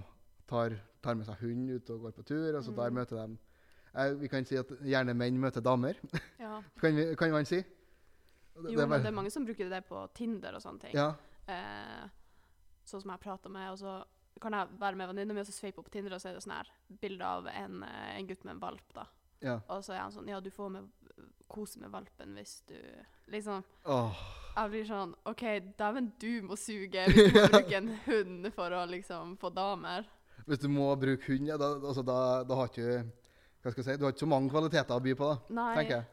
tar, 0.50 0.72
tar 1.02 1.14
med 1.18 1.26
seg 1.26 1.40
hund 1.42 1.70
ut 1.70 1.90
og 1.90 2.00
går 2.06 2.12
på 2.18 2.24
tur, 2.28 2.56
og 2.56 2.64
så 2.64 2.74
der 2.76 2.90
Mm. 2.90 2.94
møter 3.00 3.16
de 3.26 3.38
eh, 3.94 4.14
Vi 4.20 4.28
kan 4.28 4.44
si 4.44 4.56
at 4.56 4.68
gjerne 4.80 5.14
menn 5.14 5.38
møter 5.40 5.60
damer, 5.60 5.94
Ja. 6.40 6.62
kan, 6.80 6.96
vi, 6.96 7.14
kan 7.16 7.30
man 7.32 7.44
si. 7.44 7.60
Det, 7.62 8.70
Jo, 8.72 8.80
er 8.80 8.86
men 8.86 9.00
det 9.02 9.08
er 9.08 9.16
mange 9.16 9.30
som 9.30 9.44
bruker 9.46 9.68
det 9.70 9.84
på 9.88 10.06
Tinder 10.14 10.54
og 10.54 10.62
sånne 10.62 10.80
ting. 10.80 10.94
Ja, 10.94 11.12
Eh, 11.48 12.04
sånn 12.86 13.00
som 13.02 13.10
jeg 13.10 13.20
prater 13.20 13.50
med, 13.50 13.72
og 13.72 13.78
så 13.78 14.04
kan 14.40 14.52
jeg 14.54 14.68
være 14.78 14.94
med 14.96 15.08
venninna 15.10 15.34
mi 15.34 15.40
og 15.42 15.46
så 15.48 15.52
sveipe 15.52 15.78
opp 15.82 15.88
på 15.88 15.90
Tinder, 15.96 16.14
og 16.14 16.20
så 16.22 16.28
er 16.30 16.34
det 16.36 16.42
sånn 16.44 16.54
her 16.54 16.68
bilde 17.02 17.24
av 17.26 17.46
en, 17.50 17.82
eh, 17.82 18.12
en 18.18 18.26
gutt 18.28 18.44
med 18.44 18.54
en 18.54 18.60
valp, 18.62 18.92
da. 18.94 19.06
ja. 19.42 19.56
Og 19.68 19.82
så 19.82 19.92
er 19.96 19.98
han 20.04 20.12
sånn 20.14 20.28
Ja, 20.30 20.38
du 20.40 20.50
får 20.50 20.70
med, 20.70 20.88
kose 21.48 21.80
med 21.80 21.90
valpen 21.90 22.34
hvis 22.38 22.62
du 22.68 22.76
Liksom. 23.32 23.64
Oh. 23.86 24.14
Jeg 24.56 24.70
blir 24.70 24.84
sånn 24.86 25.14
OK, 25.26 25.42
dæven, 25.78 26.12
du 26.20 26.42
må 26.42 26.56
suge 26.56 27.04
hvis 27.10 27.32
du 27.32 27.38
må 27.40 27.48
bruke 27.48 27.76
en 27.76 27.92
hund 28.06 28.48
for 28.54 28.70
å 28.70 28.86
liksom 28.90 29.36
få 29.40 29.50
damer. 29.54 30.06
Hvis 30.46 30.58
du 30.62 30.68
må 30.68 30.94
bruke 30.96 31.26
hund, 31.32 31.46
ja, 31.48 31.56
da, 31.56 31.74
altså, 31.80 32.02
da, 32.06 32.18
da 32.44 32.54
har 32.54 32.66
ikke 32.72 33.04
hva 33.62 33.70
skal 33.70 33.82
jeg 33.84 33.92
si, 33.94 33.98
Du 34.00 34.04
har 34.04 34.12
ikke 34.12 34.24
så 34.26 34.26
mange 34.26 34.50
kvaliteter 34.50 34.96
å 34.96 35.02
by 35.04 35.12
på, 35.14 35.28
da, 35.30 35.36
Nei. 35.54 35.74
tenker 35.76 35.96
jeg. 36.00 36.04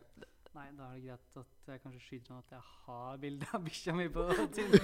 Nei, 0.59 0.65
da 0.75 0.83
er 0.83 0.95
det 0.97 1.03
greit 1.05 1.37
at 1.39 1.69
jeg 1.69 1.79
kanskje 1.83 1.99
skyter 2.01 2.27
sånn 2.27 2.39
at 2.41 2.51
jeg 2.51 2.61
har 2.85 3.17
bilde 3.21 3.45
av 3.53 3.61
bikkja 3.63 3.93
mi 3.95 4.07
på 4.11 4.23
Tinder. 4.55 4.81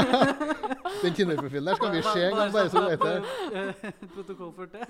Den 1.02 1.14
Tinder-profilen 1.16 1.68
der 1.70 1.78
skal 1.78 1.92
vi 1.94 2.00
se 2.04 2.24
en 2.26 2.36
gang, 2.36 2.52
bare 2.52 2.70
så 2.72 2.80
du 2.80 2.88
vet 2.90 3.04
det. 3.04 3.14
Protokoll 4.14 4.52
Protokollført 4.56 4.72
det. 4.72 4.84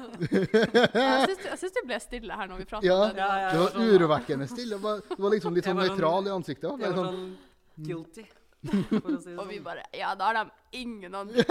Jeg 0.94 1.59
syns, 1.61 1.74
du 1.76 1.80
ble 1.87 1.98
stille 2.02 2.38
her 2.40 2.50
når 2.50 2.62
vi 2.62 2.66
prater 2.70 2.87
Ja. 2.88 2.98
det. 3.11 3.18
Ja, 3.22 3.30
ja. 3.44 3.50
Det 3.52 3.61
var 3.61 3.70
sånn- 3.76 3.94
urovekkende 3.94 4.48
stille. 4.50 4.78
Du 4.78 4.83
var, 5.22 5.30
liksom 5.37 5.54
litt 5.54 5.64
sånn 5.68 5.76
sånn- 5.78 5.90
nøytral 5.94 6.26
i 6.26 6.35
ansiktet. 6.35 6.64
også. 6.70 6.80
Jeg 6.80 6.90
var 6.90 7.04
sånn, 7.04 7.14
sånn 7.14 7.87
guilty, 7.90 8.24
si 9.25 9.33
Og 9.40 9.46
vi 9.49 9.57
sånn. 9.57 9.64
bare 9.64 9.83
Ja, 9.96 10.11
da 10.14 10.25
har 10.29 10.35
de 10.44 10.51
ingen 10.81 11.14
andre 11.16 11.35
jeg, 11.40 11.44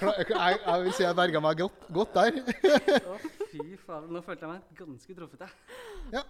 klar- 0.00 0.16
jeg, 0.16 0.26
jeg, 0.30 0.58
jeg 0.64 0.82
vil 0.84 0.92
si 0.96 1.02
jeg 1.04 1.16
berga 1.18 1.40
meg 1.44 1.58
godt, 1.60 1.78
godt 1.92 2.14
der. 2.16 2.38
Å, 3.04 3.18
fy 3.50 3.76
faen. 3.84 4.06
Nå 4.14 4.22
følte 4.24 4.46
jeg 4.46 4.50
meg 4.54 4.62
ganske 4.78 5.16
truffet, 5.18 5.40
jeg. 5.44 5.52
Ja. 6.14 6.22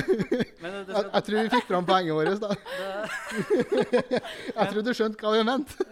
Men 0.60 0.68
det, 0.74 0.82
det 0.90 0.94
Jeg, 0.96 1.04
jeg 1.14 1.22
tror 1.26 1.38
vi 1.40 1.52
fikk 1.54 1.66
fram 1.70 1.88
poenget 1.88 2.14
vårt. 2.18 2.40
da. 2.44 2.50
det, 2.50 4.20
Jeg 4.20 4.66
tror 4.74 4.82
du 4.86 4.92
skjønte 5.00 5.24
hva 5.24 5.30
vi 5.38 5.42
mente. 5.48 5.72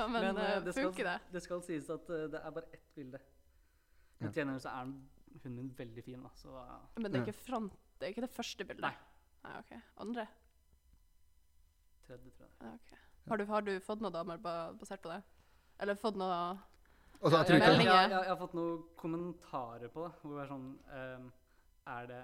Ja, 0.00 0.06
men, 0.08 0.22
Men, 0.24 0.36
eh, 0.40 0.60
det 0.64 0.72
skal- 0.72 0.94
det? 0.96 1.18
det 1.32 1.40
skal 1.44 1.58
sies 1.66 1.90
at 1.92 2.06
eh, 2.08 2.22
det 2.32 2.38
er 2.40 2.50
bare 2.56 2.64
ett 2.72 2.86
bilde. 2.96 3.18
Men 4.20 4.28
Ja. 4.30 4.32
til 4.32 4.60
så 4.62 4.68
er 4.72 4.84
den- 4.84 5.08
hunden 5.44 5.74
veldig 5.76 6.04
fin, 6.04 6.22
da. 6.22 6.28
Så 6.36 6.48
uh, 6.48 6.78
Men 6.96 7.12
det 7.12 7.20
er 7.20 7.26
ikke 7.26 7.42
front 7.50 7.72
Det 8.00 8.06
er 8.08 8.14
ikke 8.14 8.24
det 8.24 8.32
første 8.34 8.64
bildet? 8.64 8.82
Nei. 8.86 8.94
Nei, 9.44 9.58
ok. 9.60 9.72
Andre? 10.04 10.26
tredje, 12.10 12.32
tror 12.34 12.48
jeg. 12.48 12.56
Ja, 12.64 12.72
ok. 12.74 12.98
Har 13.30 13.38
du, 13.38 13.44
har 13.52 13.62
du 13.66 13.70
fått 13.84 14.02
noen 14.02 14.14
damer 14.14 14.40
ba- 14.42 14.72
basert 14.80 15.02
på 15.04 15.12
det? 15.12 15.20
Eller 15.80 15.98
fått 16.00 16.18
noe 16.18 16.34
jeg 17.20 17.30
tror 17.30 17.36
jeg, 17.36 17.44
ikke, 17.44 17.56
jeg, 17.60 17.76
Meldinger. 17.76 17.96
jeg, 18.00 18.10
jeg 18.24 18.32
har 18.32 18.38
fått 18.40 18.54
noen 18.56 18.84
kommentarer 18.96 19.90
på 19.92 20.06
det. 20.06 20.12
Hvor 20.22 20.36
det 20.38 20.44
er 20.44 20.48
sånn 20.48 20.68
ehm, 20.96 21.26
Er 21.92 22.06
det 22.08 22.20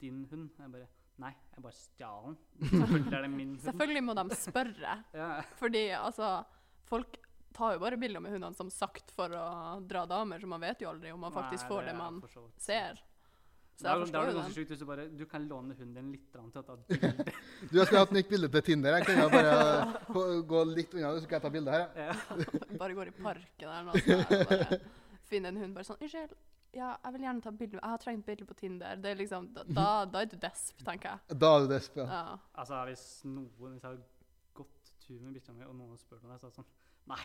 din 0.00 0.22
hund? 0.30 0.46
Jeg 0.56 0.72
bare 0.72 0.88
Nei, 1.18 1.32
jeg 1.52 1.62
bare 1.64 1.74
stjal 1.74 2.28
den. 2.28 2.36
Selvfølgelig 2.70 3.16
er 3.18 3.24
det 3.26 3.30
min 3.34 3.48
hund. 3.52 3.62
Selvfølgelig 3.66 4.02
må 4.06 4.14
de 4.16 4.38
spørre. 4.40 4.94
Ja, 5.20 5.28
Fordi 5.60 5.82
altså 5.98 6.30
Folk 6.88 7.18
tar 7.58 7.74
jo 7.74 7.82
bare 7.82 7.98
bilder 8.00 8.22
med 8.24 8.32
hundene 8.32 8.56
som 8.56 8.70
sagt 8.72 9.12
for 9.16 9.32
å 9.36 9.44
dra 9.88 10.06
damer, 10.08 10.40
så 10.40 10.48
man 10.48 10.62
vet 10.62 10.80
jo 10.84 10.88
aldri 10.88 11.10
om 11.12 11.20
man 11.26 11.34
faktisk 11.34 11.66
Nei, 11.66 11.70
får 11.72 11.86
det 11.88 11.92
er 11.92 11.98
man 11.98 12.20
for 12.22 12.32
så 12.32 12.44
vidt 12.46 12.64
ser. 12.64 13.00
Så 13.78 13.86
jeg 13.86 14.00
forstår 14.02 14.18
er 14.18 14.26
det 14.26 14.34
jo 14.34 14.42
den. 14.42 14.54
sjukt 14.56 14.70
hvis 14.72 14.80
du 14.80 14.86
bare 14.88 15.04
Du 15.14 15.20
kan 15.30 15.44
låne 15.46 15.74
hunden 15.78 15.94
din 15.94 16.08
litt 16.16 16.32
til 16.34 16.40
å 16.42 16.62
ta 16.66 16.74
bilde. 16.88 17.10
du, 17.70 17.76
jeg 17.78 17.86
skulle 17.86 18.02
hatt 18.02 18.14
nytt 18.16 18.28
bilde 18.32 18.50
til 18.56 18.64
Tinder. 18.66 18.96
Jeg 18.98 19.06
kan 19.06 19.20
jo 19.22 19.28
bare 19.30 19.54
gå, 20.08 20.24
gå 20.50 20.62
litt 20.72 20.96
unna, 20.98 21.12
så 21.14 21.22
skal 21.22 21.38
jeg 21.38 21.44
ta 21.46 21.52
bilde 21.54 21.76
her. 21.76 21.86
ja. 21.94 22.16
Bare 22.80 22.96
går 22.98 23.12
i 23.12 23.16
parken 23.22 23.70
her 23.76 23.86
nå, 23.86 23.94
Bare 24.50 24.80
finner 25.30 25.52
en 25.52 25.62
hund 25.62 25.76
bare 25.76 25.86
sånn 25.86 26.00
Unnskyld, 26.02 26.34
ja, 26.74 26.90
jeg 27.04 27.14
vil 27.14 27.24
gjerne 27.28 27.44
ta 27.46 27.50
bilde. 27.62 27.78
Jeg 27.78 27.94
har 27.94 28.02
trengt 28.02 28.26
bilde 28.26 28.46
på 28.50 28.58
Tinder. 28.58 28.98
Det 29.00 29.12
er 29.14 29.22
liksom, 29.22 29.48
da, 29.54 29.64
da, 29.78 29.88
da 30.10 30.24
er 30.24 30.30
du 30.32 30.36
desp, 30.42 30.82
tenker 30.84 31.14
jeg. 31.14 31.38
Da 31.40 31.54
er 31.56 31.64
du 31.64 31.72
desp, 31.72 31.96
ja. 32.02 32.06
Ja. 32.18 32.38
Altså, 32.58 32.82
hvis 32.90 33.04
noen 33.30 33.76
Hvis 33.76 33.84
jeg 33.86 33.90
har 33.92 34.00
gått 34.58 34.92
tur 35.06 35.20
med 35.22 35.38
bikkja 35.38 35.54
mi, 35.54 35.64
og 35.68 35.76
noen 35.78 35.98
spør 36.00 36.20
meg 36.24 36.34
det, 36.34 36.40
så 36.42 36.50
er 36.50 36.56
det 36.56 36.58
sånn 36.60 36.72
Nei. 37.08 37.22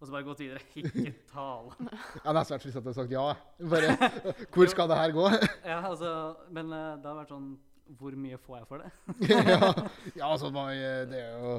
Og 0.00 0.06
så 0.08 0.14
bare 0.14 0.24
gått 0.24 0.40
videre. 0.40 0.62
Ikke 0.80 1.12
tale. 1.34 1.74
Jeg 1.90 2.24
har 2.24 2.36
nesten 2.38 2.62
frista 2.62 2.80
til 2.80 2.92
å 2.92 2.96
sagt 2.96 3.12
ja. 3.12 3.26
Bare 3.68 3.90
Hvor 4.54 4.70
skal 4.72 4.88
det 4.88 4.96
her 4.96 5.12
gå? 5.16 5.26
Ja, 5.66 5.82
altså, 5.90 6.14
men 6.48 6.72
uh, 6.72 6.94
det 6.96 7.10
har 7.10 7.18
vært 7.20 7.34
sånn 7.34 7.50
Hvor 8.00 8.16
mye 8.16 8.38
får 8.40 8.62
jeg 8.62 8.70
for 8.70 8.80
det? 8.80 8.90
ja, 9.34 9.70
ja, 10.14 10.30
altså, 10.30 10.48
man, 10.54 10.72
eh, 10.72 11.04
det 11.10 11.20
er 11.20 11.36
jo 11.36 11.54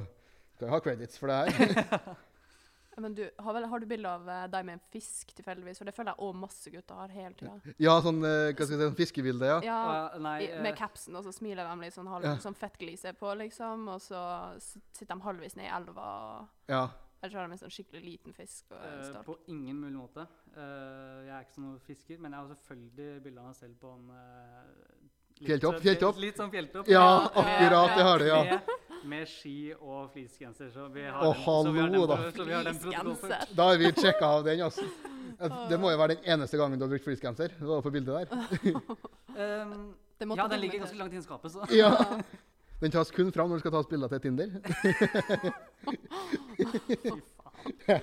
Skal 0.56 0.68
jo 0.68 0.74
ha 0.74 0.82
credits 0.82 1.22
for 1.22 1.30
det 1.30 1.40
her. 1.62 2.18
Men 3.02 3.14
du, 3.16 3.22
har, 3.40 3.54
vel, 3.56 3.66
har 3.72 3.80
du 3.80 3.86
bilde 3.88 4.10
av 4.10 4.26
eh, 4.30 4.48
deg 4.52 4.66
med 4.68 4.78
en 4.78 4.82
fisk 4.94 5.32
tilfeldigvis? 5.38 5.80
For 5.80 5.88
det 5.88 5.94
føler 5.96 6.12
jeg 6.12 6.28
òg 6.28 6.36
masse 6.42 6.74
gutter 6.74 6.98
har 7.00 7.14
hele 7.16 7.32
tida. 7.40 7.76
Ja, 7.82 7.94
sånn 8.04 8.20
eh, 8.28 8.50
hva 8.52 8.58
skal 8.58 8.76
jeg 8.76 8.82
si, 8.82 8.82
sånn 8.84 8.98
fiskebilde, 9.00 9.48
ja. 9.48 9.60
Ja, 9.66 9.78
uh, 10.12 10.18
nei, 10.22 10.36
i, 10.50 10.50
med 10.66 10.76
capsen, 10.78 11.16
og 11.18 11.24
så 11.26 11.32
smiler 11.34 11.70
de 11.70 11.86
litt 11.86 11.96
sånn, 11.96 12.10
halv, 12.12 12.28
Ja. 12.28 12.36
sånn 12.44 12.58
fettglise 12.60 13.14
på, 13.18 13.32
liksom. 13.40 13.88
Og 13.96 14.04
så 14.04 14.20
sitter 14.60 15.14
de 15.14 15.22
halvvis 15.24 15.56
ned 15.58 15.70
i 15.70 15.74
elva. 15.78 16.10
ja. 16.72 16.84
Eller 17.22 17.32
så 17.32 17.38
har 17.38 17.48
de 17.48 17.54
en 17.54 17.62
sånn 17.62 17.74
skikkelig 17.74 18.02
liten 18.02 18.34
fisk. 18.34 18.66
Og 18.72 18.78
en 18.82 19.00
eh, 19.00 19.10
start. 19.12 19.26
på 19.28 19.36
ingen 19.54 19.78
mulig 19.78 19.98
måte. 20.00 20.26
Uh, 20.56 21.22
jeg 21.28 21.34
er 21.36 21.44
ikke 21.46 21.58
sånn 21.58 21.76
fisker, 21.86 22.18
men 22.18 22.34
jeg 22.34 22.42
har 22.42 22.48
selvfølgelig 22.56 23.24
bilde 23.28 23.44
av 23.44 23.52
meg 23.52 23.60
selv 23.60 23.76
på 23.82 23.92
en 23.94 24.08
uh, 24.10 25.02
Fjelltopp, 25.42 25.76
sånn- 25.76 25.84
fjelltopp. 25.86 26.22
Litt 26.22 26.42
sånn 26.42 26.52
fjelltopp. 26.54 26.90
Ja, 26.90 27.04
Ja, 27.06 27.30
akkurat, 27.44 27.96
det 27.98 28.08
har 28.10 28.20
du, 28.24 28.26
ja. 28.26 28.42
Med, 28.50 28.74
med 29.14 29.30
ski 29.30 29.56
og 29.78 30.12
fleecegenser. 30.14 30.74
Så 30.74 30.88
vi 30.94 31.06
har 31.06 31.22
oh, 31.22 31.34
den- 31.34 31.46
så 31.46 31.72
vi 31.72 31.80
har 31.80 31.90
den 31.90 32.00
hallo, 32.00 32.10
da. 32.10 32.20
så 32.36 32.46
vi 32.50 32.54
har 32.58 32.68
den 32.70 32.82
protokollen 32.84 33.56
Da 33.58 33.70
har 33.70 33.82
vi 33.82 33.94
sjekka 34.02 34.34
av 34.38 34.44
den, 34.50 34.66
altså. 34.68 34.86
Det 35.70 35.80
må 35.82 35.90
jo 35.90 35.98
være 35.98 36.16
den 36.18 36.28
eneste 36.36 36.58
gangen 36.58 36.78
du 36.78 36.86
har 36.86 36.92
brukt 36.92 37.06
fleecegenser. 37.06 37.54
Det 37.58 37.70
var 37.70 37.82
på 37.82 37.94
bildet 37.94 38.30
der. 38.30 38.82
Um, 39.32 39.94
ja, 40.36 40.48
den 40.52 40.60
ligger 40.60 40.80
ganske 40.84 40.98
langt 41.00 41.14
inne 41.16 41.22
i 41.22 41.26
skapet, 41.26 41.54
så 41.54 41.66
Ja. 41.72 41.96
Den 42.82 42.94
tas 42.94 43.12
kun 43.14 43.30
fram 43.34 43.52
når 43.52 43.60
du 43.60 43.64
skal 43.64 43.76
tas 43.76 43.90
bilder 43.90 44.10
til 44.10 44.22
Tinder. 44.26 44.48
fy 46.58 46.66
faen. 46.98 47.22
Jeg 47.86 48.02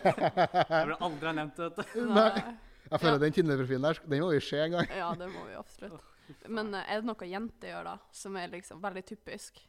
burde 0.71 0.99
aldri 1.03 1.27
ha 1.27 1.33
nevnt 1.35 1.57
det. 1.59 1.87
Nei. 2.07 2.43
Jeg 2.89 3.01
føler 3.03 3.19
den 3.21 3.35
Tinder-profilen 3.37 3.85
der, 3.85 3.99
den 4.09 4.23
må 4.23 4.29
vi 4.33 4.41
se 4.41 4.61
en 4.65 4.77
gang. 4.79 4.93
Ja, 4.97 5.09
det 5.19 5.29
må 5.33 5.43
vi 5.49 5.57
absolutt. 5.59 6.05
Men 6.49 6.71
eh, 6.77 6.87
er 6.93 7.03
det 7.03 7.09
noe 7.09 7.29
jenter 7.29 7.73
gjør, 7.73 7.89
da, 7.89 7.97
som 8.15 8.37
er 8.41 8.53
liksom 8.53 8.81
veldig 8.85 9.03
typisk? 9.09 9.61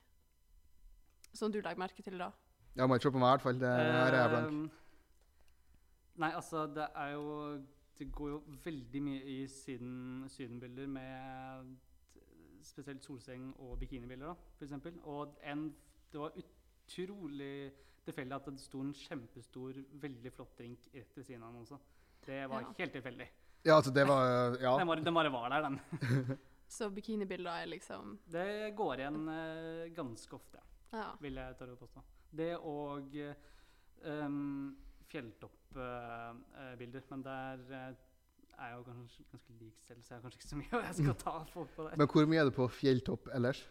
Som 1.36 1.52
du 1.52 1.60
legger 1.60 1.80
merke 1.80 2.06
til, 2.06 2.20
da? 2.20 2.30
Ja, 2.78 2.88
må 2.88 2.96
ikke 2.96 3.10
se 3.10 3.16
på 3.16 3.22
meg, 3.22 3.28
i 3.28 3.34
hvert 3.34 3.48
fall. 3.48 3.60
Det 3.60 3.74
her 3.74 4.14
er 4.14 4.22
jeg 4.22 4.32
blank. 4.36 4.54
Um, 4.54 4.70
Nei, 6.20 6.32
altså, 6.36 6.66
det 6.76 6.88
er 7.00 7.14
jo 7.16 7.28
Det 8.00 8.10
går 8.12 8.30
jo 8.30 8.40
veldig 8.64 9.02
mye 9.04 9.22
i 9.28 9.38
syden, 9.52 10.26
sydenbilder 10.32 10.88
med 10.88 11.76
spesielt 12.70 13.04
solseng 13.06 13.52
og 13.60 13.78
bikinibilder, 13.82 14.28
da, 14.32 14.34
for 14.58 14.66
eksempel. 14.68 15.00
Og 15.04 15.38
en 15.44 15.70
Det 16.12 16.18
var 16.20 16.32
utrolig 16.34 17.72
tilfeldig 18.06 18.34
at 18.36 18.46
det 18.50 18.60
sto 18.64 18.80
en 18.82 18.94
kjempestor, 18.98 19.78
veldig 20.02 20.32
flott 20.34 20.56
drink 20.58 20.88
rett 20.94 21.18
ved 21.18 21.24
siden 21.28 21.44
av 21.44 21.54
den 21.54 21.62
også. 21.62 21.78
Det 22.26 22.50
var 22.50 22.62
Ja. 22.62 22.74
helt 22.80 22.94
tilfeldig. 22.94 23.28
Ja, 23.66 23.76
altså, 23.76 23.92
det 23.94 24.08
var 24.08 24.58
Ja. 24.58 24.78
Den, 24.80 24.88
bare, 24.88 25.04
den 25.04 25.14
bare 25.14 25.32
var 25.32 25.50
der, 25.50 25.62
den. 25.62 25.80
Så 26.70 26.90
bikinibilder 26.90 27.52
er 27.52 27.66
liksom 27.66 28.20
Det 28.32 28.76
går 28.76 28.94
igjen 29.00 29.28
uh, 29.30 29.96
ganske 29.96 30.34
ofte. 30.34 30.60
Ja. 30.92 31.12
vil 31.22 31.36
jeg 31.36 31.58
tørre 31.58 31.74
å 31.74 31.78
påstå. 31.78 32.02
Det 32.32 32.58
og 32.58 33.16
um, 34.06 34.78
fjelltoppbilder. 35.10 37.02
men 37.10 37.24
der 37.24 37.60
eh, 37.72 37.94
er 38.66 38.72
jo 38.76 38.84
kanskje 38.88 39.26
ganske 39.32 39.54
lik 39.60 39.76
selv, 39.88 40.04
så 40.04 40.14
jeg 40.14 40.18
har 40.18 40.24
kanskje 40.26 40.40
ikke 40.40 40.50
så 40.52 40.60
mye 40.60 40.82
jeg 40.88 40.96
skal 41.00 41.16
ta 41.24 41.34
folk 41.54 41.76
på 41.76 41.86
der. 41.90 41.98
Men 42.02 42.08
hvor 42.14 42.26
mye 42.32 42.40
er 42.44 42.50
du 42.50 42.56
på 42.56 42.68
fjelltopp 42.80 43.30
ellers? 43.36 43.62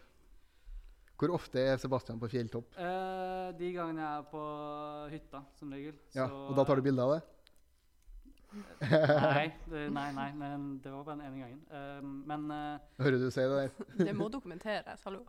Hvor 1.19 1.33
ofte 1.35 1.59
er 1.59 1.75
Sebastian 1.81 2.19
på 2.21 2.29
fjelltopp? 2.31 2.77
Eh, 2.79 3.49
de 3.59 3.73
gangene 3.75 3.99
jeg 4.05 4.21
er 4.21 4.27
på 4.31 4.43
hytta, 5.11 5.41
som 5.59 5.73
regel. 5.75 5.97
Ja, 6.15 6.27
så- 6.31 6.45
Og 6.49 6.55
da 6.55 6.63
tar 6.63 6.79
du 6.79 6.81
bilde 6.85 7.03
av 7.03 7.17
det? 7.17 7.21
Nei, 8.81 9.43
det, 9.69 9.81
nei, 9.93 10.07
nei, 10.15 10.29
men 10.33 10.63
det 10.81 10.89
var 10.93 11.03
bare 11.05 11.19
den 11.19 11.27
ene 11.27 11.41
gangen. 11.43 11.59
Eh, 11.69 11.99
men 12.31 12.47
eh, 12.55 12.79
Hører 13.03 13.19
du 13.21 13.27
si 13.29 13.43
det 13.43 13.59
der? 13.59 13.83
Det 14.09 14.15
må 14.17 14.29
dokumenteres, 14.33 15.03
hallo. 15.05 15.25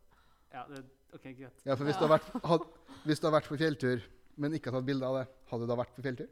ja, 0.55 0.63
det, 0.71 0.85
OK, 1.13 1.27
greit. 1.37 1.61
Ja, 1.67 1.75
for 1.75 1.85
hvis, 1.85 1.99
Ja. 1.99 2.01
Du 2.01 2.07
har 2.07 2.15
vært, 2.19 2.31
had, 2.49 2.65
hvis 3.05 3.21
du 3.21 3.27
har 3.29 3.35
vært 3.41 3.51
på 3.51 3.59
fjelltur, 3.61 4.07
men 4.41 4.55
ikke 4.57 4.71
har 4.71 4.79
tatt 4.81 4.87
bilde 4.89 5.05
av 5.11 5.19
det, 5.19 5.27
hadde 5.51 5.67
du 5.67 5.73
da 5.75 5.77
vært 5.83 5.93
på 5.99 6.07
fjelltur? 6.07 6.31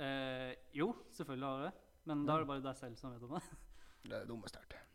Eh, 0.00 0.54
jo, 0.74 0.88
selvfølgelig 1.14 1.46
har 1.46 1.60
jeg 1.60 1.70
det. 1.70 1.80
Men 2.06 2.24
da 2.26 2.34
er 2.36 2.44
det 2.44 2.48
bare 2.50 2.64
deg 2.64 2.76
selv 2.76 2.96
som 3.00 3.12
vet 3.14 3.22
om 3.22 3.36
det. 3.38 3.42
Det 4.04 4.12
er 4.12 4.20
det 4.24 4.28
dummeste 4.28 4.58
jeg 4.60 4.64
har 4.64 4.74
hørt. 4.74 4.90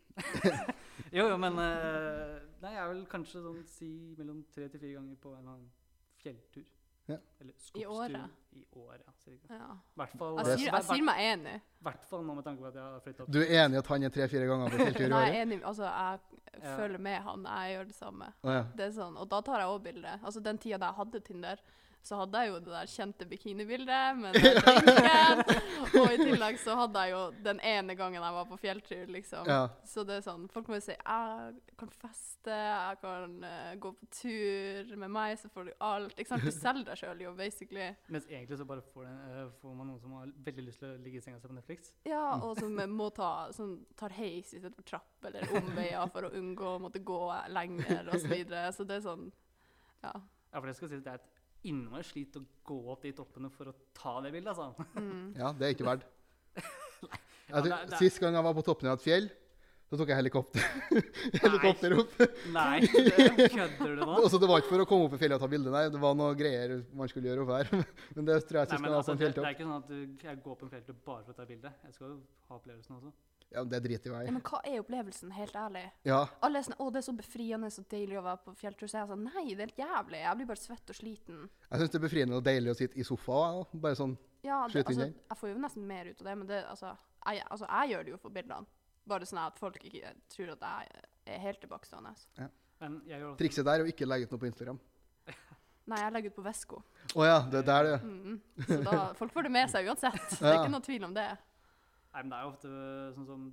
Jo, 1.16 1.24
jo, 1.30 1.36
men 1.40 1.56
eh, 1.58 2.34
Nei, 2.60 2.70
jeg 2.74 2.82
er 2.84 2.88
vel 2.92 3.00
kanskje 3.10 3.40
sånn 3.42 3.62
si 3.66 3.88
mellom 4.18 4.42
tre 4.54 4.66
til 4.70 4.78
fire 4.82 4.98
ganger 4.98 5.16
på 5.22 5.32
en 5.32 5.38
eller 5.40 5.54
annen 5.56 5.70
fjelltur. 6.20 6.66
Ja. 7.08 7.16
Eller 7.40 7.54
I 7.56 7.62
skogstur. 7.64 7.94
året? 7.96 8.34
I 8.54 8.64
året, 8.78 9.06
ja. 9.06 9.56
Ja. 9.56 9.70
hvert 9.98 10.12
Jeg 10.20 10.44
er 10.52 10.58
sier, 10.60 10.74
jeg 10.76 10.84
sier 10.90 11.02
meg 11.08 11.22
enig. 11.24 11.54
hvert 11.82 12.04
fall 12.10 12.22
nå 12.28 12.34
med 12.36 12.44
tanke 12.46 12.62
på 12.62 12.68
at 12.68 12.76
jeg 12.78 12.84
har 12.84 13.00
flytta 13.06 13.24
opp. 13.24 13.32
Du 13.34 13.40
er 13.40 13.50
enig 13.64 13.78
i 13.78 13.80
at 13.80 13.90
han 13.90 14.06
er 14.06 14.12
tre-fire 14.14 14.46
ganger 14.52 14.70
på 14.74 14.78
fjelltur 14.84 15.06
i 15.06 15.08
Nei, 15.10 15.22
jeg 15.24 15.30
året? 15.32 15.38
er 15.40 15.42
enig. 15.48 15.60
Altså, 15.72 15.88
jeg 15.88 16.62
Ja. 16.62 16.76
følger 16.76 16.98
med 17.08 17.18
han. 17.26 17.44
Jeg 17.50 17.74
gjør 17.74 17.86
det 17.90 17.94
samme. 17.96 18.32
Ja. 18.44 18.62
Det 18.76 18.84
er 18.86 18.94
sånn, 19.00 19.16
og 19.16 19.28
da 19.30 19.40
tar 19.40 19.58
jeg 19.64 19.68
òg 19.74 19.82
bilde. 19.88 20.14
Altså, 20.22 20.40
den 20.44 20.58
tida 20.58 20.78
da 20.78 20.86
jeg 20.92 20.98
hadde 21.00 21.20
Tinder, 21.24 21.56
så 22.02 22.16
hadde 22.22 22.40
jeg 22.40 22.50
jo 22.50 22.58
det 22.64 22.72
der 22.72 22.88
kjente 22.88 23.26
bikinibildet 23.28 24.16
med 24.18 24.34
den 24.36 24.56
drinken. 24.56 25.42
og 26.00 26.06
i 26.14 26.18
tillegg 26.20 26.58
så 26.62 26.76
hadde 26.78 27.02
jeg 27.04 27.12
jo 27.12 27.20
den 27.44 27.60
ene 27.66 27.96
gangen 27.98 28.24
jeg 28.24 28.36
var 28.36 28.46
på 28.48 28.58
fjelltur, 28.60 29.02
liksom. 29.12 29.50
ja. 29.50 29.66
Så 29.86 30.04
det 30.08 30.16
er 30.16 30.24
sånn, 30.24 30.46
folk 30.52 30.70
må 30.70 30.78
jo 30.78 30.84
si 30.86 30.96
jeg 30.96 31.76
kan 31.80 31.92
feste, 31.92 32.54
jeg 32.54 33.00
kan 33.02 33.36
uh, 33.44 33.72
gå 33.80 33.92
på 33.98 34.08
tur. 34.16 34.94
Med 35.00 35.12
meg 35.12 35.36
så 35.40 35.50
får 35.52 35.68
du 35.68 35.72
alt. 35.84 36.16
Ikke 36.16 36.32
sant? 36.32 36.46
Du 36.46 36.54
selger 36.64 36.88
deg 36.88 37.00
sjøl 37.02 37.24
jo, 37.26 37.34
basically. 37.36 37.90
Mens 38.08 38.28
egentlig 38.30 38.60
så 38.60 38.68
bare 38.68 38.84
får, 38.94 39.06
den, 39.06 39.20
uh, 39.28 39.52
får 39.60 39.76
man 39.76 39.92
noen 39.92 40.00
som 40.02 40.16
har 40.18 40.32
veldig 40.48 40.66
lyst 40.70 40.84
til 40.84 40.92
å 40.92 41.00
ligge 41.04 41.20
i 41.20 41.24
senga 41.24 41.40
si 41.42 41.50
på 41.52 41.58
Netflix. 41.58 41.92
Ja, 42.08 42.24
og 42.46 42.56
som 42.60 42.80
må 42.94 43.10
ta 43.16 43.32
sånn, 43.56 43.76
tar 44.00 44.16
heis 44.16 44.54
istedenfor 44.54 44.88
trapp, 44.88 45.12
eller 45.28 45.52
omveier 45.60 46.08
for 46.14 46.28
å 46.28 46.34
unngå 46.40 46.74
å 46.74 46.82
måtte 46.88 47.04
gå 47.04 47.22
lenger 47.52 48.08
osv. 48.08 48.24
Så, 48.24 48.32
videre. 48.32 48.68
så 48.76 48.88
det 48.88 49.00
er 49.00 49.08
sånn 49.10 49.30
Ja. 50.00 50.14
Ja, 50.50 50.58
for 50.58 50.66
det 50.66 50.74
skal 50.74 50.90
si, 50.90 50.98
det 50.98 51.12
er 51.12 51.20
et 51.20 51.39
innmari 51.68 52.04
slit 52.06 52.36
å 52.38 52.44
gå 52.64 52.78
opp 52.92 53.02
de 53.04 53.12
toppene 53.16 53.50
for 53.52 53.70
å 53.70 53.74
ta 53.96 54.16
det 54.24 54.32
bildet, 54.32 54.54
altså. 54.56 54.86
Mm. 54.96 55.34
ja, 55.36 55.52
det 55.58 55.66
er 55.68 55.74
ikke 55.76 55.88
verdt. 55.90 56.06
Ja, 57.50 57.60
det- 57.64 57.70
det- 57.90 57.98
Sist 57.98 58.20
gang 58.22 58.34
jeg 58.36 58.44
var 58.46 58.54
på 58.54 58.62
toppen 58.62 58.86
av 58.86 58.98
et 59.00 59.02
fjell, 59.02 59.24
så 59.90 59.96
tok 59.98 60.12
jeg 60.12 60.20
helikopter, 60.20 60.62
helikopter 61.42 61.96
opp. 61.98 62.12
Nei, 62.54 62.80
det- 62.86 63.48
kødder 63.50 63.96
du 63.96 64.04
nå? 64.04 64.12
Altså, 64.20 64.38
det 64.38 64.46
var 64.52 64.62
ikke 64.62 64.70
for 64.70 64.84
å 64.84 64.86
komme 64.86 65.08
opp 65.08 65.16
i 65.16 65.18
fjellet 65.18 65.34
og 65.34 65.42
ta 65.42 65.48
bilde, 65.50 65.72
nei. 65.74 65.88
Det 65.90 65.98
var 66.04 66.14
noe 66.14 66.36
greier 66.38 66.76
man 66.94 67.10
skulle 67.10 67.26
gjøre 67.32 67.42
opp 67.42 67.50
her. 67.56 67.72
Men 68.14 68.28
det 68.28 68.36
tror 68.46 68.60
jeg 68.60 68.70
Nei, 68.70 68.76
sist 68.76 68.76
men 68.76 68.86
gang 68.86 68.86
jeg 68.86 68.94
var 68.94 69.00
altså, 69.02 69.10
på 69.10 69.16
en 69.16 69.24
det, 69.24 69.32
det 69.34 69.48
er 69.48 69.56
ikke 69.56 69.66
sånn 69.66 69.80
at 69.80 69.90
du, 69.90 70.28
jeg 70.28 70.42
går 70.46 70.60
på 70.60 70.68
en 70.68 70.72
fjelltopp 70.76 71.02
bare 71.10 71.24
for 71.26 71.34
å 71.34 71.38
ta 71.40 71.48
bilde. 71.50 71.72
Jeg 71.88 71.96
skal 71.98 72.06
jo 72.12 72.20
ha 72.52 72.60
opplevelsen 72.60 72.96
også. 73.00 73.12
Ja, 73.50 73.64
det 73.66 73.80
driter 73.82 74.10
jo 74.10 74.14
ja. 74.14 74.20
jeg 74.22 74.30
i. 74.30 74.34
Men 74.36 74.44
hva 74.46 74.60
er 74.62 74.78
opplevelsen, 74.78 75.32
helt 75.34 75.56
ærlig? 75.58 75.82
Ja, 76.06 76.20
Alle 76.46 76.60
er 76.60 76.66
sånn 76.68 76.76
'Å, 76.78 76.88
det 76.94 77.00
er 77.00 77.06
så 77.08 77.14
befriende, 77.18 77.66
og 77.66 77.88
deilig 77.90 78.18
å 78.20 78.22
være 78.22 78.42
på 78.44 78.54
fjelltur'. 78.60 78.90
Så 78.90 78.98
jeg 78.98 79.02
er 79.02 79.10
sånn 79.10 79.24
Nei, 79.26 79.46
det 79.54 79.64
er 79.64 79.66
helt 79.66 79.82
jævlig. 79.82 80.20
Jeg 80.22 80.36
blir 80.38 80.50
bare 80.52 80.62
svett 80.62 80.92
og 80.94 80.96
sliten. 80.96 81.40
jeg 81.70 81.80
syns 81.80 81.90
det 81.90 81.98
er 81.98 82.06
befriende 82.06 82.36
og 82.36 82.44
deilig 82.46 82.70
å 82.70 82.76
sitte 82.78 82.98
i 82.98 83.06
sofaen. 83.06 83.66
Bare 83.74 83.98
sånn 83.98 84.16
Ja, 84.42 84.66
det, 84.68 84.86
altså, 84.86 85.10
jeg 85.10 85.36
får 85.36 85.48
jo 85.50 85.58
nesten 85.60 85.86
mer 85.86 86.06
ut 86.06 86.20
av 86.22 86.26
det, 86.30 86.36
men 86.38 86.46
det, 86.46 86.64
altså, 86.64 86.96
jeg, 87.26 87.42
altså, 87.50 87.66
jeg 87.66 87.90
gjør 87.90 88.04
det 88.04 88.10
jo 88.14 88.16
for 88.22 88.30
bildene. 88.30 88.66
Bare 89.10 89.26
sånn 89.26 89.42
at 89.42 89.58
folk 89.58 89.82
ikke 89.84 90.14
tror 90.30 90.54
at 90.54 90.60
jeg 90.60 91.02
er 91.26 91.38
helt 91.40 91.60
tilbakestående. 91.60 92.14
Men 92.80 93.02
jeg 93.04 93.20
gjør 93.20 93.36
Trikset 93.36 93.66
der 93.66 93.80
er 93.80 93.84
å 93.84 93.90
ikke 93.90 94.06
legge 94.06 94.24
ut 94.24 94.30
noe 94.30 94.40
på 94.40 94.48
Instagram. 94.48 94.78
Nei, 95.90 95.98
jeg 95.98 96.12
legger 96.14 96.30
ut 96.30 96.36
på 96.38 96.44
Vesko. 96.46 96.80
Å 97.18 97.26
ja, 97.26 97.38
det 97.50 97.64
er 97.64 97.66
der 97.66 97.84
det 97.88 98.00
Mm. 98.06 98.40
Så 98.62 98.82
da, 98.86 99.12
folk 99.18 99.32
får 99.32 99.42
det 99.48 99.52
med 99.52 99.70
seg 99.72 99.88
uansett. 99.90 100.26
Det 100.38 100.46
er 100.46 100.60
ikke 100.60 100.72
noe 100.72 100.84
tvil 100.86 101.04
om 101.04 101.14
det. 101.14 101.28
Nei, 102.12 102.22
men 102.22 102.30
det 102.32 102.38
er 102.38 102.42
jo 102.46 102.52
ofte 102.54 102.70
sånn 103.16 103.26
som 103.28 103.48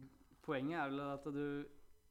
Poenget 0.48 0.80
er 0.80 0.90
vel 0.94 1.02
at 1.04 1.26
du 1.36 1.42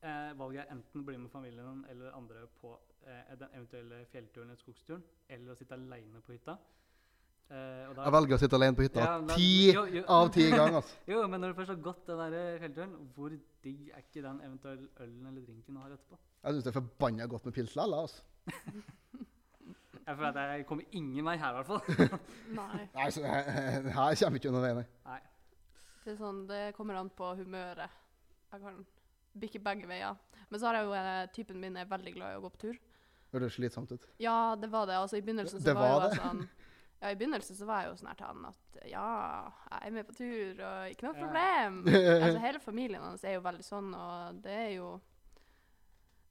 eh, 0.05 0.33
Valget 0.37 0.63
er 0.67 0.73
enten 0.75 1.01
å 1.01 1.05
bli 1.09 1.17
med 1.19 1.31
familien 1.33 1.79
eller 1.91 2.13
andre 2.15 2.43
på 2.61 2.75
eh, 3.09 3.31
den 3.41 3.49
eventuelle 3.57 4.03
fjellturen 4.13 4.51
eller 4.51 4.61
skogsturen, 4.61 5.03
eller 5.33 5.55
å 5.55 5.57
sitte 5.57 5.73
aleine 5.79 6.21
på 6.27 6.35
hytta. 6.37 6.59
Eh, 7.49 7.87
og 7.89 7.95
da- 7.97 8.05
Jeg 8.09 8.13
velger 8.17 8.37
å 8.37 8.41
sitte 8.43 8.59
alene 8.59 8.77
på 8.77 8.85
hytta. 8.85 9.07
Ja, 9.07 9.17
Ti 9.33 10.03
av 10.19 10.29
ti 10.35 10.47
ganger, 10.53 10.81
altså. 10.83 10.97
Jo, 11.15 11.23
men 11.33 11.41
når 11.41 11.55
du 11.55 11.59
først 11.63 11.73
har 11.73 11.81
gått 11.89 12.05
den 12.11 12.19
der 12.27 12.37
eh, 12.43 12.59
fjellturen, 12.61 12.95
hvor 13.17 13.37
digg 13.65 13.89
er 13.95 14.05
ikke 14.05 14.23
den 14.29 14.41
eventuelle 14.45 14.89
ølen 15.01 15.27
eller 15.33 15.47
drinken 15.49 15.75
du 15.75 15.81
har 15.81 15.95
etterpå? 15.97 16.19
Jeg 16.43 16.53
syns 16.59 16.67
det 16.69 16.73
er 16.75 16.79
forbanna 16.81 17.27
godt 17.33 17.49
med 17.49 17.57
pils 17.57 17.73
likevel. 17.79 17.97
Altså. 18.05 18.23
Jeg 20.07 20.15
føler 20.17 20.29
at 20.39 20.51
jeg 20.59 20.67
kommer 20.69 20.85
ingen 20.95 21.25
vei 21.27 21.33
her, 21.41 21.51
i 21.51 21.55
hvert 21.57 21.67
fall. 21.67 22.21
Nei. 22.61 22.85
Nei, 22.95 23.07
så 23.11 23.25
her, 23.27 23.89
her 23.91 24.19
kommer 24.21 24.39
ikke 24.39 24.53
noen 24.55 24.63
vei, 24.63 24.75
nei. 24.79 24.85
Nei. 25.09 25.17
Det, 26.07 26.13
er 26.15 26.21
sånn, 26.21 26.45
det 26.47 26.61
kommer 26.77 26.95
an 27.01 27.09
på 27.11 27.33
humøret. 27.41 27.91
Jeg 28.53 28.63
kan 28.63 28.77
bikke 29.43 29.59
begge 29.65 29.89
veier. 29.91 30.15
Men 30.49 30.61
så 30.63 30.69
har 30.71 30.79
jeg 30.79 30.87
jo 30.87 30.93
eh, 30.95 31.25
typen 31.35 31.59
min 31.61 31.77
er 31.81 31.89
veldig 31.91 32.13
glad 32.15 32.37
i 32.37 32.39
å 32.39 32.45
gå 32.45 32.51
på 32.55 32.61
tur. 32.63 32.77
Høres 33.33 33.57
slitsomt 33.59 33.91
ut. 33.91 34.05
Ja, 34.23 34.55
det 34.57 34.71
var 34.71 34.87
det. 34.87 35.01
Altså, 35.01 35.19
I 35.19 35.25
begynnelsen 35.27 35.59
så 35.61 35.67
Det 35.67 35.75
var, 35.75 35.97
var 35.99 36.07
jo 36.07 36.13
jeg 36.15 36.21
sånn 36.23 36.45
Ja, 37.03 37.11
i 37.11 37.19
begynnelsen 37.19 37.59
så 37.59 37.67
var 37.69 37.83
jeg 37.83 37.91
jo 37.91 37.97
sånn 37.99 38.09
her 38.13 38.17
til 38.21 38.29
han 38.31 38.47
at 38.49 38.79
ja, 38.89 39.09
jeg 39.73 39.91
er 39.91 39.95
med 39.99 40.07
på 40.09 40.15
tur, 40.17 40.63
og 40.69 40.95
ikke 40.95 41.09
noe 41.09 41.17
Ja. 41.19 41.25
problem. 41.27 41.77
altså, 42.23 42.39
hele 42.47 42.63
familien 42.63 43.03
hans 43.05 43.27
er 43.27 43.35
jo 43.37 43.43
veldig 43.45 43.67
sånn, 43.67 43.91
og 43.99 44.39
det 44.47 44.55
er 44.63 44.71
jo 44.79 44.87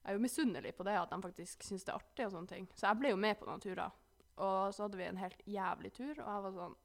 Jeg 0.06 0.08
er 0.14 0.18
jo 0.18 0.24
misunnelig 0.24 0.72
på 0.80 0.88
det 0.88 0.96
at 1.02 1.12
de 1.12 1.20
faktisk 1.28 1.68
syns 1.68 1.84
det 1.86 1.92
er 1.94 2.00
artig 2.00 2.26
og 2.30 2.34
sånne 2.38 2.54
ting. 2.56 2.66
Så 2.78 2.88
jeg 2.88 3.00
ble 3.04 3.12
jo 3.12 3.20
med 3.20 3.38
på 3.40 3.46
noen 3.50 3.62
turer. 3.62 3.92
Og 4.38 4.74
så 4.74 4.86
hadde 4.88 4.98
vi 5.00 5.06
en 5.12 5.18
helt 5.22 5.44
jævlig 5.50 5.92
tur, 6.00 6.12
og 6.16 6.28
jeg 6.32 6.44
var 6.48 6.56
sånn 6.62 6.76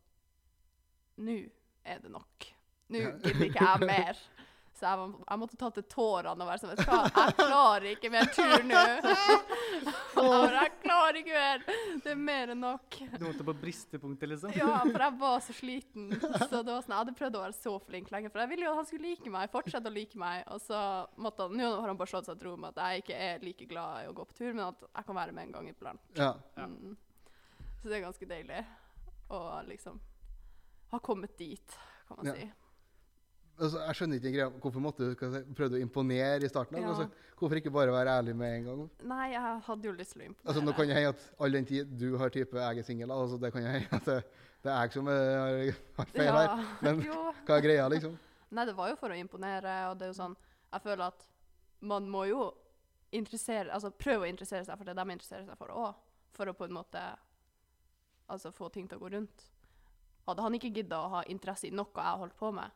nå 1.21 1.39
er 1.85 1.99
det 2.01 2.11
nok. 2.13 2.47
Nå 2.91 2.99
gidder 3.23 3.47
ikke 3.47 3.65
jeg 3.67 3.87
mer. 3.89 4.21
Så 4.81 4.87
jeg, 4.89 4.97
må- 5.11 5.25
jeg 5.29 5.39
måtte 5.43 5.57
ta 5.61 5.69
til 5.77 5.85
tårene 5.93 6.41
og 6.41 6.49
være 6.49 6.61
sånn 6.63 6.71
Vet 6.73 6.79
du 6.81 6.89
hva, 6.89 7.01
jeg 7.13 7.35
klarer 7.37 7.87
ikke 7.91 8.11
mer 8.15 8.31
tur 8.33 8.63
nå. 8.65 8.85
Jeg 10.21 10.27
bare, 10.27 10.63
jeg 10.65 10.73
klarer 10.83 11.17
ikke 11.21 11.33
mer. 11.33 11.63
Det 12.05 12.11
er 12.13 12.19
mer 12.21 12.51
enn 12.53 12.61
nok. 12.61 12.97
Du 13.19 13.23
måtte 13.25 13.45
på 13.47 13.55
bristepunktet, 13.57 14.29
liksom? 14.29 14.53
Ja, 14.57 14.81
for 14.85 15.01
jeg 15.01 15.15
var 15.21 15.39
så 15.45 15.55
sliten. 15.57 16.09
Så 16.21 16.61
det 16.61 16.69
var 16.75 16.83
sånn, 16.85 16.93
Jeg 16.93 16.99
hadde 16.99 17.15
prøvd 17.17 17.39
å 17.39 17.43
være 17.47 17.57
så 17.57 17.73
flink 17.87 18.11
lenge, 18.13 18.29
for 18.35 18.43
jeg 18.43 18.51
ville 18.53 18.67
jo 18.67 18.73
at 18.75 18.81
han 18.83 18.89
skulle 18.91 19.07
like 19.15 19.33
meg. 19.33 19.49
fortsette 19.55 19.89
å 19.89 19.95
like 19.95 20.21
meg. 20.21 20.43
Og 20.53 20.61
så 20.65 20.81
måtte 21.25 21.47
han, 21.47 21.57
Nå 21.57 21.71
har 21.79 21.89
han 21.93 22.01
bare 22.01 22.13
slått 22.13 22.29
seg 22.29 22.41
til 22.43 22.51
ro 22.51 22.57
med 22.61 22.75
at 22.77 22.83
jeg 22.83 23.05
ikke 23.05 23.21
er 23.31 23.47
like 23.47 23.69
glad 23.71 24.03
i 24.05 24.11
å 24.11 24.17
gå 24.21 24.27
på 24.29 24.37
tur, 24.43 24.51
men 24.53 24.65
at 24.67 24.85
jeg 24.91 25.09
kan 25.09 25.19
være 25.23 25.37
med 25.39 25.47
en 25.49 25.55
gang 25.57 25.71
iblant. 25.73 26.05
Ja. 26.21 26.33
Mm. 26.61 26.97
Så 27.81 27.89
det 27.89 27.97
er 28.01 28.05
ganske 28.09 28.31
deilig 28.35 28.63
å 29.33 29.41
liksom 29.71 30.01
ha 30.93 30.99
kommet 31.01 31.37
dit, 31.41 31.79
kan 32.11 32.21
man 32.21 32.27
Ja. 32.33 32.35
si. 32.37 32.51
Altså, 33.61 33.81
jeg 33.85 33.97
skjønner 33.99 34.21
ikke 34.21 34.31
greia. 34.33 34.49
Hvorfor 34.63 34.81
måtte 34.81 35.11
du 35.11 35.25
si, 35.35 35.41
prøvde 35.57 35.77
å 35.77 35.83
imponere 35.85 36.47
i 36.47 36.49
starten? 36.49 36.79
Ja. 36.81 36.93
Altså, 36.95 37.07
hvorfor 37.37 37.61
ikke 37.61 37.73
bare 37.75 37.93
være 37.93 38.15
ærlig 38.21 38.35
med 38.41 38.55
en 38.57 38.69
gang? 38.69 38.87
Nei, 39.11 39.27
jeg 39.35 39.57
hadde 39.67 39.91
jo 39.91 39.93
lyst 39.99 40.15
til 40.15 40.23
å 40.23 40.29
imponere. 40.31 40.49
Altså, 40.49 40.63
nå 40.65 40.75
kan 40.77 40.89
det 40.89 40.97
hende 40.97 41.13
at 41.13 41.27
all 41.45 41.59
den 41.59 41.69
tid 41.69 41.93
du 42.01 42.09
har 42.21 42.33
type 42.33 42.57
jeg 42.57 42.81
er 42.81 42.89
singel, 42.89 43.13
altså, 43.13 43.37
det 43.43 43.53
kan 43.53 43.69
hende 43.69 44.01
at 44.01 44.09
det, 44.09 44.17
det 44.65 44.73
er 44.73 44.89
jeg 44.89 44.97
som 44.97 45.11
har, 45.13 45.61
feil 46.15 46.33
her. 46.39 46.65
Men 46.87 47.05
jo. 47.11 47.21
hva 47.45 47.59
er 47.59 47.67
greia, 47.69 47.89
liksom? 47.93 48.17
Nei, 48.51 48.67
det 48.67 48.77
var 48.81 48.91
jo 48.91 48.99
for 48.99 49.13
å 49.13 49.19
imponere, 49.21 49.77
og 49.91 49.99
det 50.01 50.09
er 50.09 50.11
jo 50.11 50.19
sånn 50.19 50.33
Jeg 50.73 50.83
føler 50.83 51.05
at 51.07 51.27
man 51.87 52.09
må 52.11 52.25
jo 52.27 52.49
interessere 53.15 53.71
Altså 53.75 53.93
prøve 53.95 54.27
å 54.27 54.31
interessere 54.31 54.65
seg 54.67 54.79
for 54.79 54.89
det 54.89 54.97
de 54.99 55.05
interesserer 55.07 55.47
seg 55.47 55.59
for 55.59 55.71
òg, 55.75 56.01
for 56.35 56.51
å 56.51 56.57
på 56.59 56.67
en 56.67 56.75
måte 56.75 57.05
Altså 58.31 58.51
få 58.55 58.69
ting 58.71 58.87
til 58.87 58.99
å 58.99 59.03
gå 59.03 59.09
rundt. 59.15 59.47
Hadde 60.27 60.43
han 60.45 60.55
ikke 60.55 60.71
gidda 60.71 61.01
å 61.03 61.09
ha 61.17 61.23
interesse 61.31 61.67
i 61.67 61.73
noe 61.75 61.91
jeg 61.91 62.21
holdt 62.21 62.37
på 62.39 62.51
med, 62.55 62.71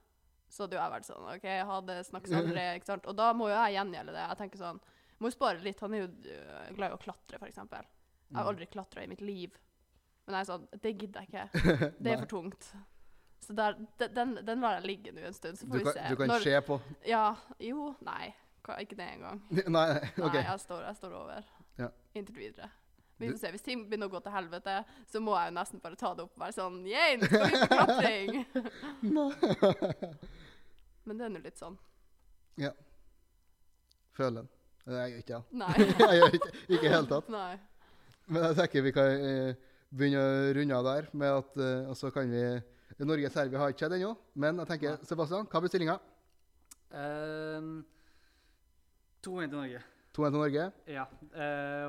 så 0.55 0.65
hadde 0.65 0.77
jo 0.77 0.83
jeg 0.83 0.93
vært 0.95 1.09
sånn 1.09 1.27
OK, 1.35 1.47
ha 1.71 1.77
det, 1.89 1.97
snakkes 2.07 2.33
aldri, 2.39 2.65
ikke 2.79 2.87
sant. 2.93 3.07
Og 3.11 3.17
da 3.19 3.33
må 3.35 3.49
jo 3.51 3.57
jeg 3.59 3.75
gjengjelde 3.77 4.15
det. 4.15 4.25
Jeg 4.31 4.39
tenker 4.45 4.63
sånn 4.63 4.81
Må 5.23 5.29
jo 5.31 5.35
spare 5.37 5.61
litt. 5.63 5.81
Han 5.85 5.93
er 5.95 6.01
jo 6.05 6.09
øh, 6.11 6.71
glad 6.77 6.91
i 6.91 6.95
å 6.97 7.03
klatre, 7.05 7.39
f.eks. 7.43 7.61
Jeg 7.61 7.91
Mm. 8.33 8.39
har 8.41 8.49
aldri 8.51 8.67
klatra 8.67 9.03
i 9.05 9.07
mitt 9.07 9.21
liv. 9.21 9.53
Men 10.27 10.35
jeg 10.35 10.41
er 10.41 10.49
sånn 10.49 10.63
Det 10.83 10.91
gidder 10.99 11.21
jeg 11.21 11.29
ikke. 11.29 11.91
Det 12.03 12.13
er 12.15 12.19
for 12.23 12.31
tungt. 12.33 12.71
Så 13.45 13.53
der, 13.55 13.77
den, 14.17 14.33
den 14.49 14.61
lar 14.65 14.79
jeg 14.81 14.87
ligge 14.89 15.13
nå 15.13 15.21
en 15.29 15.35
stund, 15.37 15.59
så 15.61 15.67
får 15.69 15.83
vi 15.83 15.93
se. 15.93 16.07
du 16.09 16.17
kan 16.17 16.29
Når- 16.33 16.43
se 16.47 16.61
på 16.67 16.79
Ja. 17.07 17.27
Jo. 17.61 17.91
Nei. 18.01 18.33
Ikke 18.81 18.97
det 18.97 19.11
engang. 19.19 19.43
Nei, 19.77 19.91
OK. 20.17 20.33
Nei, 20.33 20.43
jeg 20.49 20.61
står, 20.65 20.87
jeg 20.89 20.97
står 20.97 21.13
over. 21.21 21.45
Ja. 21.79 21.91
Inntil 22.17 22.39
videre. 22.41 22.71
Vi 23.21 23.29
får 23.31 23.39
se. 23.45 23.51
Hvis 23.55 23.63
ting 23.63 23.85
begynner 23.87 24.09
å 24.09 24.15
gå 24.17 24.23
til 24.25 24.33
helvete, 24.35 24.79
så 25.13 25.21
må 25.23 25.37
jeg 25.39 25.53
jo 25.53 25.59
nesten 25.61 25.83
bare 25.85 26.01
ta 26.01 26.15
det 26.17 26.25
opp 26.25 26.33
og 26.35 26.43
være 26.49 26.57
sånn 26.57 26.81
Yeah, 26.89 27.15
nå 27.21 27.29
skal 27.29 27.45
vi 27.45 27.61
på 27.61 27.69
klatring! 27.77 28.31
Men 31.05 31.19
det 31.21 31.27
er 31.27 31.33
nå 31.35 31.41
litt 31.45 31.61
sånn. 31.61 31.77
Føler 34.15 34.43
den. 34.43 34.49
Det 34.85 34.99
jeg 35.01 35.11
gjør 35.13 35.23
ikke 35.23 35.35
det. 35.35 35.59
Nei. 35.59 35.75
Jeg 36.11 36.19
gjør 36.21 36.35
ikke 36.39 36.51
i 36.69 36.77
det 36.83 36.91
hele 36.93 37.09
tatt. 37.11 37.31
Nei. 37.33 37.55
Men 38.29 38.45
jeg 38.47 38.57
tenker 38.59 38.85
vi 38.85 38.93
kan 38.97 39.25
eh, 39.29 39.57
begynne 39.93 40.21
å 40.21 40.53
runde 40.57 40.77
av 40.79 40.85
der 40.87 41.09
med 41.13 41.33
at 41.41 41.57
eh, 41.61 41.89
Og 41.93 41.97
så 41.99 42.09
kan 42.15 42.31
vi 42.33 42.43
Norge-Serbia 43.05 43.59
har 43.61 43.73
ikke 43.73 43.83
skjedd 43.85 43.97
ennå, 43.99 44.13
men 44.39 44.61
jeg 44.63 44.69
tenker 44.71 45.01
Sebastian, 45.09 45.49
hva 45.51 45.61
blir 45.65 45.73
stillinga? 45.73 45.97
Um, 46.95 47.73
2-1 49.27 49.49
til 49.51 49.57
Norge. 49.59 49.81
2-1 50.15 50.31
til 50.31 50.39
Norge. 50.39 50.67
Ja. 50.95 51.07
eh, 51.35 51.89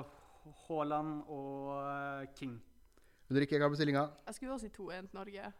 Haaland 0.65 1.21
og 1.29 1.69
eh, 1.83 2.25
King. 2.39 2.55
Ulrikke, 3.29 3.59
hva 3.61 3.69
blir 3.69 3.77
stillinga? 3.79 4.07
Jeg 4.31 4.39
skulle 4.39 4.55
også 4.57 4.65
si 4.65 4.73
2-1 4.79 5.11
til 5.11 5.19
Norge. 5.19 5.51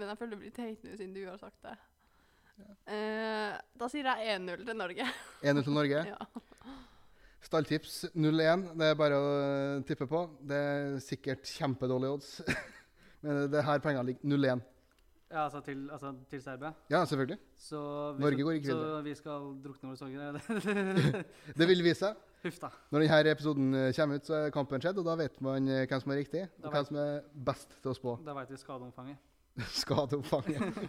Men 0.00 0.10
jeg 0.10 0.18
føler 0.18 0.34
det 0.34 0.40
blir 0.42 0.56
teit 0.58 0.82
nå, 0.88 0.96
siden 0.98 1.14
du 1.14 1.22
har 1.28 1.38
sagt 1.38 1.60
det. 1.68 1.76
Eh, 2.92 3.52
da 3.78 3.88
sier 3.90 4.08
jeg 4.10 4.38
1-0 4.40 4.64
til 4.66 4.78
Norge. 4.78 5.06
1-0 5.52 5.62
til 5.66 5.76
Norge. 5.76 6.04
ja. 6.12 6.18
Stalltips 7.42 8.04
0-1. 8.14 8.68
Det 8.78 8.86
er 8.86 8.98
bare 8.98 9.16
å 9.18 9.30
eh, 9.42 9.80
tippe 9.88 10.06
på. 10.08 10.20
Det 10.46 10.58
er 10.58 10.92
sikkert 11.02 11.48
kjempedårlige 11.58 12.18
odds. 12.18 12.36
Men 13.22 13.48
det 13.50 13.58
er 13.60 13.66
her 13.66 13.82
pengene 13.82 14.12
ligger. 14.12 14.28
0-1. 14.30 14.62
Ja, 15.32 15.46
altså 15.46 15.60
til, 15.64 15.86
altså 15.90 16.12
til 16.28 16.42
Serbia. 16.44 16.70
Ja, 16.92 17.04
selvfølgelig. 17.08 17.38
Så 17.56 17.78
vi 18.16 18.24
Norge 18.24 18.44
går 18.44 18.58
ikke 18.58 18.66
videre. 18.68 18.88
Så 18.98 19.02
vi 19.06 19.14
skal 19.16 19.46
drukne 19.64 19.88
våre 19.88 19.96
sorger? 19.96 20.38
Det 21.58 21.68
vil 21.70 21.82
vise 21.86 22.10
seg. 22.12 22.28
Når 22.92 23.04
denne 23.06 23.30
episoden 23.32 23.74
eh, 23.78 23.92
kommer 23.96 24.18
ut, 24.18 24.26
så 24.26 24.34
er 24.34 24.52
kampen 24.54 24.82
skjedd, 24.82 24.98
og 25.00 25.06
da 25.06 25.14
vet 25.20 25.38
man 25.44 25.68
eh, 25.70 25.86
hvem 25.88 26.02
som 26.02 26.12
er 26.12 26.20
riktig, 26.20 26.42
Da 26.58 26.68
og 26.68 26.74
hvem 26.76 26.88
som 26.90 26.98
er 27.00 27.20
best 27.48 27.76
til 27.80 27.92
å 27.92 27.96
spå 27.96 28.16
Da 28.26 28.34
veit 28.36 28.50
vi 28.50 28.58
skadeomfanget. 28.60 29.22
skadeomfanget. 29.82 30.82